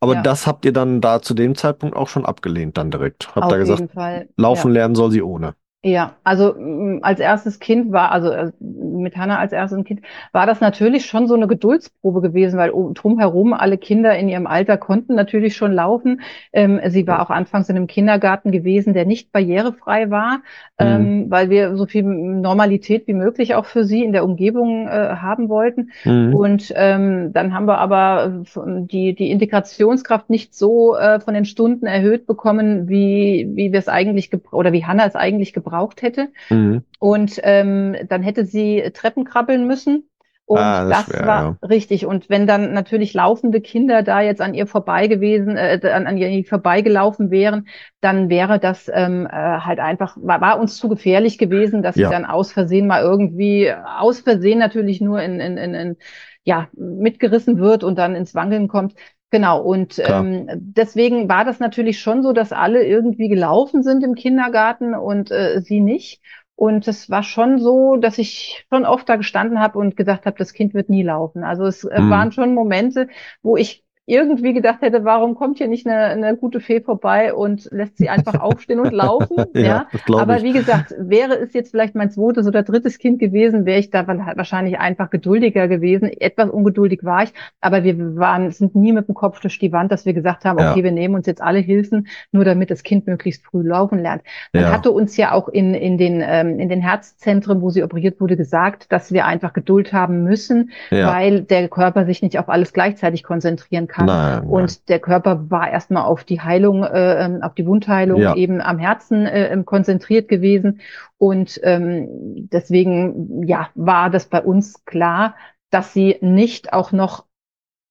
Aber 0.00 0.14
ja. 0.14 0.22
das 0.22 0.48
habt 0.48 0.64
ihr 0.64 0.72
dann 0.72 1.00
da 1.00 1.22
zu 1.22 1.32
dem 1.32 1.54
Zeitpunkt 1.54 1.96
auch 1.96 2.08
schon 2.08 2.26
abgelehnt, 2.26 2.76
dann 2.76 2.90
direkt. 2.90 3.34
Habt 3.36 3.52
ihr 3.52 3.58
gesagt, 3.58 3.88
laufen 4.36 4.72
lernen 4.72 4.96
soll 4.96 5.12
sie 5.12 5.22
ohne. 5.22 5.54
Ja, 5.84 6.14
also 6.22 6.54
als 7.02 7.18
erstes 7.18 7.58
Kind 7.58 7.90
war, 7.90 8.12
also 8.12 8.30
äh, 8.30 8.52
mit 8.60 9.16
Hannah 9.16 9.40
als 9.40 9.50
erstes 9.50 9.82
Kind, 9.82 10.02
war 10.30 10.46
das 10.46 10.60
natürlich 10.60 11.06
schon 11.06 11.26
so 11.26 11.34
eine 11.34 11.48
Geduldsprobe 11.48 12.20
gewesen, 12.20 12.56
weil 12.56 12.70
drumherum 12.94 13.52
alle 13.52 13.78
Kinder 13.78 14.16
in 14.16 14.28
ihrem 14.28 14.46
Alter 14.46 14.76
konnten 14.76 15.16
natürlich 15.16 15.56
schon 15.56 15.72
laufen. 15.72 16.20
Ähm, 16.52 16.80
sie 16.86 17.04
war 17.08 17.20
auch 17.20 17.30
anfangs 17.30 17.68
in 17.68 17.74
einem 17.74 17.88
Kindergarten 17.88 18.52
gewesen, 18.52 18.94
der 18.94 19.06
nicht 19.06 19.32
barrierefrei 19.32 20.08
war, 20.08 20.36
mhm. 20.36 20.86
ähm, 20.86 21.26
weil 21.30 21.50
wir 21.50 21.74
so 21.74 21.86
viel 21.86 22.04
Normalität 22.04 23.08
wie 23.08 23.14
möglich 23.14 23.56
auch 23.56 23.64
für 23.64 23.82
sie 23.82 24.04
in 24.04 24.12
der 24.12 24.24
Umgebung 24.24 24.86
äh, 24.86 25.16
haben 25.16 25.48
wollten. 25.48 25.90
Mhm. 26.04 26.32
Und 26.32 26.72
ähm, 26.76 27.32
dann 27.32 27.54
haben 27.54 27.66
wir 27.66 27.78
aber 27.78 28.44
die, 28.54 29.16
die 29.16 29.32
Integrationskraft 29.32 30.30
nicht 30.30 30.54
so 30.54 30.94
äh, 30.96 31.18
von 31.18 31.34
den 31.34 31.44
Stunden 31.44 31.86
erhöht 31.86 32.28
bekommen, 32.28 32.88
wie, 32.88 33.50
wie 33.54 33.72
wir 33.72 33.80
es 33.80 33.88
eigentlich 33.88 34.30
oder 34.52 34.72
wie 34.72 34.84
Hannah 34.84 35.06
es 35.06 35.16
eigentlich 35.16 35.52
gebraucht 35.52 35.71
gebraucht 35.72 36.02
hätte. 36.02 36.28
Mhm. 36.50 36.84
Und 36.98 37.40
ähm, 37.42 37.96
dann 38.08 38.22
hätte 38.22 38.44
sie 38.44 38.82
Treppen 38.94 39.24
krabbeln 39.24 39.66
müssen. 39.66 40.08
Und 40.44 40.58
ah, 40.58 40.86
das, 40.86 41.06
das 41.06 41.14
wär, 41.14 41.26
war 41.26 41.58
ja. 41.62 41.66
richtig. 41.66 42.04
Und 42.04 42.28
wenn 42.28 42.46
dann 42.46 42.74
natürlich 42.74 43.14
laufende 43.14 43.60
Kinder 43.60 44.02
da 44.02 44.20
jetzt 44.20 44.40
an 44.40 44.54
ihr 44.54 44.66
vorbei 44.66 45.06
gewesen, 45.06 45.56
äh, 45.56 45.80
an, 45.84 46.06
an 46.06 46.18
ihr 46.18 46.44
vorbeigelaufen 46.44 47.30
wären, 47.30 47.68
dann 48.00 48.28
wäre 48.28 48.58
das 48.58 48.90
ähm, 48.92 49.26
äh, 49.26 49.30
halt 49.30 49.78
einfach, 49.78 50.16
war, 50.20 50.40
war 50.40 50.60
uns 50.60 50.76
zu 50.76 50.88
gefährlich 50.88 51.38
gewesen, 51.38 51.82
dass 51.82 51.96
ja. 51.96 52.08
sie 52.08 52.12
dann 52.12 52.26
aus 52.26 52.52
Versehen 52.52 52.86
mal 52.86 53.02
irgendwie, 53.02 53.72
aus 53.72 54.20
Versehen 54.20 54.58
natürlich 54.58 55.00
nur 55.00 55.22
in, 55.22 55.40
in, 55.40 55.56
in, 55.56 55.74
in 55.74 55.96
ja, 56.44 56.68
mitgerissen 56.74 57.58
wird 57.58 57.84
und 57.84 57.96
dann 57.96 58.16
ins 58.16 58.34
Wangeln 58.34 58.66
kommt. 58.66 58.94
Genau, 59.32 59.62
und 59.62 59.98
ähm, 59.98 60.46
deswegen 60.56 61.26
war 61.26 61.46
das 61.46 61.58
natürlich 61.58 61.98
schon 62.00 62.22
so, 62.22 62.34
dass 62.34 62.52
alle 62.52 62.84
irgendwie 62.84 63.30
gelaufen 63.30 63.82
sind 63.82 64.04
im 64.04 64.14
Kindergarten 64.14 64.94
und 64.94 65.30
äh, 65.30 65.62
sie 65.62 65.80
nicht. 65.80 66.20
Und 66.54 66.86
es 66.86 67.08
war 67.08 67.22
schon 67.22 67.58
so, 67.58 67.96
dass 67.96 68.18
ich 68.18 68.66
schon 68.68 68.84
oft 68.84 69.08
da 69.08 69.16
gestanden 69.16 69.58
habe 69.58 69.78
und 69.78 69.96
gesagt 69.96 70.26
habe, 70.26 70.36
das 70.36 70.52
Kind 70.52 70.74
wird 70.74 70.90
nie 70.90 71.02
laufen. 71.02 71.44
Also 71.44 71.64
es 71.64 71.82
äh, 71.84 71.98
mhm. 71.98 72.10
waren 72.10 72.32
schon 72.32 72.52
Momente, 72.52 73.08
wo 73.40 73.56
ich 73.56 73.82
irgendwie 74.04 74.52
gedacht 74.52 74.80
hätte, 74.80 75.04
warum 75.04 75.36
kommt 75.36 75.58
hier 75.58 75.68
nicht 75.68 75.86
eine, 75.86 76.06
eine 76.06 76.36
gute 76.36 76.58
Fee 76.58 76.80
vorbei 76.80 77.32
und 77.32 77.68
lässt 77.70 77.98
sie 77.98 78.08
einfach 78.08 78.34
aufstehen 78.40 78.80
und 78.80 78.92
laufen. 78.92 79.36
ja, 79.54 79.86
ja. 80.08 80.18
Aber 80.18 80.38
ich. 80.38 80.42
wie 80.42 80.52
gesagt, 80.52 80.92
wäre 80.98 81.38
es 81.38 81.52
jetzt 81.52 81.70
vielleicht 81.70 81.94
mein 81.94 82.10
zweites 82.10 82.48
oder 82.48 82.64
drittes 82.64 82.98
Kind 82.98 83.20
gewesen, 83.20 83.64
wäre 83.64 83.78
ich 83.78 83.90
da 83.90 84.06
wahrscheinlich 84.08 84.78
einfach 84.80 85.08
geduldiger 85.10 85.68
gewesen. 85.68 86.08
Etwas 86.08 86.50
ungeduldig 86.50 87.04
war 87.04 87.22
ich, 87.22 87.32
aber 87.60 87.84
wir 87.84 88.16
waren, 88.16 88.50
sind 88.50 88.74
nie 88.74 88.92
mit 88.92 89.06
dem 89.06 89.14
Kopf 89.14 89.38
durch 89.38 89.60
die 89.60 89.70
Wand, 89.70 89.92
dass 89.92 90.04
wir 90.04 90.14
gesagt 90.14 90.44
haben, 90.44 90.58
ja. 90.58 90.72
okay, 90.72 90.82
wir 90.82 90.92
nehmen 90.92 91.14
uns 91.14 91.26
jetzt 91.26 91.40
alle 91.40 91.60
Hilfen, 91.60 92.08
nur 92.32 92.44
damit 92.44 92.72
das 92.72 92.82
Kind 92.82 93.06
möglichst 93.06 93.44
früh 93.44 93.62
laufen 93.62 94.00
lernt. 94.00 94.22
Man 94.52 94.64
ja. 94.64 94.72
hatte 94.72 94.90
uns 94.90 95.16
ja 95.16 95.30
auch 95.30 95.48
in, 95.48 95.74
in, 95.74 95.96
den, 95.96 96.22
ähm, 96.26 96.58
in 96.58 96.68
den 96.68 96.80
Herzzentren, 96.80 97.62
wo 97.62 97.70
sie 97.70 97.84
operiert 97.84 98.20
wurde, 98.20 98.36
gesagt, 98.36 98.90
dass 98.90 99.12
wir 99.12 99.26
einfach 99.26 99.52
Geduld 99.52 99.92
haben 99.92 100.24
müssen, 100.24 100.72
weil 100.90 101.42
der 101.42 101.68
Körper 101.68 102.04
sich 102.04 102.22
nicht 102.22 102.38
auf 102.38 102.48
alles 102.48 102.72
gleichzeitig 102.72 103.22
konzentrieren 103.22 103.86
kann. 103.86 103.91
Nein, 103.98 104.44
und 104.44 104.60
nein. 104.60 104.76
der 104.88 104.98
Körper 105.00 105.50
war 105.50 105.70
erstmal 105.70 106.04
auf 106.04 106.24
die 106.24 106.40
Heilung, 106.40 106.84
äh, 106.84 107.24
ähm, 107.24 107.42
auf 107.42 107.54
die 107.54 107.66
Wundheilung 107.66 108.20
ja. 108.20 108.34
eben 108.34 108.60
am 108.60 108.78
Herzen 108.78 109.26
äh, 109.26 109.48
ähm, 109.48 109.64
konzentriert 109.64 110.28
gewesen. 110.28 110.80
Und 111.18 111.60
ähm, 111.62 112.48
deswegen, 112.52 113.46
ja, 113.46 113.68
war 113.74 114.10
das 114.10 114.26
bei 114.26 114.42
uns 114.42 114.84
klar, 114.84 115.34
dass 115.70 115.92
sie 115.92 116.16
nicht 116.20 116.72
auch 116.72 116.92
noch 116.92 117.24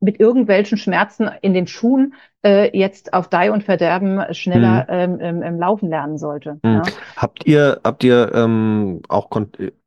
mit 0.02 0.20
irgendwelchen 0.20 0.78
Schmerzen 0.78 1.30
in 1.42 1.54
den 1.54 1.68
Schuhen 1.68 2.16
äh, 2.44 2.76
jetzt 2.76 3.14
auf 3.14 3.30
Dei 3.30 3.52
und 3.52 3.64
Verderben 3.64 4.22
schneller 4.34 4.88
mhm. 5.08 5.20
ähm, 5.22 5.44
ähm, 5.44 5.60
laufen 5.60 5.90
lernen 5.90 6.18
sollte. 6.18 6.60
Mhm. 6.64 6.72
Ja. 6.72 6.82
Habt 7.16 7.46
ihr, 7.46 7.80
habt 7.84 8.04
ihr 8.04 8.32
ähm, 8.34 9.02
auch 9.08 9.30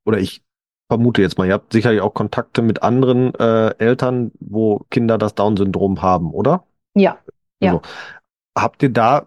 oder 0.05 0.19
ich 0.19 0.44
vermute 0.89 1.23
jetzt 1.23 1.39
mal, 1.39 1.47
ihr 1.47 1.55
habt 1.55 1.73
sicherlich 1.73 2.01
auch 2.01 2.15
Kontakte 2.15 2.63
mit 2.63 2.83
anderen 2.83 3.35
äh, 3.35 3.75
Eltern, 3.79 4.33
wo 4.41 4.81
Kinder 4.91 5.19
das 5.19 5.35
Down-Syndrom 5.35 6.03
haben, 6.03 6.33
oder? 6.33 6.65
Ja. 6.95 7.19
Also, 7.61 7.77
ja. 7.77 7.83
Habt 8.57 8.83
ihr 8.83 8.91
da 8.91 9.27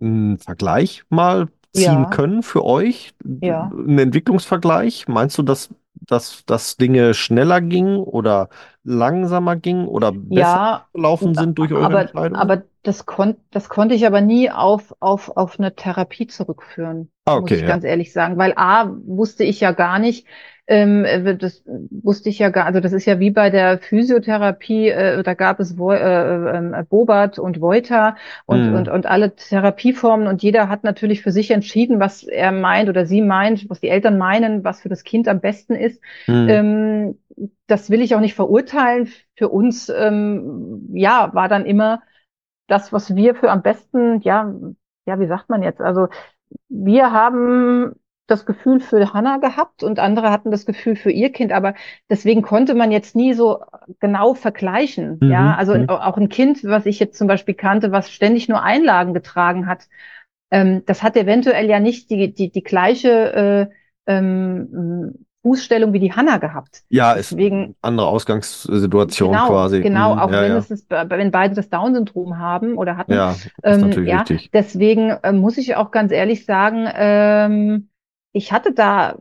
einen 0.00 0.38
Vergleich 0.38 1.04
mal 1.08 1.48
ziehen 1.72 2.02
ja. 2.02 2.10
können 2.10 2.42
für 2.42 2.64
euch? 2.64 3.14
Ja. 3.40 3.70
Einen 3.72 3.98
Entwicklungsvergleich? 3.98 5.08
Meinst 5.08 5.38
du, 5.38 5.42
dass, 5.42 5.70
dass, 5.94 6.44
dass 6.46 6.76
Dinge 6.76 7.14
schneller 7.14 7.60
gingen 7.60 7.98
oder 7.98 8.48
langsamer 8.84 9.56
gingen 9.56 9.86
oder 9.86 10.12
besser 10.12 10.40
ja, 10.40 10.86
gelaufen 10.92 11.34
sind 11.34 11.58
durch 11.58 11.72
eure 11.72 11.84
aber, 11.84 12.00
Entscheidung? 12.02 12.36
Aber 12.36 12.62
das, 12.82 13.06
kon 13.06 13.36
das 13.50 13.68
konnte 13.68 13.94
ich 13.94 14.06
aber 14.06 14.20
nie 14.20 14.50
auf, 14.50 14.94
auf, 15.00 15.36
auf 15.36 15.58
eine 15.58 15.74
Therapie 15.74 16.26
zurückführen, 16.26 17.10
ah, 17.24 17.36
okay, 17.36 17.40
muss 17.40 17.50
ich 17.52 17.60
ja. 17.60 17.66
ganz 17.66 17.84
ehrlich 17.84 18.12
sagen. 18.12 18.38
Weil 18.38 18.54
A, 18.56 18.90
wusste 19.04 19.44
ich 19.44 19.60
ja 19.60 19.72
gar 19.72 19.98
nicht, 19.98 20.26
ähm, 20.68 21.04
äh, 21.04 21.36
das 21.36 21.64
wusste 21.90 22.28
ich 22.28 22.38
ja 22.38 22.50
gar, 22.50 22.66
also 22.66 22.80
das 22.80 22.92
ist 22.92 23.04
ja 23.04 23.18
wie 23.18 23.30
bei 23.30 23.50
der 23.50 23.78
Physiotherapie, 23.78 24.88
äh, 24.88 25.22
da 25.22 25.34
gab 25.34 25.58
es 25.58 25.76
Vo 25.76 25.92
äh, 25.92 26.58
äh, 26.58 26.84
Bobart 26.88 27.38
und 27.38 27.60
Voita 27.60 28.16
und, 28.46 28.70
mhm. 28.70 28.74
und, 28.76 28.88
und 28.88 29.06
alle 29.06 29.34
Therapieformen 29.34 30.28
und 30.28 30.42
jeder 30.42 30.68
hat 30.68 30.84
natürlich 30.84 31.22
für 31.22 31.32
sich 31.32 31.50
entschieden, 31.50 31.98
was 31.98 32.22
er 32.22 32.52
meint 32.52 32.88
oder 32.88 33.06
sie 33.06 33.22
meint, 33.22 33.68
was 33.68 33.80
die 33.80 33.88
Eltern 33.88 34.18
meinen, 34.18 34.62
was 34.62 34.80
für 34.80 34.88
das 34.88 35.02
Kind 35.02 35.26
am 35.26 35.40
besten 35.40 35.74
ist. 35.74 36.00
Mhm. 36.28 36.48
Ähm, 36.48 37.18
das 37.66 37.90
will 37.90 38.00
ich 38.00 38.14
auch 38.14 38.20
nicht 38.20 38.34
verurteilen. 38.34 39.08
Für 39.36 39.48
uns, 39.48 39.88
ähm, 39.88 40.88
ja, 40.92 41.30
war 41.32 41.48
dann 41.48 41.66
immer 41.66 42.02
das, 42.68 42.92
was 42.92 43.16
wir 43.16 43.34
für 43.34 43.50
am 43.50 43.62
besten, 43.62 44.20
ja, 44.20 44.54
ja, 45.06 45.18
wie 45.18 45.26
sagt 45.26 45.48
man 45.48 45.62
jetzt? 45.62 45.80
Also 45.80 46.08
wir 46.68 47.12
haben 47.12 47.94
das 48.32 48.46
Gefühl 48.46 48.80
für 48.80 49.12
Hannah 49.12 49.38
gehabt 49.38 49.82
und 49.82 49.98
andere 49.98 50.30
hatten 50.30 50.50
das 50.50 50.66
Gefühl 50.66 50.96
für 50.96 51.10
ihr 51.10 51.30
Kind, 51.30 51.52
aber 51.52 51.74
deswegen 52.10 52.42
konnte 52.42 52.74
man 52.74 52.90
jetzt 52.90 53.14
nie 53.14 53.34
so 53.34 53.60
genau 54.00 54.34
vergleichen. 54.34 55.18
Mhm. 55.20 55.30
Ja, 55.30 55.54
also 55.54 55.74
mhm. 55.74 55.88
auch 55.88 56.16
ein 56.16 56.28
Kind, 56.28 56.64
was 56.64 56.86
ich 56.86 56.98
jetzt 56.98 57.18
zum 57.18 57.28
Beispiel 57.28 57.54
kannte, 57.54 57.92
was 57.92 58.10
ständig 58.10 58.48
nur 58.48 58.62
Einlagen 58.62 59.14
getragen 59.14 59.66
hat, 59.66 59.86
ähm, 60.50 60.82
das 60.86 61.02
hat 61.02 61.16
eventuell 61.16 61.68
ja 61.68 61.80
nicht 61.80 62.10
die, 62.10 62.32
die, 62.32 62.50
die 62.50 62.62
gleiche 62.62 63.68
äh, 64.06 64.12
ähm, 64.12 65.26
Fußstellung 65.42 65.92
wie 65.92 65.98
die 65.98 66.12
Hanna 66.12 66.38
gehabt. 66.38 66.82
Ja, 66.88 67.14
Deswegen, 67.14 67.70
ist 67.70 67.76
andere 67.82 68.06
Ausgangssituation 68.06 69.32
genau, 69.32 69.48
quasi. 69.48 69.80
Genau, 69.80 70.14
mhm, 70.14 70.20
auch 70.20 70.30
ja, 70.30 70.42
wenn, 70.42 70.52
ja. 70.52 70.58
Es 70.58 70.70
ist, 70.70 70.88
wenn 70.90 71.30
beide 71.30 71.54
das 71.54 71.68
Down-Syndrom 71.68 72.38
haben 72.38 72.76
oder 72.76 72.96
hatten. 72.96 73.12
Ja, 73.12 73.32
ist 73.32 73.50
ähm, 73.64 73.80
natürlich 73.80 74.10
ja, 74.10 74.18
richtig. 74.18 74.50
Deswegen 74.52 75.10
äh, 75.22 75.32
muss 75.32 75.58
ich 75.58 75.74
auch 75.74 75.90
ganz 75.90 76.12
ehrlich 76.12 76.44
sagen, 76.44 76.86
ähm, 76.94 77.88
ich 78.32 78.52
hatte 78.52 78.72
da 78.72 79.16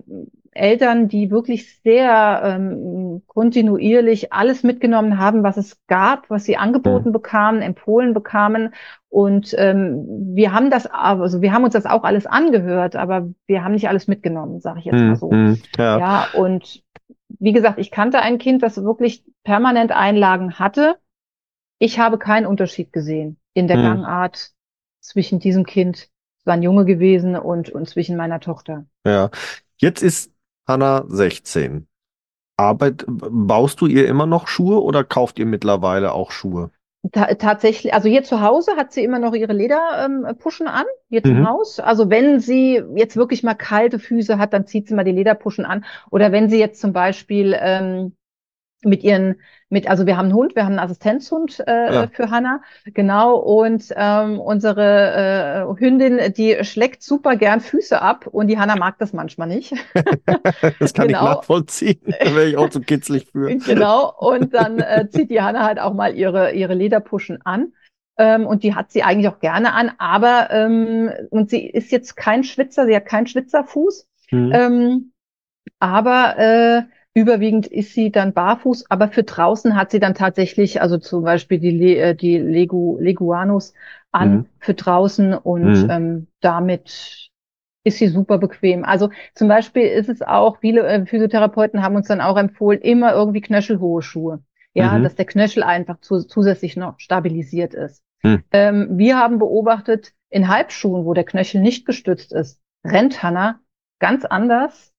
Eltern, 0.53 1.07
die 1.07 1.31
wirklich 1.31 1.79
sehr 1.81 2.41
ähm, 2.43 3.21
kontinuierlich 3.27 4.33
alles 4.33 4.63
mitgenommen 4.63 5.17
haben, 5.17 5.43
was 5.43 5.55
es 5.55 5.79
gab, 5.87 6.29
was 6.29 6.43
sie 6.43 6.57
angeboten 6.57 7.09
mhm. 7.09 7.13
bekamen, 7.13 7.61
empfohlen 7.61 8.13
bekamen. 8.13 8.73
Und 9.07 9.55
ähm, 9.57 10.05
wir 10.35 10.51
haben 10.51 10.69
das, 10.69 10.87
also 10.87 11.41
wir 11.41 11.53
haben 11.53 11.63
uns 11.63 11.73
das 11.73 11.85
auch 11.85 12.03
alles 12.03 12.25
angehört, 12.25 12.97
aber 12.97 13.29
wir 13.47 13.63
haben 13.63 13.73
nicht 13.73 13.87
alles 13.87 14.07
mitgenommen, 14.07 14.59
sage 14.59 14.79
ich 14.79 14.85
jetzt 14.85 14.99
mhm. 14.99 15.07
mal 15.07 15.15
so. 15.15 15.31
Mhm. 15.31 15.61
Ja. 15.77 15.99
ja, 15.99 16.27
und 16.33 16.83
wie 17.39 17.53
gesagt, 17.53 17.79
ich 17.79 17.89
kannte 17.89 18.19
ein 18.19 18.37
Kind, 18.37 18.61
das 18.61 18.83
wirklich 18.83 19.23
permanent 19.45 19.93
Einlagen 19.93 20.59
hatte. 20.59 20.97
Ich 21.79 21.97
habe 21.97 22.17
keinen 22.17 22.45
Unterschied 22.45 22.91
gesehen 22.91 23.37
in 23.53 23.67
der 23.67 23.77
mhm. 23.77 23.83
Gangart 23.83 24.51
zwischen 24.99 25.39
diesem 25.39 25.65
Kind 25.65 26.09
war 26.45 26.55
ein 26.55 26.63
Junge 26.63 26.85
gewesen 26.85 27.35
und, 27.35 27.69
und 27.69 27.87
zwischen 27.89 28.17
meiner 28.17 28.39
Tochter. 28.39 28.85
Ja, 29.05 29.29
jetzt 29.77 30.01
ist 30.01 30.31
Hanna 30.67 31.05
16. 31.07 31.87
Arbeit, 32.57 33.05
baust 33.07 33.81
du 33.81 33.87
ihr 33.87 34.07
immer 34.07 34.25
noch 34.25 34.47
Schuhe 34.47 34.81
oder 34.81 35.03
kauft 35.03 35.39
ihr 35.39 35.45
mittlerweile 35.45 36.13
auch 36.13 36.31
Schuhe? 36.31 36.71
Ta 37.11 37.33
tatsächlich, 37.33 37.95
also 37.95 38.07
hier 38.07 38.23
zu 38.23 38.41
Hause 38.41 38.73
hat 38.77 38.93
sie 38.93 39.03
immer 39.03 39.17
noch 39.17 39.33
ihre 39.33 39.53
Lederpuschen 39.53 40.67
ähm, 40.67 40.73
an, 40.73 40.85
hier 41.09 41.21
mhm. 41.23 41.29
zum 41.29 41.49
Haus. 41.49 41.79
Also 41.79 42.11
wenn 42.11 42.39
sie 42.39 42.83
jetzt 42.95 43.17
wirklich 43.17 43.41
mal 43.41 43.55
kalte 43.55 43.97
Füße 43.97 44.37
hat, 44.37 44.53
dann 44.53 44.67
zieht 44.67 44.87
sie 44.87 44.93
mal 44.93 45.03
die 45.03 45.11
Lederpuschen 45.11 45.65
an. 45.65 45.83
Oder 46.11 46.31
wenn 46.31 46.47
sie 46.49 46.59
jetzt 46.59 46.79
zum 46.79 46.93
Beispiel 46.93 47.57
ähm, 47.59 48.13
mit 48.83 49.03
ihren, 49.03 49.35
mit, 49.69 49.89
also 49.89 50.05
wir 50.05 50.17
haben 50.17 50.25
einen 50.25 50.35
Hund, 50.35 50.55
wir 50.55 50.63
haben 50.63 50.73
einen 50.73 50.79
Assistenzhund 50.79 51.63
äh, 51.65 51.93
ja. 51.93 52.07
für 52.07 52.31
Hanna, 52.31 52.61
genau, 52.85 53.35
und 53.37 53.93
ähm, 53.95 54.39
unsere 54.39 55.67
äh, 55.77 55.79
Hündin, 55.79 56.33
die 56.33 56.63
schlägt 56.63 57.03
super 57.03 57.35
gern 57.35 57.61
Füße 57.61 58.01
ab 58.01 58.27
und 58.27 58.47
die 58.47 58.57
Hanna 58.57 58.75
mag 58.75 58.97
das 58.97 59.13
manchmal 59.13 59.47
nicht. 59.47 59.73
das 60.79 60.93
kann 60.93 61.07
genau. 61.07 61.19
ich 61.19 61.25
nachvollziehen, 61.25 62.01
da 62.05 62.35
wäre 62.35 62.47
ich 62.47 62.57
auch 62.57 62.69
zu 62.69 62.81
kitzlig 62.81 63.27
für. 63.31 63.51
Genau, 63.71 64.13
und 64.17 64.53
dann 64.53 64.79
äh, 64.79 65.07
zieht 65.09 65.29
die 65.29 65.41
Hanna 65.41 65.65
halt 65.65 65.79
auch 65.79 65.93
mal 65.93 66.15
ihre, 66.15 66.53
ihre 66.53 66.73
Lederpuschen 66.73 67.41
an. 67.43 67.73
Ähm, 68.17 68.45
und 68.45 68.63
die 68.63 68.75
hat 68.75 68.91
sie 68.91 69.03
eigentlich 69.03 69.29
auch 69.29 69.39
gerne 69.39 69.73
an, 69.73 69.91
aber 69.97 70.49
ähm, 70.51 71.11
und 71.29 71.49
sie 71.49 71.65
ist 71.65 71.91
jetzt 71.91 72.17
kein 72.17 72.43
Schwitzer, 72.43 72.85
sie 72.85 72.95
hat 72.95 73.05
keinen 73.05 73.27
Schwitzerfuß. 73.27 74.07
Mhm. 74.31 74.51
Ähm, 74.53 75.11
aber 75.79 76.37
äh, 76.37 76.83
Überwiegend 77.13 77.67
ist 77.67 77.93
sie 77.93 78.11
dann 78.11 78.33
barfuß, 78.33 78.89
aber 78.89 79.09
für 79.09 79.23
draußen 79.23 79.75
hat 79.75 79.91
sie 79.91 79.99
dann 79.99 80.13
tatsächlich, 80.13 80.81
also 80.81 80.97
zum 80.97 81.23
Beispiel 81.23 81.59
die, 81.59 81.71
Le 81.71 81.95
äh, 81.97 82.15
die 82.15 82.37
Legu 82.37 82.97
Leguanus 82.99 83.73
an 84.11 84.31
mhm. 84.31 84.45
für 84.59 84.73
draußen 84.73 85.33
und 85.33 85.83
mhm. 85.83 85.89
ähm, 85.89 86.27
damit 86.39 87.29
ist 87.83 87.97
sie 87.97 88.07
super 88.07 88.37
bequem. 88.37 88.85
Also 88.85 89.09
zum 89.33 89.47
Beispiel 89.47 89.83
ist 89.83 90.07
es 90.07 90.21
auch, 90.21 90.59
viele 90.59 90.87
äh, 90.87 91.05
Physiotherapeuten 91.05 91.83
haben 91.83 91.95
uns 91.95 92.07
dann 92.07 92.21
auch 92.21 92.37
empfohlen, 92.37 92.79
immer 92.79 93.13
irgendwie 93.13 93.41
knöchelhohe 93.41 94.01
Schuhe. 94.01 94.43
Ja, 94.73 94.97
mhm. 94.97 95.03
dass 95.03 95.15
der 95.15 95.25
Knöchel 95.25 95.63
einfach 95.63 95.99
zu, 95.99 96.19
zusätzlich 96.19 96.77
noch 96.77 96.97
stabilisiert 96.97 97.73
ist. 97.73 98.03
Mhm. 98.23 98.43
Ähm, 98.53 98.87
wir 98.97 99.17
haben 99.17 99.37
beobachtet, 99.37 100.13
in 100.29 100.47
Halbschuhen, 100.47 101.03
wo 101.05 101.13
der 101.13 101.25
Knöchel 101.25 101.59
nicht 101.59 101.85
gestützt 101.85 102.31
ist, 102.31 102.61
rennt 102.85 103.21
Hanna 103.21 103.59
ganz 103.99 104.23
anders 104.23 104.90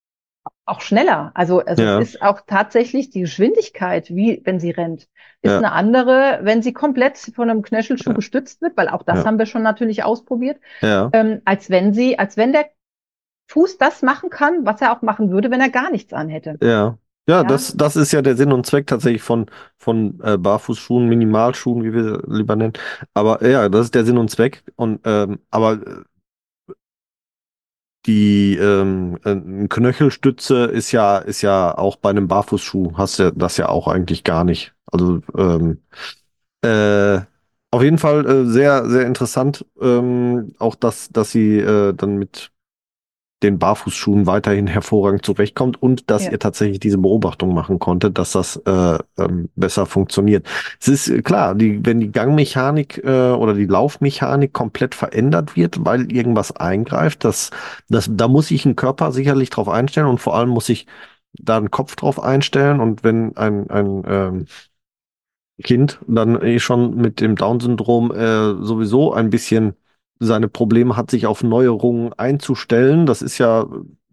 auch 0.65 0.81
schneller. 0.81 1.33
Also, 1.35 1.61
also 1.61 1.83
ja. 1.83 2.01
es 2.01 2.11
ist 2.11 2.23
auch 2.23 2.43
tatsächlich 2.47 3.11
die 3.11 3.23
Geschwindigkeit, 3.23 4.11
wie 4.11 4.41
wenn 4.45 4.61
sie 4.61 4.71
rennt, 4.71 5.09
ist 5.43 5.51
ja. 5.51 5.59
eine 5.59 5.73
andere, 5.73 6.41
wenn 6.43 6.63
sie 6.63 6.73
komplett 6.73 7.19
von 7.19 7.51
einem 7.51 7.63
Knöchelschuh 7.63 8.11
ja. 8.11 8.17
gestützt 8.17 8.63
wird, 8.63 8.77
weil 8.77 8.89
auch 8.89 9.03
das 9.03 9.25
haben 9.25 9.39
wir 9.39 9.47
schon 9.47 9.63
natürlich 9.63 10.05
ausprobiert, 10.05 10.59
ähm, 10.81 11.43
als 11.45 11.69
wenn 11.69 11.93
sie, 11.95 12.19
als 12.19 12.37
wenn 12.37 12.53
der 12.53 12.67
Fuß 13.49 13.79
das 13.79 14.03
machen 14.03 14.31
kann, 14.31 14.65
was 14.65 14.81
er 14.81 14.97
auch 14.97 15.03
machen 15.03 15.31
würde, 15.31 15.51
wenn 15.51 15.61
er 15.61 15.69
gar 15.69 15.91
nichts 15.91 16.13
anhätte. 16.13 16.59
Ja. 16.63 16.99
Ja, 17.29 17.45
Das, 17.45 17.77
das 17.77 17.95
ist 17.95 18.11
ja 18.11 18.21
der 18.21 18.37
Sinn 18.37 18.53
und 18.53 18.67
Zweck 18.67 18.89
tatsächlich 18.89 19.23
von, 19.23 19.47
von 19.77 20.19
äh, 20.25 20.37
Barfußschuhen, 20.37 21.09
Minimalschuhen, 21.09 21.85
wie 21.85 21.95
wir 21.95 22.21
lieber 22.27 22.57
nennen. 22.57 22.73
Aber 23.15 23.47
ja, 23.49 23.69
das 23.69 23.87
ist 23.87 23.95
der 23.95 24.05
Sinn 24.05 24.19
und 24.19 24.29
Zweck. 24.29 24.65
Und 24.75 25.03
ähm, 25.05 25.39
aber 25.51 25.75
äh, 25.75 26.03
die 28.07 28.57
ähm, 28.57 29.19
äh, 29.25 29.69
Knöchelstütze 29.69 30.65
ist 30.65 30.93
ja 30.93 31.19
ist 31.19 31.43
ja 31.43 31.77
auch 31.77 31.97
bei 31.97 32.11
einem 32.11 32.29
Barfußschuh 32.29 32.97
hast 32.97 33.19
du 33.19 33.33
das 33.33 33.57
ja 33.57 33.69
auch 33.69 33.89
eigentlich 33.89 34.25
gar 34.25 34.45
nicht. 34.45 34.75
Also 34.87 35.21
ähm, 35.37 35.83
äh, 36.63 37.21
auf 37.71 37.83
jeden 37.83 37.99
Fall 37.99 38.27
äh, 38.27 38.47
sehr 38.47 38.89
sehr 38.89 39.07
interessant 39.07 39.67
ähm, 39.81 40.55
auch 40.59 40.75
dass 40.75 41.11
dass 41.11 41.33
sie 41.33 41.59
äh, 41.59 41.95
dann 41.95 42.17
mit 42.19 42.51
den 43.43 43.59
Barfußschuhen 43.59 44.27
weiterhin 44.27 44.67
hervorragend 44.67 45.25
zurechtkommt 45.25 45.81
und 45.83 46.11
dass 46.11 46.27
Ja. 46.27 46.33
ihr 46.33 46.39
tatsächlich 46.39 46.81
diese 46.81 46.99
Beobachtung 46.99 47.55
machen 47.55 47.79
konntet, 47.79 48.19
dass 48.19 48.33
das 48.33 48.57
äh, 48.67 48.99
ähm, 49.19 49.49
besser 49.57 49.87
funktioniert. 49.87 50.47
Es 50.81 50.89
ist 50.89 51.09
äh, 51.09 51.23
klar, 51.23 51.55
die, 51.55 51.85
wenn 51.85 52.01
die 52.01 52.13
Gangmechanik 52.13 52.99
äh, 53.05 53.31
oder 53.33 53.55
die 53.55 53.67
Laufmechanik 53.67 54.53
komplett 54.53 54.95
verändert 54.95 55.57
wird, 55.57 55.85
weil 55.85 56.11
irgendwas 56.13 56.55
eingreift, 56.57 57.25
das, 57.25 57.51
das, 57.89 58.09
da 58.13 58.29
muss 58.29 58.49
sich 58.49 58.65
ein 58.65 58.77
Körper 58.77 59.13
sicherlich 59.13 59.51
drauf 59.51 59.69
einstellen 59.69 60.07
und 60.07 60.19
vor 60.19 60.37
allem 60.37 60.51
muss 60.51 60.69
ich 60.69 60.87
da 61.35 61.57
einen 61.57 61.71
Kopf 61.71 61.97
drauf 61.97 62.23
einstellen 62.23 62.81
und 62.81 63.05
wenn 63.05 63.37
ein, 63.37 63.69
ein 63.71 64.03
ähm, 64.07 64.47
Kind 65.63 66.01
dann 66.07 66.41
eh 66.43 66.59
schon 66.59 66.97
mit 66.97 67.21
dem 67.21 67.37
Down-Syndrom 67.37 68.11
äh, 68.13 68.65
sowieso 68.65 69.13
ein 69.13 69.31
bisschen 69.31 69.75
seine 70.25 70.49
Probleme 70.49 70.97
hat, 70.97 71.11
sich 71.11 71.27
auf 71.27 71.43
Neuerungen 71.43 72.13
einzustellen. 72.15 73.07
Das 73.07 73.23
ist 73.23 73.39
ja 73.39 73.67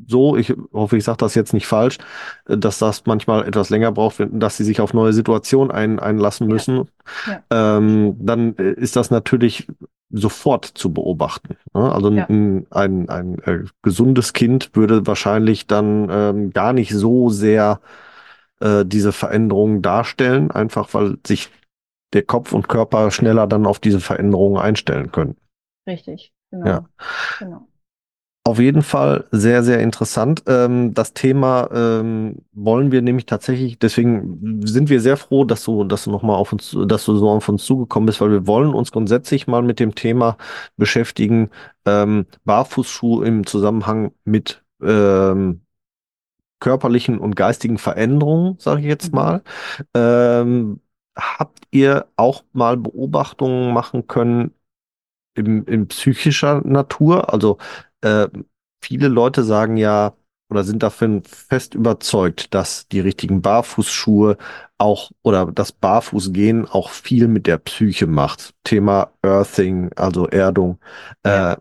so, 0.07 0.35
ich 0.37 0.53
hoffe, 0.73 0.97
ich 0.97 1.03
sage 1.03 1.17
das 1.17 1.35
jetzt 1.35 1.53
nicht 1.53 1.67
falsch, 1.67 1.97
dass 2.45 2.79
das 2.79 3.05
manchmal 3.05 3.45
etwas 3.47 3.69
länger 3.69 3.91
braucht, 3.91 4.25
dass 4.31 4.57
sie 4.57 4.63
sich 4.63 4.81
auf 4.81 4.93
neue 4.93 5.13
Situationen 5.13 5.71
ein, 5.71 5.99
einlassen 5.99 6.47
Ja. 6.47 6.53
müssen. 6.53 6.89
Ja. 7.27 7.77
Ähm, 7.77 8.15
dann 8.19 8.55
äh, 8.57 8.71
ist 8.71 8.95
das 8.95 9.11
natürlich 9.11 9.67
sofort 10.09 10.65
zu 10.65 10.91
beobachten. 10.91 11.57
Ne? 11.73 11.91
Also 11.91 12.11
Ja. 12.11 12.25
ein, 12.29 12.65
ein, 12.71 13.09
ein 13.09 13.39
äh, 13.39 13.59
gesundes 13.83 14.33
Kind 14.33 14.71
würde 14.73 15.05
wahrscheinlich 15.05 15.67
dann 15.67 16.07
ähm, 16.11 16.49
gar 16.51 16.73
nicht 16.73 16.91
so 16.93 17.29
sehr 17.29 17.81
äh, 18.61 18.85
diese 18.85 19.11
Veränderungen 19.11 19.81
darstellen, 19.81 20.49
einfach 20.49 20.93
weil 20.93 21.17
sich 21.27 21.49
der 22.13 22.23
Kopf 22.23 22.53
und 22.53 22.67
Körper 22.67 23.11
schneller 23.11 23.45
dann 23.45 23.67
auf 23.67 23.79
diese 23.79 23.99
Veränderungen 23.99 24.57
einstellen 24.57 25.11
können. 25.11 25.35
Richtig, 25.89 26.33
genau. 26.51 26.65
Ja. 26.67 26.89
genau. 27.39 27.67
Auf 28.45 28.57
jeden 28.57 28.81
Fall 28.81 29.25
sehr, 29.31 29.63
sehr 29.63 29.79
interessant. 29.79 30.43
Ähm, 30.47 30.93
das 30.95 31.13
Thema 31.13 31.69
ähm, 31.71 32.37
wollen 32.51 32.91
wir 32.91 33.01
nämlich 33.03 33.27
tatsächlich, 33.27 33.77
deswegen 33.77 34.65
sind 34.65 34.89
wir 34.89 35.01
sehr 35.01 35.17
froh, 35.17 35.43
dass 35.43 35.63
du, 35.65 35.83
dass 35.83 36.05
du 36.05 36.11
nochmal 36.11 36.37
auf 36.37 36.51
uns, 36.53 36.75
dass 36.87 37.05
du 37.05 37.15
so 37.17 37.29
auf 37.29 37.47
uns 37.49 37.63
zugekommen 37.65 38.07
bist, 38.07 38.21
weil 38.21 38.31
wir 38.31 38.47
wollen 38.47 38.73
uns 38.73 38.91
grundsätzlich 38.91 39.45
mal 39.45 39.61
mit 39.61 39.79
dem 39.79 39.93
Thema 39.93 40.37
beschäftigen, 40.77 41.51
ähm, 41.85 42.25
Barfußschuh 42.45 43.21
im 43.21 43.45
Zusammenhang 43.45 44.13
mit 44.23 44.63
körperlichen 46.59 47.19
und 47.19 47.35
geistigen 47.35 47.77
Veränderungen, 47.77 48.57
sage 48.59 48.81
ich 48.81 48.87
jetzt 48.87 49.11
Mhm. 49.11 49.15
mal. 49.15 49.43
Ähm, 49.93 50.81
habt 51.15 51.59
ihr 51.71 52.07
auch 52.15 52.43
mal 52.53 52.77
Beobachtungen 52.77 53.73
machen 53.73 54.07
können 54.07 54.53
im, 55.35 55.65
in 55.65 55.87
psychischer 55.87 56.61
Natur? 56.65 57.33
Also 57.33 57.57
äh, 58.01 58.27
viele 58.81 59.07
Leute 59.07 59.43
sagen 59.43 59.77
ja 59.77 60.13
oder 60.49 60.63
sind 60.63 60.81
davon 60.81 61.23
fest 61.25 61.75
überzeugt, 61.75 62.53
dass 62.55 62.87
die 62.87 62.99
richtigen 63.01 63.41
Barfußschuhe 63.41 64.37
auch 64.79 65.11
oder 65.21 65.45
das 65.51 65.71
Barfußgehen 65.71 66.67
auch 66.67 66.89
viel 66.89 67.27
mit 67.27 67.45
der 67.47 67.57
Psyche 67.59 68.07
macht. 68.07 68.53
Thema 68.63 69.11
Earthing, 69.21 69.91
also 69.95 70.27
Erdung 70.27 70.79
Ja. 71.25 71.53
äh, 71.53 71.57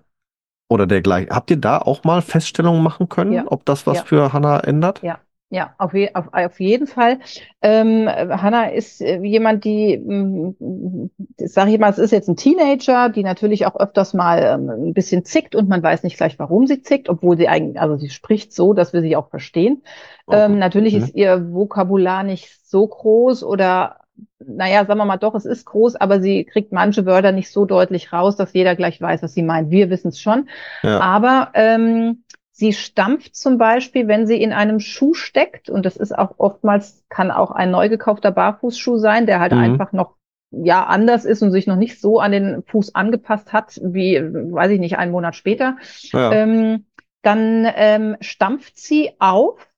oder 0.70 0.86
dergleichen. 0.86 1.30
Habt 1.34 1.50
ihr 1.50 1.56
da 1.58 1.78
auch 1.78 2.04
mal 2.04 2.22
Feststellungen 2.22 2.82
machen 2.82 3.08
können, 3.08 3.32
Ja. 3.32 3.44
ob 3.46 3.64
das 3.64 3.86
was 3.86 3.98
Ja. 3.98 4.04
für 4.04 4.32
Hannah 4.32 4.60
ändert? 4.60 5.02
Ja. 5.02 5.18
Ja, 5.50 5.74
auf, 5.78 5.94
je, 5.94 6.10
auf, 6.12 6.26
auf 6.32 6.60
jeden 6.60 6.86
Fall. 6.86 7.20
Ähm, 7.62 8.06
Hanna 8.06 8.66
ist 8.70 9.00
äh, 9.00 9.18
jemand, 9.22 9.64
die, 9.64 9.96
mm, 9.96 11.10
sage 11.38 11.70
ich 11.72 11.78
mal, 11.78 11.88
es 11.90 11.96
ist 11.98 12.10
jetzt 12.10 12.28
ein 12.28 12.36
Teenager, 12.36 13.08
die 13.08 13.22
natürlich 13.22 13.64
auch 13.64 13.76
öfters 13.76 14.12
mal 14.12 14.42
ähm, 14.42 14.68
ein 14.88 14.92
bisschen 14.92 15.24
zickt 15.24 15.54
und 15.54 15.66
man 15.68 15.82
weiß 15.82 16.02
nicht 16.02 16.18
gleich, 16.18 16.38
warum 16.38 16.66
sie 16.66 16.82
zickt, 16.82 17.08
obwohl 17.08 17.38
sie 17.38 17.48
eigentlich, 17.48 17.80
also 17.80 17.96
sie 17.96 18.10
spricht 18.10 18.52
so, 18.52 18.74
dass 18.74 18.92
wir 18.92 19.00
sie 19.00 19.16
auch 19.16 19.30
verstehen. 19.30 19.82
Ähm, 20.30 20.58
natürlich 20.58 20.92
Mhm. 20.94 20.98
ist 20.98 21.14
ihr 21.14 21.50
Vokabular 21.52 22.24
nicht 22.24 22.50
so 22.68 22.86
groß 22.86 23.42
oder, 23.42 24.00
naja, 24.38 24.84
sagen 24.84 24.98
wir 24.98 25.04
mal 25.06 25.16
doch, 25.16 25.34
es 25.34 25.46
ist 25.46 25.64
groß, 25.64 25.96
aber 25.96 26.20
sie 26.20 26.44
kriegt 26.44 26.72
manche 26.72 27.06
Wörter 27.06 27.32
nicht 27.32 27.50
so 27.50 27.64
deutlich 27.64 28.12
raus, 28.12 28.36
dass 28.36 28.52
jeder 28.52 28.76
gleich 28.76 29.00
weiß, 29.00 29.22
was 29.22 29.32
sie 29.32 29.42
meint. 29.42 29.70
Wir 29.70 29.88
wissen 29.88 30.08
es 30.08 30.20
schon. 30.20 30.48
Ja. 30.82 31.00
Aber 31.00 31.50
ähm, 31.54 32.24
sie 32.58 32.72
stampft 32.72 33.36
zum 33.36 33.56
Beispiel, 33.56 34.08
wenn 34.08 34.26
sie 34.26 34.42
in 34.42 34.52
einem 34.52 34.80
Schuh 34.80 35.14
steckt, 35.14 35.70
und 35.70 35.86
das 35.86 35.96
ist 35.96 36.16
auch 36.16 36.34
oftmals, 36.38 37.04
kann 37.08 37.30
auch 37.30 37.52
ein 37.52 37.70
neu 37.70 37.88
gekaufter 37.88 38.32
Barfußschuh 38.32 38.98
sein, 38.98 39.26
der 39.26 39.38
halt 39.40 39.52
Mhm. 39.52 39.74
einfach 39.74 39.92
noch 39.92 40.16
ja 40.50 40.84
anders 40.86 41.24
ist 41.24 41.42
und 41.42 41.52
sich 41.52 41.66
noch 41.66 41.76
nicht 41.76 42.00
so 42.00 42.18
an 42.18 42.32
den 42.32 42.62
Fuß 42.66 42.94
angepasst 42.94 43.52
hat, 43.52 43.78
wie, 43.82 44.16
weiß 44.20 44.72
ich 44.72 44.80
nicht, 44.80 44.98
einen 44.98 45.12
Monat 45.12 45.36
später. 45.36 45.76
Ja. 46.12 46.30
Ähm, 46.32 46.86
dann 47.22 47.66
ähm, 47.76 48.16
stampft 48.20 48.76
sie 48.78 49.12
auf 49.20 49.68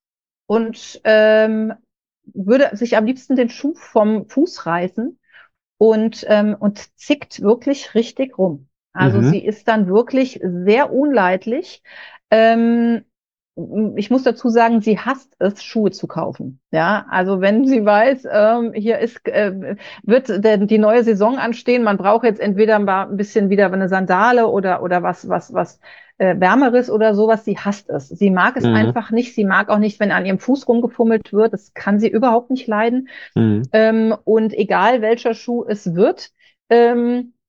und 0.46 1.00
ähm, 1.04 1.74
würde 2.24 2.70
sich 2.76 2.96
am 2.96 3.04
liebsten 3.06 3.36
den 3.36 3.50
Schuh 3.50 3.74
vom 3.74 4.26
Fuß 4.28 4.66
reißen 4.66 5.18
und, 5.78 6.24
ähm, 6.28 6.56
und 6.58 6.98
zickt 6.98 7.42
wirklich 7.42 7.94
richtig 7.94 8.38
rum. 8.38 8.68
Also 8.92 9.20
Mhm. 9.20 9.30
sie 9.30 9.44
ist 9.44 9.68
dann 9.68 9.88
wirklich 9.88 10.40
sehr 10.42 10.92
unleidlich. 10.92 11.82
Ähm, 12.30 13.04
ich 13.96 14.10
muss 14.10 14.22
dazu 14.22 14.48
sagen, 14.48 14.80
sie 14.80 14.98
hasst 14.98 15.34
es, 15.38 15.62
Schuhe 15.62 15.90
zu 15.90 16.06
kaufen. 16.06 16.60
Ja, 16.70 17.04
also 17.10 17.40
wenn 17.40 17.66
sie 17.66 17.84
weiß, 17.84 18.26
ähm, 18.30 18.72
hier 18.72 18.98
ist, 19.00 19.26
äh, 19.28 19.76
wird 20.02 20.28
denn 20.44 20.66
die 20.66 20.78
neue 20.78 21.04
Saison 21.04 21.36
anstehen, 21.36 21.82
man 21.82 21.98
braucht 21.98 22.24
jetzt 22.24 22.40
entweder 22.40 22.78
mal 22.78 23.08
ein 23.08 23.16
bisschen 23.16 23.50
wieder 23.50 23.70
eine 23.70 23.88
Sandale 23.88 24.46
oder, 24.48 24.82
oder 24.82 25.02
was, 25.02 25.28
was, 25.28 25.52
was 25.52 25.80
äh, 26.18 26.38
Wärmeres 26.38 26.90
oder 26.90 27.14
sowas, 27.14 27.44
sie 27.44 27.58
hasst 27.58 27.90
es. 27.90 28.08
Sie 28.08 28.30
mag 28.30 28.56
es 28.56 28.64
Mhm. 28.64 28.74
einfach 28.74 29.10
nicht. 29.10 29.34
Sie 29.34 29.44
mag 29.44 29.68
auch 29.68 29.78
nicht, 29.78 30.00
wenn 30.00 30.12
an 30.12 30.24
ihrem 30.24 30.38
Fuß 30.38 30.66
rumgefummelt 30.68 31.32
wird. 31.32 31.52
Das 31.52 31.74
kann 31.74 31.98
sie 31.98 32.08
überhaupt 32.08 32.50
nicht 32.50 32.66
leiden. 32.66 33.08
Mhm. 33.34 33.62
Ähm, 33.72 34.16
und 34.24 34.54
egal 34.54 35.02
welcher 35.02 35.34
Schuh 35.34 35.64
es 35.68 35.94
wird, 35.94 36.30
ähm, 36.70 37.32
äh, 37.32 37.39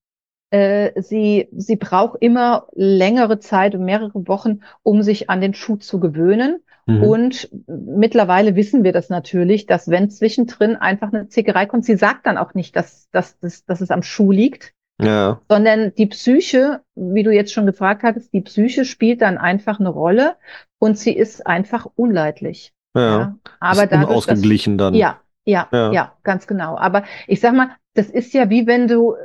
sie, 0.54 1.48
sie 1.52 1.76
braucht 1.78 2.22
immer 2.22 2.68
längere 2.74 3.40
Zeit, 3.40 3.78
mehrere 3.80 4.28
Wochen, 4.28 4.62
um 4.84 5.02
sich 5.02 5.30
an 5.30 5.42
den 5.42 5.54
Schuh 5.54 5.78
zu 5.78 6.00
gewöhnen. 6.00 6.60
Mhm. 6.88 7.04
Und 7.04 7.50
mittlerweile 7.68 8.56
wissen 8.56 8.84
wir 8.84 8.92
das 8.92 9.10
natürlich, 9.10 9.66
dass 9.66 9.90
wenn 9.90 10.10
zwischendrin 10.10 10.76
einfach 10.76 11.14
eine 11.14 11.28
Zickerei 11.30 11.66
kommt, 11.68 11.86
sie 11.86 11.96
sagt 11.96 12.26
dann 12.26 12.38
auch 12.38 12.54
nicht, 12.54 12.76
dass, 12.76 13.10
dass, 13.12 13.40
dass, 13.40 13.66
dass 13.66 13.82
es 13.82 13.92
am 13.92 14.04
Schuh 14.04 14.32
liegt, 14.32 14.74
Ja. 15.00 15.40
sondern 15.50 15.94
die 15.96 16.08
Psyche, 16.08 16.82
wie 16.96 17.24
du 17.24 17.32
jetzt 17.32 17.54
schon 17.54 17.66
gefragt 17.66 18.04
hattest, 18.04 18.34
die 18.34 18.42
Psyche 18.42 18.84
spielt 18.86 19.22
dann 19.22 19.38
einfach 19.38 19.80
eine 19.80 19.90
Rolle 19.90 20.36
und 20.80 20.98
sie 20.98 21.14
ist 21.16 21.46
einfach 21.48 21.88
unleidlich. 21.96 22.74
Ja. 22.96 23.36
Aber 23.60 23.84
ist 23.84 23.92
dadurch, 23.92 24.26
dass, 24.26 24.40
unausgeglichen 24.42 24.78
dann. 24.78 24.96
ja, 24.96 25.22
ja, 25.46 25.68
Ja. 25.72 25.92
ja, 25.92 26.18
ganz 26.24 26.46
genau. 26.48 26.78
Aber 26.78 27.04
ich 27.28 27.40
sag 27.40 27.54
mal, 27.54 27.70
das 27.94 28.10
ist 28.10 28.34
ja 28.34 28.50
wie 28.50 28.68
wenn 28.68 28.88
du, 28.88 29.16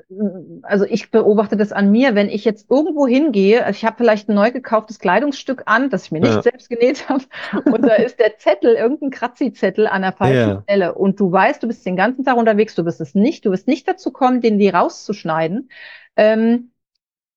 also 0.63 0.85
ich 0.85 1.11
beobachte 1.13 1.57
das 1.57 1.71
an 1.73 1.93
mir, 1.93 2.17
wenn 2.17 2.29
ich 2.29 2.45
jetzt 2.45 2.69
irgendwo 2.71 3.07
hingehe, 3.07 3.65
also 3.65 3.77
ich 3.77 3.85
habe 3.85 3.97
vielleicht 3.99 4.29
ein 4.29 4.35
neu 4.35 4.51
gekauftes 4.51 4.99
Kleidungsstück 4.99 5.63
an, 5.67 5.89
das 5.89 6.07
ich 6.07 6.13
mir 6.13 6.21
nicht 6.21 6.33
Ja. 6.35 6.43
selbst 6.43 6.69
genäht 6.69 7.09
habe, 7.09 7.25
und 7.65 7.87
da 7.87 7.95
ist 7.95 8.19
der 8.19 8.39
Zettel, 8.39 8.75
irgendein 8.75 9.11
Kratzi-Zettel 9.11 9.87
an 9.87 10.03
der 10.03 10.13
falschen 10.13 10.35
Ja. 10.51 10.63
Stelle 10.65 10.95
und 10.95 11.21
du 11.21 11.31
weißt, 11.31 11.63
du 11.63 11.69
bist 11.69 11.87
den 11.87 11.97
ganzen 11.97 12.25
Tag 12.25 12.37
unterwegs, 12.37 12.75
du 12.75 12.85
wirst 12.85 13.01
es 13.01 13.15
nicht, 13.15 13.45
du 13.47 13.51
wirst 13.53 13.69
nicht 13.69 13.87
dazu 13.87 14.11
kommen, 14.11 14.41
den 14.41 14.59
die 14.59 14.69
rauszuschneiden. 14.69 15.71
Ähm, 16.17 16.73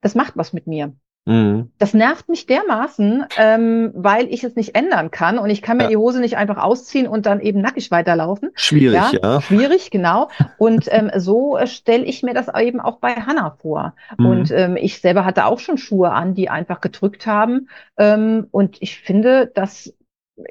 das 0.01 0.15
macht 0.15 0.36
was 0.38 0.53
mit 0.53 0.67
mir. 0.67 0.93
Mhm. 1.30 1.71
Das 1.77 1.93
nervt 1.93 2.27
mich 2.27 2.47
dermaßen, 2.47 3.23
ähm, 3.38 3.91
weil 3.93 4.25
ich 4.34 4.43
es 4.43 4.55
nicht 4.55 4.73
ändern 4.75 5.11
kann 5.11 5.38
und 5.38 5.51
ich 5.51 5.61
kann 5.61 5.77
mir 5.77 5.84
Ja. 5.84 5.89
die 5.89 5.97
Hose 5.97 6.19
nicht 6.19 6.38
einfach 6.38 6.57
ausziehen 6.57 7.07
und 7.07 7.27
dann 7.27 7.39
eben 7.39 7.61
nackig 7.61 7.91
weiterlaufen. 7.91 8.49
Schwierig, 8.55 9.11
ja. 9.11 9.39
Schwierig, 9.39 9.91
genau. 9.91 10.30
Und 10.57 10.88
ähm, 10.91 11.11
so 11.17 11.55
äh, 11.55 11.67
stelle 11.67 12.03
ich 12.03 12.23
mir 12.23 12.34
das 12.34 12.47
eben 12.57 12.80
auch 12.80 12.97
bei 12.97 13.13
Hannah 13.13 13.51
vor. 13.61 13.93
Mhm. 14.17 14.25
Und 14.25 14.51
ähm, 14.51 14.75
ich 14.75 15.01
selber 15.01 15.23
hatte 15.23 15.45
auch 15.45 15.59
schon 15.59 15.77
Schuhe 15.77 16.09
an, 16.11 16.34
die 16.34 16.49
einfach 16.49 16.82
gedrückt 16.82 17.27
haben. 17.27 17.69
Ähm, 17.97 18.47
und 18.49 18.77
ich 18.82 18.99
finde, 18.99 19.51
dass 19.53 19.93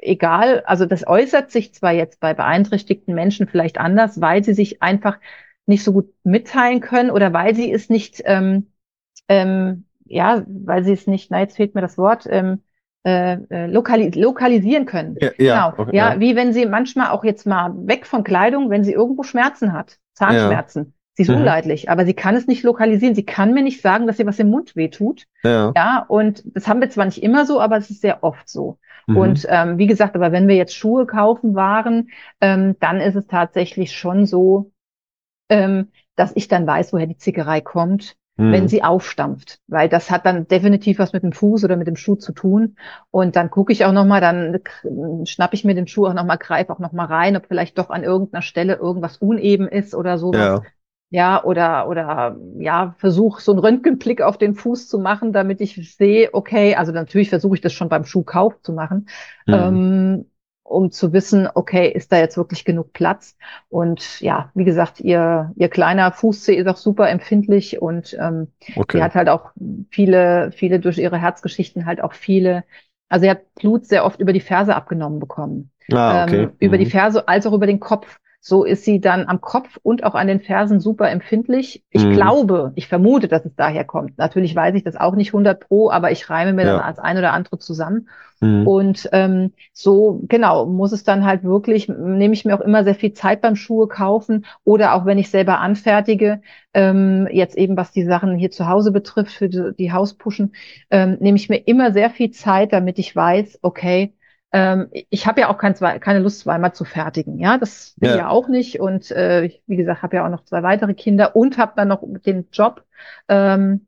egal, 0.01 0.63
also 0.65 0.85
das 0.85 1.05
äußert 1.05 1.51
sich 1.51 1.73
zwar 1.73 1.91
jetzt 1.91 2.21
bei 2.21 2.33
beeinträchtigten 2.33 3.13
Menschen 3.13 3.47
vielleicht 3.47 3.79
anders, 3.79 4.21
weil 4.21 4.45
sie 4.45 4.53
sich 4.53 4.81
einfach 4.81 5.17
nicht 5.65 5.83
so 5.83 5.91
gut 5.91 6.13
mitteilen 6.23 6.79
können 6.79 7.11
oder 7.11 7.33
weil 7.33 7.53
sie 7.53 7.69
es 7.69 7.89
nicht, 7.89 8.21
ähm, 8.23 8.67
ähm, 9.27 9.85
ja, 10.09 10.43
weil 10.47 10.83
sie 10.83 10.93
es 10.93 11.07
nicht, 11.07 11.31
na 11.31 11.39
jetzt 11.39 11.55
fehlt 11.55 11.75
mir 11.75 11.81
das 11.81 11.97
Wort, 11.97 12.25
ähm, 12.29 12.63
äh, 13.05 13.37
äh, 13.49 13.65
lokali 13.67 14.09
lokalisieren 14.09 14.85
können. 14.85 15.17
ja, 15.19 15.31
ja, 15.37 15.69
Genau. 15.69 15.83
okay, 15.83 15.95
ja, 15.97 16.19
wie 16.19 16.35
wenn 16.35 16.51
sie 16.53 16.65
manchmal 16.65 17.09
auch 17.11 17.23
jetzt 17.23 17.45
mal 17.45 17.71
weg 17.87 18.05
von 18.05 18.23
Kleidung, 18.23 18.69
wenn 18.69 18.83
sie 18.83 18.93
irgendwo 18.93 19.23
Schmerzen 19.23 19.73
hat, 19.73 19.97
Zahnschmerzen. 20.13 20.93
Sie 21.13 21.23
ist 21.23 21.29
Mhm. 21.29 21.37
unleidlich, 21.37 21.89
aber 21.89 22.05
sie 22.05 22.13
kann 22.13 22.35
es 22.35 22.47
nicht 22.47 22.63
lokalisieren. 22.63 23.15
Sie 23.15 23.25
kann 23.25 23.53
mir 23.53 23.61
nicht 23.63 23.81
sagen, 23.81 24.07
dass 24.07 24.19
ihr 24.19 24.25
was 24.25 24.39
im 24.39 24.49
Mund 24.49 24.75
wehtut. 24.75 25.25
ja. 25.43 25.73
Ja, 25.75 26.05
und 26.07 26.43
das 26.55 26.67
haben 26.67 26.79
wir 26.81 26.89
zwar 26.89 27.05
nicht 27.05 27.21
immer 27.23 27.45
so, 27.45 27.59
aber 27.59 27.77
es 27.77 27.89
ist 27.89 28.01
sehr 28.01 28.23
oft 28.23 28.47
so. 28.49 28.79
Mhm. 29.07 29.17
Und 29.17 29.45
ähm, 29.49 29.77
wie 29.77 29.87
gesagt, 29.87 30.15
aber 30.15 30.31
wenn 30.31 30.47
wir 30.47 30.55
jetzt 30.55 30.75
Schuhe 30.75 31.05
kaufen 31.05 31.55
waren, 31.55 32.09
ähm, 32.41 32.75
dann 32.79 33.01
ist 33.01 33.15
es 33.15 33.27
tatsächlich 33.27 33.91
schon 33.97 34.25
so, 34.25 34.71
ähm, 35.49 35.91
dass 36.15 36.35
ich 36.35 36.47
dann 36.47 36.67
weiß, 36.67 36.93
woher 36.93 37.07
die 37.07 37.17
Zickerei 37.17 37.61
kommt. 37.61 38.15
Mhm. 38.39 38.51
wenn 38.51 38.67
sie 38.67 38.83
aufstampft, 38.83 39.59
weil 39.67 39.89
das 39.89 40.09
hat 40.09 40.25
dann 40.25 40.47
definitiv 40.47 40.99
was 40.99 41.13
mit 41.13 41.23
dem 41.23 41.33
Fuß 41.33 41.63
oder 41.63 41.75
mit 41.75 41.87
dem 41.87 41.95
Schuh 41.95 42.15
zu 42.15 42.31
tun. 42.31 42.77
Und 43.11 43.35
dann 43.35 43.49
gucke 43.49 43.73
ich 43.73 43.85
auch 43.85 43.91
nochmal, 43.91 44.21
dann 44.21 44.59
schnapp 45.25 45.53
ich 45.53 45.65
mir 45.65 45.75
den 45.75 45.87
Schuh 45.87 46.07
auch 46.07 46.13
nochmal, 46.13 46.37
greife 46.37 46.71
auch 46.71 46.79
nochmal 46.79 47.07
rein, 47.07 47.35
ob 47.35 47.45
vielleicht 47.47 47.77
doch 47.77 47.89
an 47.89 48.03
irgendeiner 48.03 48.41
Stelle 48.41 48.75
irgendwas 48.75 49.17
uneben 49.17 49.67
ist 49.67 49.93
oder 49.93 50.17
so. 50.17 50.33
Ja. 50.33 50.61
Ja, 51.11 51.43
oder, 51.43 51.89
oder, 51.89 52.37
ja, 52.59 52.93
versuche 52.99 53.41
so 53.41 53.51
einen 53.51 53.61
Röntgenblick 53.61 54.21
auf 54.21 54.37
den 54.37 54.53
Fuß 54.53 54.87
zu 54.87 54.99
machen, 54.99 55.33
damit 55.33 55.59
ich 55.59 55.95
sehe, 55.95 56.29
okay, 56.33 56.75
also 56.75 56.91
natürlich 56.91 57.29
versuche 57.29 57.55
ich 57.55 57.61
das 57.61 57.73
schon 57.73 57.89
beim 57.89 58.05
Schuhkauf 58.05 58.61
zu 58.61 58.73
machen. 58.73 59.09
Mhm. 59.47 59.53
Ähm, 59.55 60.25
um 60.69 60.91
zu 60.91 61.13
wissen, 61.13 61.49
okay, 61.53 61.89
ist 61.89 62.11
da 62.11 62.17
jetzt 62.17 62.37
wirklich 62.37 62.63
genug 62.63 62.93
Platz? 62.93 63.35
Und 63.69 64.21
ja, 64.21 64.51
wie 64.53 64.63
gesagt, 64.63 64.99
ihr, 64.99 65.51
ihr 65.55 65.69
kleiner 65.69 66.11
Fußzeh 66.11 66.55
ist 66.55 66.67
auch 66.67 66.77
super 66.77 67.09
empfindlich 67.09 67.81
und 67.81 68.15
ähm, 68.19 68.47
okay. 68.75 68.97
sie 68.97 69.03
hat 69.03 69.15
halt 69.15 69.29
auch 69.29 69.51
viele, 69.89 70.51
viele 70.51 70.79
durch 70.79 70.97
ihre 70.97 71.17
Herzgeschichten 71.17 71.85
halt 71.85 72.01
auch 72.01 72.13
viele, 72.13 72.63
also 73.09 73.23
sie 73.23 73.29
hat 73.29 73.53
Blut 73.55 73.85
sehr 73.85 74.05
oft 74.05 74.19
über 74.19 74.31
die 74.31 74.39
Ferse 74.39 74.75
abgenommen 74.75 75.19
bekommen. 75.19 75.71
Ah, 75.91 76.23
okay. 76.23 76.43
ähm, 76.43 76.51
über 76.59 76.77
mhm. 76.77 76.81
die 76.81 76.89
Ferse 76.89 77.27
als 77.27 77.47
auch 77.47 77.53
über 77.53 77.67
den 77.67 77.79
Kopf. 77.79 78.19
So 78.41 78.63
ist 78.63 78.85
sie 78.85 79.01
dann 79.01 79.27
am 79.27 79.41
Kopf 79.41 79.77
und 79.83 80.05
auch 80.05 80.15
an 80.15 80.27
den 80.27 80.39
Fersen 80.39 80.79
super 80.79 81.09
empfindlich. 81.09 81.83
Ich 81.89 82.05
mhm. 82.05 82.13
glaube, 82.13 82.71
ich 82.75 82.87
vermute, 82.87 83.27
dass 83.27 83.45
es 83.45 83.53
daher 83.55 83.83
kommt. 83.83 84.17
Natürlich 84.17 84.55
weiß 84.55 84.75
ich 84.75 84.83
das 84.83 84.95
auch 84.95 85.15
nicht 85.15 85.29
100 85.29 85.59
pro, 85.59 85.91
aber 85.91 86.11
ich 86.11 86.29
reime 86.29 86.53
mir 86.53 86.65
ja. 86.65 86.77
dann 86.77 86.81
als 86.81 86.99
ein 86.99 87.17
oder 87.17 87.33
andere 87.33 87.59
zusammen. 87.59 88.07
Mhm. 88.39 88.65
Und 88.65 89.09
ähm, 89.11 89.51
so, 89.73 90.21
genau, 90.29 90.65
muss 90.65 90.93
es 90.93 91.03
dann 91.03 91.25
halt 91.25 91.43
wirklich, 91.43 91.89
nehme 91.89 92.33
ich 92.33 92.45
mir 92.45 92.55
auch 92.55 92.61
immer 92.61 92.85
sehr 92.85 92.95
viel 92.95 93.11
Zeit 93.11 93.41
beim 93.41 93.57
Schuhe 93.57 93.89
kaufen 93.89 94.45
oder 94.63 94.93
auch 94.93 95.05
wenn 95.05 95.17
ich 95.17 95.29
selber 95.29 95.59
anfertige, 95.59 96.41
ähm, 96.73 97.27
jetzt 97.31 97.57
eben 97.57 97.75
was 97.75 97.91
die 97.91 98.05
Sachen 98.05 98.37
hier 98.37 98.51
zu 98.51 98.69
Hause 98.69 98.93
betrifft, 98.93 99.33
für 99.33 99.49
die, 99.49 99.71
die 99.77 99.91
Hauspuschen, 99.91 100.53
ähm, 100.89 101.17
nehme 101.19 101.35
ich 101.35 101.49
mir 101.49 101.67
immer 101.67 101.91
sehr 101.91 102.09
viel 102.09 102.31
Zeit, 102.31 102.71
damit 102.71 102.99
ich 102.99 103.13
weiß, 103.13 103.59
okay, 103.61 104.13
ähm, 104.51 104.87
ich 104.91 105.27
habe 105.27 105.41
ja 105.41 105.49
auch 105.49 105.57
kein, 105.57 105.75
keine 105.75 106.19
Lust, 106.19 106.39
zweimal 106.39 106.73
zu 106.73 106.83
fertigen. 106.85 107.39
Ja, 107.39 107.57
das 107.57 107.93
will 107.97 108.09
ja. 108.09 108.17
ja 108.17 108.29
auch 108.29 108.47
nicht. 108.47 108.79
Und 108.79 109.11
äh, 109.11 109.51
wie 109.67 109.75
gesagt, 109.75 110.01
habe 110.01 110.17
ja 110.17 110.25
auch 110.25 110.29
noch 110.29 110.43
zwei 110.43 110.63
weitere 110.63 110.93
Kinder 110.93 111.35
und 111.35 111.57
habe 111.57 111.73
dann 111.75 111.87
noch 111.87 112.03
den 112.25 112.47
Job 112.51 112.83
ähm, 113.27 113.85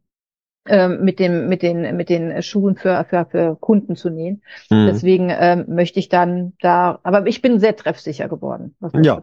äh, 0.65 0.87
mit 0.87 1.19
dem 1.19 1.49
mit 1.49 1.63
den 1.63 1.95
mit 1.97 2.09
den 2.09 2.43
Schuhen 2.43 2.75
für 2.75 3.03
für, 3.09 3.25
für 3.25 3.55
Kunden 3.55 3.95
zu 3.95 4.11
nähen. 4.11 4.43
Mhm. 4.69 4.85
Deswegen 4.87 5.29
ähm, 5.31 5.65
möchte 5.67 5.99
ich 5.99 6.09
dann 6.09 6.53
da. 6.61 6.99
Aber 7.01 7.25
ich 7.25 7.41
bin 7.41 7.59
sehr 7.59 7.75
treffsicher 7.75 8.29
geworden. 8.29 8.75
ja, 9.01 9.21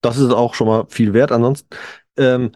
das 0.00 0.18
ist 0.18 0.32
auch 0.32 0.54
schon 0.54 0.66
mal 0.66 0.86
viel 0.88 1.14
wert. 1.14 1.30
Ansonsten 1.30 1.68
ähm, 2.16 2.50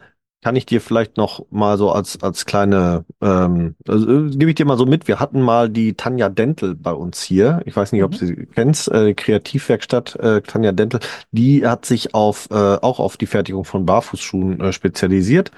kann 0.45 0.55
ich 0.55 0.67
dir 0.67 0.79
vielleicht 0.79 1.17
noch 1.17 1.43
mal 1.49 1.75
so 1.75 1.91
als, 1.91 2.21
als 2.21 2.45
kleine, 2.45 3.03
ähm, 3.19 3.73
also, 3.87 4.27
äh, 4.27 4.29
gebe 4.29 4.51
ich 4.51 4.55
dir 4.55 4.65
mal 4.67 4.77
so 4.77 4.85
mit. 4.85 5.07
Wir 5.07 5.19
hatten 5.19 5.41
mal 5.41 5.71
die 5.71 5.95
Tanja 5.95 6.29
Dentel 6.29 6.75
bei 6.75 6.91
uns 6.93 7.23
hier. 7.23 7.63
Ich 7.65 7.75
weiß 7.75 7.93
nicht, 7.93 8.01
mhm. 8.01 8.05
ob 8.05 8.11
du 8.11 8.27
sie 8.27 8.47
kennst, 8.53 8.91
äh, 8.91 9.15
Kreativwerkstatt 9.15 10.15
äh, 10.17 10.41
Tanja 10.41 10.71
Dentel. 10.71 10.99
Die 11.31 11.65
hat 11.65 11.87
sich 11.87 12.13
auf, 12.13 12.47
äh, 12.51 12.53
auch 12.53 12.99
auf 12.99 13.17
die 13.17 13.25
Fertigung 13.25 13.65
von 13.65 13.87
Barfußschuhen 13.87 14.61
äh, 14.61 14.71
spezialisiert 14.71 15.49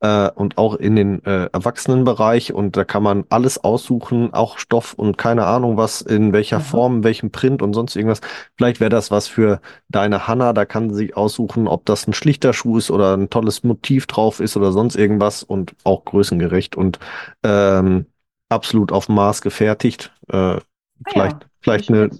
äh, 0.00 0.30
und 0.30 0.58
auch 0.58 0.74
in 0.74 0.96
den 0.96 1.24
äh, 1.24 1.46
Erwachsenenbereich. 1.52 2.52
Und 2.52 2.76
da 2.76 2.84
kann 2.84 3.02
man 3.02 3.24
alles 3.30 3.62
aussuchen, 3.62 4.32
auch 4.34 4.58
Stoff 4.58 4.94
und 4.94 5.16
keine 5.16 5.46
Ahnung 5.46 5.76
was, 5.76 6.00
in 6.00 6.32
welcher 6.32 6.58
mhm. 6.58 6.64
Form, 6.64 7.04
welchem 7.04 7.30
Print 7.30 7.62
und 7.62 7.72
sonst 7.74 7.96
irgendwas. 7.96 8.20
Vielleicht 8.56 8.80
wäre 8.80 8.90
das 8.90 9.10
was 9.10 9.28
für 9.28 9.60
deine 9.88 10.28
Hanna. 10.28 10.52
Da 10.52 10.64
kann 10.64 10.92
sie 10.92 11.14
aussuchen, 11.14 11.68
ob 11.68 11.84
das 11.86 12.06
ein 12.06 12.12
schlichter 12.12 12.52
Schuh 12.52 12.78
ist 12.78 12.90
oder 12.90 13.16
ein 13.16 13.30
tolles 13.30 13.62
Motiv 13.64 14.06
drauf 14.06 14.40
ist 14.40 14.56
oder 14.56 14.72
sonst 14.72 14.96
irgendwas 14.96 15.42
und 15.42 15.74
auch 15.84 16.04
größengerecht 16.04 16.76
und 16.76 16.98
ähm, 17.42 18.06
absolut 18.48 18.92
auf 18.92 19.08
Maß 19.08 19.42
gefertigt. 19.42 20.12
Äh, 20.28 20.36
ah 20.36 20.60
vielleicht, 21.08 21.42
ja. 21.42 21.48
vielleicht 21.60 21.90
eine, 21.90 22.10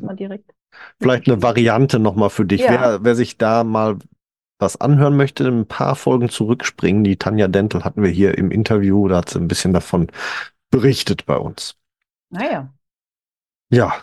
vielleicht 0.98 1.28
eine 1.28 1.42
Variante 1.42 1.98
nochmal 1.98 2.30
für 2.30 2.44
dich. 2.44 2.62
Ja. 2.62 2.70
Wer, 2.70 3.04
wer 3.04 3.14
sich 3.14 3.38
da 3.38 3.64
mal 3.64 3.98
was 4.58 4.80
anhören 4.80 5.16
möchte, 5.16 5.46
ein 5.46 5.66
paar 5.66 5.96
Folgen 5.96 6.28
zurückspringen. 6.28 7.04
Die 7.04 7.16
Tanja 7.16 7.48
Dentel 7.48 7.84
hatten 7.84 8.02
wir 8.02 8.10
hier 8.10 8.36
im 8.38 8.50
Interview, 8.50 9.08
da 9.08 9.18
hat 9.18 9.30
sie 9.30 9.38
ein 9.38 9.48
bisschen 9.48 9.72
davon 9.72 10.08
berichtet 10.70 11.26
bei 11.26 11.36
uns. 11.36 11.76
Naja. 12.30 12.72
Ja, 13.70 13.94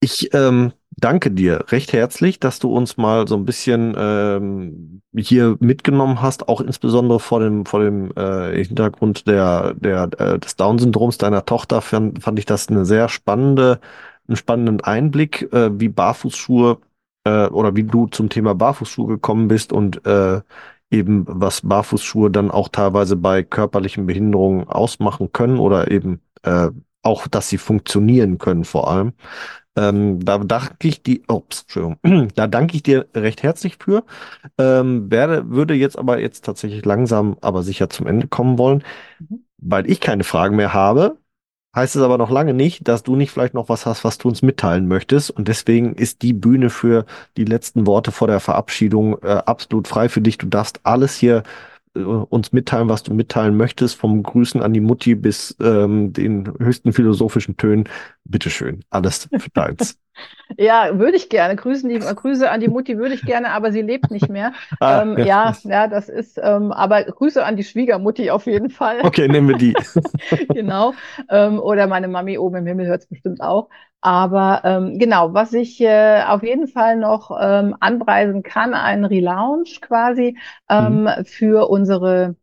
ich 0.00 0.34
ähm, 0.34 0.72
danke 0.90 1.30
dir 1.30 1.64
recht 1.68 1.92
herzlich, 1.92 2.40
dass 2.40 2.58
du 2.58 2.72
uns 2.74 2.96
mal 2.96 3.26
so 3.28 3.36
ein 3.36 3.44
bisschen 3.44 3.94
ähm, 3.96 5.02
hier 5.16 5.56
mitgenommen 5.60 6.22
hast, 6.22 6.48
auch 6.48 6.60
insbesondere 6.60 7.20
vor 7.20 7.40
dem 7.40 7.66
vor 7.66 7.82
dem 7.82 8.12
äh, 8.16 8.64
Hintergrund 8.64 9.26
der 9.26 9.74
der 9.74 10.10
äh, 10.18 10.38
des 10.38 10.56
Down-Syndroms 10.56 11.18
deiner 11.18 11.44
Tochter 11.44 11.80
fand, 11.80 12.22
fand 12.22 12.38
ich 12.38 12.46
das 12.46 12.68
eine 12.68 12.84
sehr 12.84 13.08
spannende 13.08 13.80
einen 14.28 14.36
spannenden 14.36 14.80
Einblick, 14.80 15.52
äh, 15.52 15.78
wie 15.78 15.88
Barfußschuhe 15.88 16.78
äh, 17.24 17.46
oder 17.46 17.74
wie 17.76 17.84
du 17.84 18.06
zum 18.06 18.28
Thema 18.28 18.54
Barfußschuhe 18.54 19.08
gekommen 19.08 19.48
bist 19.48 19.72
und 19.72 20.06
äh, 20.06 20.40
eben 20.90 21.24
was 21.28 21.62
Barfußschuhe 21.62 22.30
dann 22.30 22.50
auch 22.50 22.68
teilweise 22.68 23.16
bei 23.16 23.42
körperlichen 23.42 24.06
Behinderungen 24.06 24.68
ausmachen 24.68 25.32
können 25.32 25.58
oder 25.58 25.90
eben 25.90 26.20
äh, 26.42 26.68
auch, 27.02 27.26
dass 27.28 27.48
sie 27.48 27.58
funktionieren 27.58 28.38
können 28.38 28.64
vor 28.64 28.90
allem. 28.90 29.12
Ähm, 29.76 30.24
da 30.24 30.38
danke 30.38 30.88
ich 30.88 31.02
die, 31.02 31.24
ups, 31.28 31.62
Entschuldigung, 31.62 32.28
da 32.34 32.46
danke 32.46 32.76
ich 32.76 32.82
dir 32.84 33.08
recht 33.14 33.42
herzlich 33.42 33.78
für. 33.82 34.04
Ähm, 34.58 35.10
werde, 35.10 35.50
würde 35.50 35.74
jetzt 35.74 35.98
aber 35.98 36.20
jetzt 36.20 36.44
tatsächlich 36.44 36.84
langsam, 36.84 37.36
aber 37.40 37.62
sicher 37.62 37.90
zum 37.90 38.06
Ende 38.06 38.28
kommen 38.28 38.58
wollen, 38.58 38.84
mhm. 39.18 39.44
weil 39.58 39.90
ich 39.90 40.00
keine 40.00 40.24
Fragen 40.24 40.56
mehr 40.56 40.72
habe 40.74 41.18
heißt 41.74 41.96
es 41.96 42.02
aber 42.02 42.18
noch 42.18 42.30
lange 42.30 42.54
nicht, 42.54 42.86
dass 42.88 43.02
du 43.02 43.16
nicht 43.16 43.30
vielleicht 43.30 43.54
noch 43.54 43.68
was 43.68 43.86
hast, 43.86 44.04
was 44.04 44.18
du 44.18 44.28
uns 44.28 44.42
mitteilen 44.42 44.86
möchtest. 44.86 45.30
Und 45.30 45.48
deswegen 45.48 45.94
ist 45.94 46.22
die 46.22 46.32
Bühne 46.32 46.70
für 46.70 47.04
die 47.36 47.44
letzten 47.44 47.86
Worte 47.86 48.12
vor 48.12 48.28
der 48.28 48.40
Verabschiedung 48.40 49.18
äh, 49.22 49.42
absolut 49.46 49.88
frei 49.88 50.08
für 50.08 50.20
dich. 50.20 50.38
Du 50.38 50.46
darfst 50.46 50.80
alles 50.84 51.16
hier 51.16 51.42
uns 51.94 52.52
mitteilen, 52.52 52.88
was 52.88 53.02
du 53.02 53.14
mitteilen 53.14 53.56
möchtest, 53.56 53.96
vom 53.96 54.22
Grüßen 54.22 54.62
an 54.62 54.72
die 54.72 54.80
Mutti 54.80 55.14
bis 55.14 55.56
ähm, 55.60 56.12
den 56.12 56.52
höchsten 56.58 56.92
philosophischen 56.92 57.56
Tönen. 57.56 57.88
Bitteschön, 58.24 58.84
alles 58.90 59.28
für 59.36 59.50
deins. 59.50 59.98
Ja, 60.56 60.98
würde 60.98 61.16
ich 61.16 61.28
gerne. 61.28 61.56
Grüßen 61.56 61.88
die, 61.88 61.98
Grüße 61.98 62.48
an 62.48 62.60
die 62.60 62.68
Mutti 62.68 62.98
würde 62.98 63.14
ich 63.14 63.22
gerne, 63.22 63.50
aber 63.50 63.72
sie 63.72 63.82
lebt 63.82 64.10
nicht 64.10 64.28
mehr. 64.28 64.52
ah, 64.80 65.02
ähm, 65.02 65.18
ja. 65.18 65.24
ja, 65.24 65.56
ja, 65.64 65.88
das 65.88 66.08
ist, 66.08 66.38
ähm, 66.40 66.70
aber 66.70 67.02
Grüße 67.02 67.44
an 67.44 67.56
die 67.56 67.64
Schwiegermutti 67.64 68.30
auf 68.30 68.46
jeden 68.46 68.70
Fall. 68.70 69.00
Okay, 69.02 69.26
nehmen 69.26 69.48
wir 69.48 69.56
die. 69.56 69.74
genau. 70.50 70.94
Ähm, 71.28 71.58
oder 71.58 71.86
meine 71.86 72.06
Mami 72.08 72.38
oben 72.38 72.56
im 72.56 72.66
Himmel 72.66 72.86
hört 72.86 73.02
es 73.02 73.08
bestimmt 73.08 73.40
auch. 73.40 73.68
Aber 74.04 74.60
ähm, 74.64 74.98
genau, 74.98 75.32
was 75.32 75.54
ich 75.54 75.80
äh, 75.80 76.22
auf 76.28 76.42
jeden 76.42 76.68
Fall 76.68 76.98
noch 76.98 77.30
ähm, 77.40 77.74
anpreisen 77.80 78.42
kann, 78.42 78.74
ein 78.74 79.06
Relaunch 79.06 79.80
quasi 79.80 80.36
ähm, 80.68 81.04
mhm. 81.04 81.24
für 81.24 81.70
unsere 81.70 82.36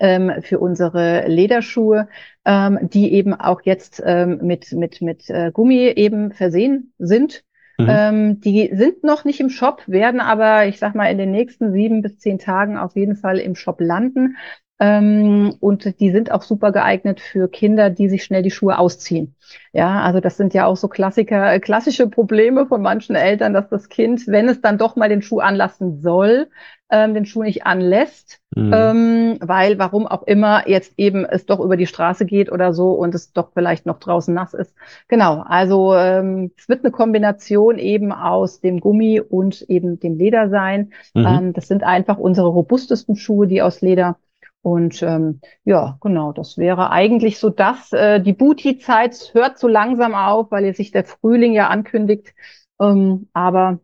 ähm, 0.00 0.30
für 0.42 0.58
unsere 0.58 1.26
Lederschuhe, 1.28 2.08
ähm, 2.44 2.78
die 2.82 3.14
eben 3.14 3.32
auch 3.32 3.62
jetzt 3.62 4.02
ähm, 4.04 4.40
mit, 4.42 4.72
mit, 4.72 5.00
mit 5.00 5.30
äh, 5.30 5.50
Gummi 5.50 5.78
eben 5.96 6.32
versehen 6.32 6.92
sind. 6.98 7.42
Mhm. 7.78 7.86
Ähm, 7.88 8.40
die 8.40 8.70
sind 8.74 9.02
noch 9.02 9.24
nicht 9.24 9.40
im 9.40 9.48
Shop, 9.48 9.82
werden 9.86 10.20
aber, 10.20 10.66
ich 10.66 10.78
sag 10.78 10.94
mal, 10.94 11.10
in 11.10 11.16
den 11.16 11.30
nächsten 11.30 11.72
sieben 11.72 12.02
bis 12.02 12.18
zehn 12.18 12.38
Tagen 12.38 12.76
auf 12.76 12.96
jeden 12.96 13.16
Fall 13.16 13.38
im 13.38 13.54
Shop 13.54 13.80
landen. 13.80 14.36
Ähm, 14.82 15.54
und 15.60 16.00
die 16.00 16.10
sind 16.10 16.32
auch 16.32 16.42
super 16.42 16.72
geeignet 16.72 17.20
für 17.20 17.48
Kinder, 17.48 17.88
die 17.88 18.08
sich 18.08 18.24
schnell 18.24 18.42
die 18.42 18.50
Schuhe 18.50 18.78
ausziehen. 18.78 19.36
Ja, 19.72 20.00
also 20.00 20.18
das 20.18 20.36
sind 20.36 20.54
ja 20.54 20.66
auch 20.66 20.76
so 20.76 20.88
Klassiker, 20.88 21.52
äh, 21.52 21.60
klassische 21.60 22.08
Probleme 22.08 22.66
von 22.66 22.82
manchen 22.82 23.14
Eltern, 23.14 23.52
dass 23.52 23.68
das 23.68 23.88
Kind, 23.88 24.26
wenn 24.26 24.48
es 24.48 24.60
dann 24.60 24.78
doch 24.78 24.96
mal 24.96 25.08
den 25.08 25.22
Schuh 25.22 25.38
anlassen 25.38 26.00
soll, 26.00 26.48
ähm, 26.90 27.14
den 27.14 27.26
Schuh 27.26 27.44
nicht 27.44 27.64
anlässt, 27.64 28.40
mhm. 28.56 28.72
ähm, 28.74 29.38
weil 29.40 29.78
warum 29.78 30.08
auch 30.08 30.24
immer 30.24 30.68
jetzt 30.68 30.94
eben 30.96 31.24
es 31.26 31.46
doch 31.46 31.60
über 31.60 31.76
die 31.76 31.86
Straße 31.86 32.26
geht 32.26 32.50
oder 32.50 32.74
so 32.74 32.90
und 32.90 33.14
es 33.14 33.32
doch 33.32 33.52
vielleicht 33.54 33.86
noch 33.86 34.00
draußen 34.00 34.34
nass 34.34 34.52
ist. 34.52 34.74
Genau, 35.06 35.44
also 35.46 35.94
es 35.94 36.68
wird 36.68 36.84
eine 36.84 36.90
Kombination 36.90 37.78
eben 37.78 38.10
aus 38.10 38.60
dem 38.60 38.80
Gummi 38.80 39.20
und 39.20 39.62
eben 39.62 40.00
dem 40.00 40.16
Leder 40.16 40.48
sein. 40.48 40.92
Mhm. 41.14 41.52
Das 41.52 41.68
sind 41.68 41.84
einfach 41.84 42.18
unsere 42.18 42.48
robustesten 42.48 43.14
Schuhe, 43.14 43.46
die 43.46 43.62
aus 43.62 43.80
Leder 43.80 44.16
und 44.62 45.02
ähm, 45.02 45.40
ja, 45.64 45.98
genau, 46.00 46.32
das 46.32 46.56
wäre 46.56 46.90
eigentlich 46.90 47.38
so 47.38 47.50
das. 47.50 47.92
Äh, 47.92 48.20
die 48.20 48.32
Booty-Zeit 48.32 49.32
hört 49.34 49.58
so 49.58 49.66
langsam 49.66 50.14
auf, 50.14 50.52
weil 50.52 50.64
jetzt 50.64 50.76
sich 50.76 50.92
der 50.92 51.04
Frühling 51.04 51.52
ja 51.52 51.68
ankündigt. 51.68 52.32
Ähm, 52.80 53.28
aber 53.32 53.80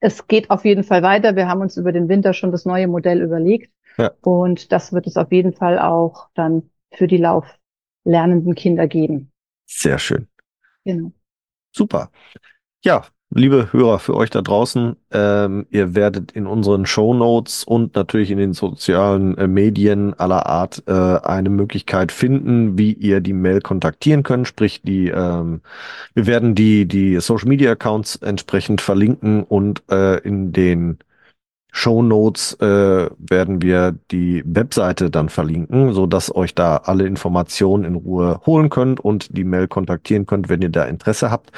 es 0.00 0.26
geht 0.26 0.50
auf 0.50 0.64
jeden 0.64 0.82
Fall 0.82 1.04
weiter. 1.04 1.36
Wir 1.36 1.46
haben 1.46 1.60
uns 1.60 1.76
über 1.76 1.92
den 1.92 2.08
Winter 2.08 2.32
schon 2.34 2.50
das 2.50 2.64
neue 2.64 2.88
Modell 2.88 3.22
überlegt. 3.22 3.72
Ja. 3.96 4.10
Und 4.22 4.72
das 4.72 4.92
wird 4.92 5.06
es 5.06 5.16
auf 5.16 5.30
jeden 5.30 5.52
Fall 5.52 5.78
auch 5.78 6.28
dann 6.34 6.70
für 6.92 7.06
die 7.06 7.18
lauflernenden 7.18 8.56
Kinder 8.56 8.88
geben. 8.88 9.30
Sehr 9.66 9.98
schön. 9.98 10.26
Genau. 10.84 11.12
Super. 11.70 12.10
Ja, 12.84 13.04
liebe 13.34 13.72
Hörer, 13.72 13.98
für 13.98 14.14
euch 14.14 14.30
da 14.30 14.42
draußen, 14.42 14.96
ähm, 15.10 15.66
ihr 15.70 15.94
werdet 15.94 16.32
in 16.32 16.46
unseren 16.46 16.86
Show 16.86 17.14
Notes 17.14 17.64
und 17.64 17.94
natürlich 17.94 18.30
in 18.30 18.38
den 18.38 18.52
sozialen 18.52 19.36
äh, 19.38 19.46
Medien 19.46 20.14
aller 20.14 20.46
Art 20.46 20.82
äh, 20.86 20.92
eine 20.92 21.48
Möglichkeit 21.48 22.12
finden, 22.12 22.78
wie 22.78 22.92
ihr 22.92 23.20
die 23.20 23.32
Mail 23.32 23.60
kontaktieren 23.60 24.22
könnt. 24.22 24.48
Sprich, 24.48 24.82
die 24.82 25.08
ähm, 25.08 25.62
wir 26.14 26.26
werden 26.26 26.54
die 26.54 26.86
die 26.86 27.20
Social 27.20 27.48
Media 27.48 27.72
Accounts 27.72 28.16
entsprechend 28.16 28.80
verlinken 28.80 29.44
und 29.44 29.82
äh, 29.90 30.18
in 30.18 30.52
den 30.52 30.98
Show 31.74 32.02
Notes 32.02 32.52
äh, 32.60 33.08
werden 33.16 33.62
wir 33.62 33.94
die 34.10 34.42
Webseite 34.44 35.10
dann 35.10 35.30
verlinken, 35.30 35.94
so 35.94 36.06
dass 36.06 36.34
euch 36.34 36.54
da 36.54 36.76
alle 36.76 37.06
Informationen 37.06 37.84
in 37.84 37.94
Ruhe 37.94 38.42
holen 38.44 38.68
könnt 38.68 39.00
und 39.00 39.36
die 39.36 39.44
Mail 39.44 39.68
kontaktieren 39.68 40.26
könnt, 40.26 40.50
wenn 40.50 40.60
ihr 40.60 40.68
da 40.68 40.84
Interesse 40.84 41.30
habt. 41.30 41.50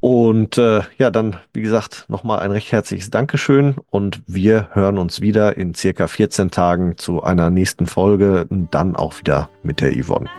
Und 0.00 0.56
äh, 0.56 0.80
ja, 0.96 1.10
dann, 1.10 1.36
wie 1.52 1.60
gesagt, 1.60 2.06
nochmal 2.08 2.40
ein 2.40 2.50
recht 2.50 2.72
herzliches 2.72 3.10
Dankeschön 3.10 3.76
und 3.90 4.22
wir 4.26 4.68
hören 4.72 4.96
uns 4.96 5.20
wieder 5.20 5.58
in 5.58 5.74
circa 5.74 6.06
14 6.06 6.50
Tagen 6.50 6.96
zu 6.96 7.22
einer 7.22 7.50
nächsten 7.50 7.86
Folge 7.86 8.46
und 8.48 8.74
dann 8.74 8.96
auch 8.96 9.18
wieder 9.18 9.50
mit 9.62 9.82
der 9.82 9.92
Yvonne. 9.92 10.30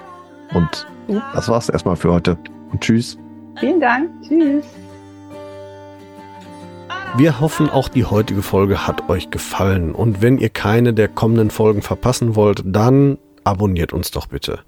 Und 0.54 0.88
das 1.34 1.48
war's 1.48 1.70
erstmal 1.70 1.96
für 1.96 2.12
heute. 2.12 2.38
Und 2.72 2.82
tschüss. 2.82 3.20
Vielen 3.60 3.80
Dank. 3.80 4.10
Tschüss. 4.28 4.66
Wir 7.18 7.40
hoffen, 7.40 7.70
auch 7.70 7.90
die 7.90 8.06
heutige 8.06 8.42
Folge 8.42 8.88
hat 8.88 9.10
euch 9.10 9.30
gefallen. 9.30 9.94
Und 9.94 10.22
wenn 10.22 10.38
ihr 10.38 10.50
keine 10.50 10.94
der 10.94 11.10
kommenden 11.10 11.52
Folgen 11.52 11.82
verpassen 11.82 12.36
wollt, 12.36 12.64
dann 12.66 13.18
abonniert 13.44 13.92
uns 13.94 14.12
doch 14.12 14.28
bitte. 14.28 14.60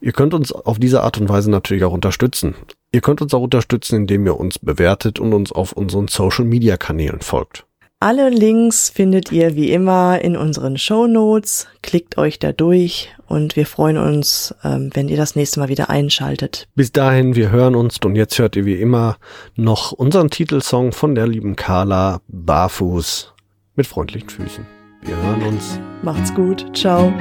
Ihr 0.00 0.12
könnt 0.12 0.34
uns 0.34 0.50
auf 0.50 0.78
diese 0.78 1.02
Art 1.02 1.18
und 1.18 1.28
Weise 1.28 1.50
natürlich 1.50 1.84
auch 1.84 1.92
unterstützen. 1.92 2.54
Ihr 2.94 3.00
könnt 3.00 3.20
uns 3.20 3.34
auch 3.34 3.42
unterstützen, 3.42 3.96
indem 3.96 4.24
ihr 4.24 4.38
uns 4.38 4.60
bewertet 4.60 5.18
und 5.18 5.32
uns 5.32 5.50
auf 5.50 5.72
unseren 5.72 6.06
Social 6.06 6.44
Media 6.44 6.76
Kanälen 6.76 7.22
folgt. 7.22 7.66
Alle 7.98 8.28
Links 8.28 8.88
findet 8.88 9.32
ihr 9.32 9.56
wie 9.56 9.72
immer 9.72 10.20
in 10.20 10.36
unseren 10.36 10.78
Show 10.78 11.08
Notes. 11.08 11.66
Klickt 11.82 12.18
euch 12.18 12.38
da 12.38 12.52
durch 12.52 13.12
und 13.26 13.56
wir 13.56 13.66
freuen 13.66 13.96
uns, 13.96 14.54
ähm, 14.62 14.90
wenn 14.94 15.08
ihr 15.08 15.16
das 15.16 15.34
nächste 15.34 15.58
Mal 15.58 15.68
wieder 15.68 15.90
einschaltet. 15.90 16.68
Bis 16.76 16.92
dahin, 16.92 17.34
wir 17.34 17.50
hören 17.50 17.74
uns 17.74 17.98
und 18.04 18.14
jetzt 18.14 18.38
hört 18.38 18.54
ihr 18.54 18.64
wie 18.64 18.80
immer 18.80 19.16
noch 19.56 19.90
unseren 19.90 20.30
Titelsong 20.30 20.92
von 20.92 21.16
der 21.16 21.26
lieben 21.26 21.56
Carla 21.56 22.20
Barfuß 22.28 23.34
mit 23.74 23.88
freundlichen 23.88 24.28
Füßen. 24.28 24.64
Wir 25.02 25.16
hören 25.16 25.42
uns. 25.42 25.80
Macht's 26.02 26.32
gut. 26.32 26.64
Ciao. 26.76 27.12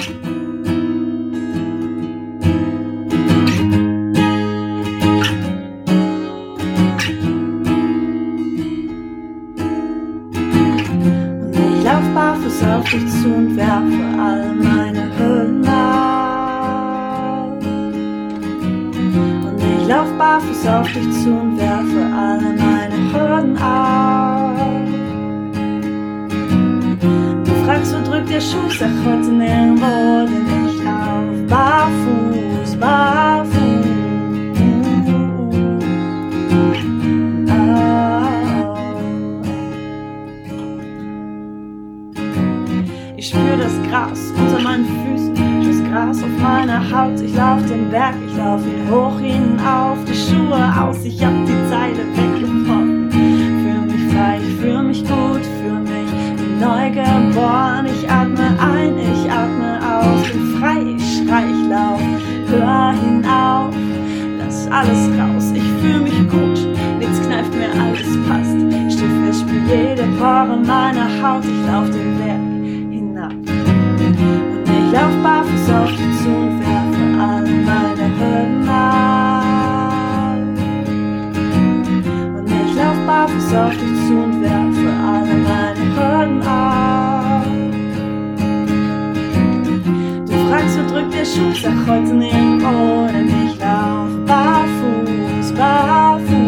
Drückt 90.94 91.14
der 91.14 91.26
Schuh, 91.26 91.52
heute 91.88 92.14
nirgendwo, 92.14 93.08
denn 93.08 93.28
ich 93.28 93.60
lauf 93.60 94.10
barfuß, 94.28 95.54
barfuß. 95.54 96.44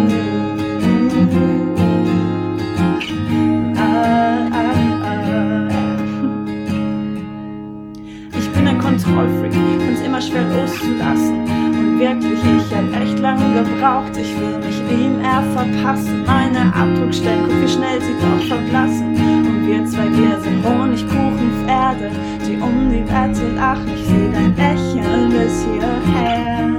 Kontrollfreak, 8.77 9.53
find's 9.53 10.01
immer 10.01 10.21
schwer 10.21 10.43
loszulassen. 10.43 11.41
Und 11.41 11.99
wirklich, 11.99 12.39
ich 12.43 12.75
hab 12.75 13.01
echt 13.01 13.19
lange 13.19 13.63
gebraucht, 13.63 14.11
ich 14.15 14.39
will 14.39 14.57
mich 14.59 14.79
ihm 14.91 15.21
eher 15.21 15.43
verpassen. 15.53 16.23
Meine 16.25 16.73
Abdruckstellen, 16.73 17.45
guck 17.47 17.63
wie 17.63 17.67
schnell 17.67 17.99
sie 17.99 18.13
doch 18.21 18.47
verblassen. 18.47 19.44
Zwei, 19.87 20.09
wir 20.09 20.39
sind 20.39 20.65
Honigkuchenpferde, 20.65 22.09
die 22.45 22.57
um 22.57 22.89
die 22.89 23.05
Wette 23.07 23.53
lachen. 23.55 23.87
Ich 23.93 24.05
seh 24.05 24.31
dein 24.33 24.55
Lächeln 24.55 25.29
bis 25.29 25.63
hierher. 25.63 26.69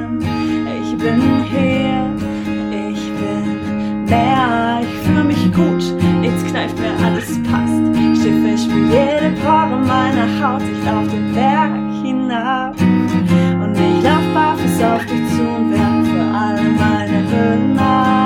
Ich 0.82 0.98
bin 0.98 1.22
hier, 1.44 2.10
ich 2.90 3.12
bin 3.20 4.04
mehr, 4.06 4.80
ich 4.82 5.06
fühl 5.06 5.22
mich 5.22 5.52
gut, 5.52 5.84
nichts 6.20 6.44
kneift 6.46 6.76
mir, 6.80 6.96
alles 7.04 7.40
passt. 7.44 7.80
Schiffe, 8.20 8.48
ich 8.54 8.62
spür 8.62 8.86
jede 8.88 9.36
Pore 9.40 9.78
meiner 9.86 10.26
Haut, 10.40 10.62
ich 10.62 10.84
lauf 10.84 11.06
den 11.06 11.32
Berg 11.32 11.72
hinab. 12.02 12.74
Und 12.80 13.72
ich 13.74 14.02
lauf 14.02 14.26
barfuß 14.34 14.82
auf 14.82 15.06
dich 15.06 15.28
zu 15.30 15.42
und 15.42 15.70
werfe 15.70 16.36
alle 16.36 16.62
meine 16.70 17.22
Hürden 17.30 17.78
ab. 17.78 18.25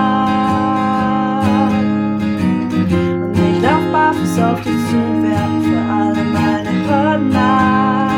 Auf 4.43 4.61
dich 4.62 4.72
zu 4.88 4.97
und 4.97 5.22
werfe 5.22 5.76
alle 5.93 6.24
meine 6.24 6.70
ab. 7.36 8.11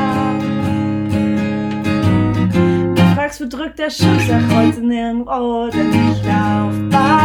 Du 2.94 3.02
fragst, 3.14 3.40
wo 3.40 3.46
drückt 3.48 3.78
der 3.78 3.90
Schuh, 3.90 4.18
sag 4.28 4.42
heute 4.54 4.80
nirgendwo, 4.80 5.68
denn 5.68 5.90
ich 5.90 6.24
lauf 6.24 6.74
barfuß. 6.90 7.21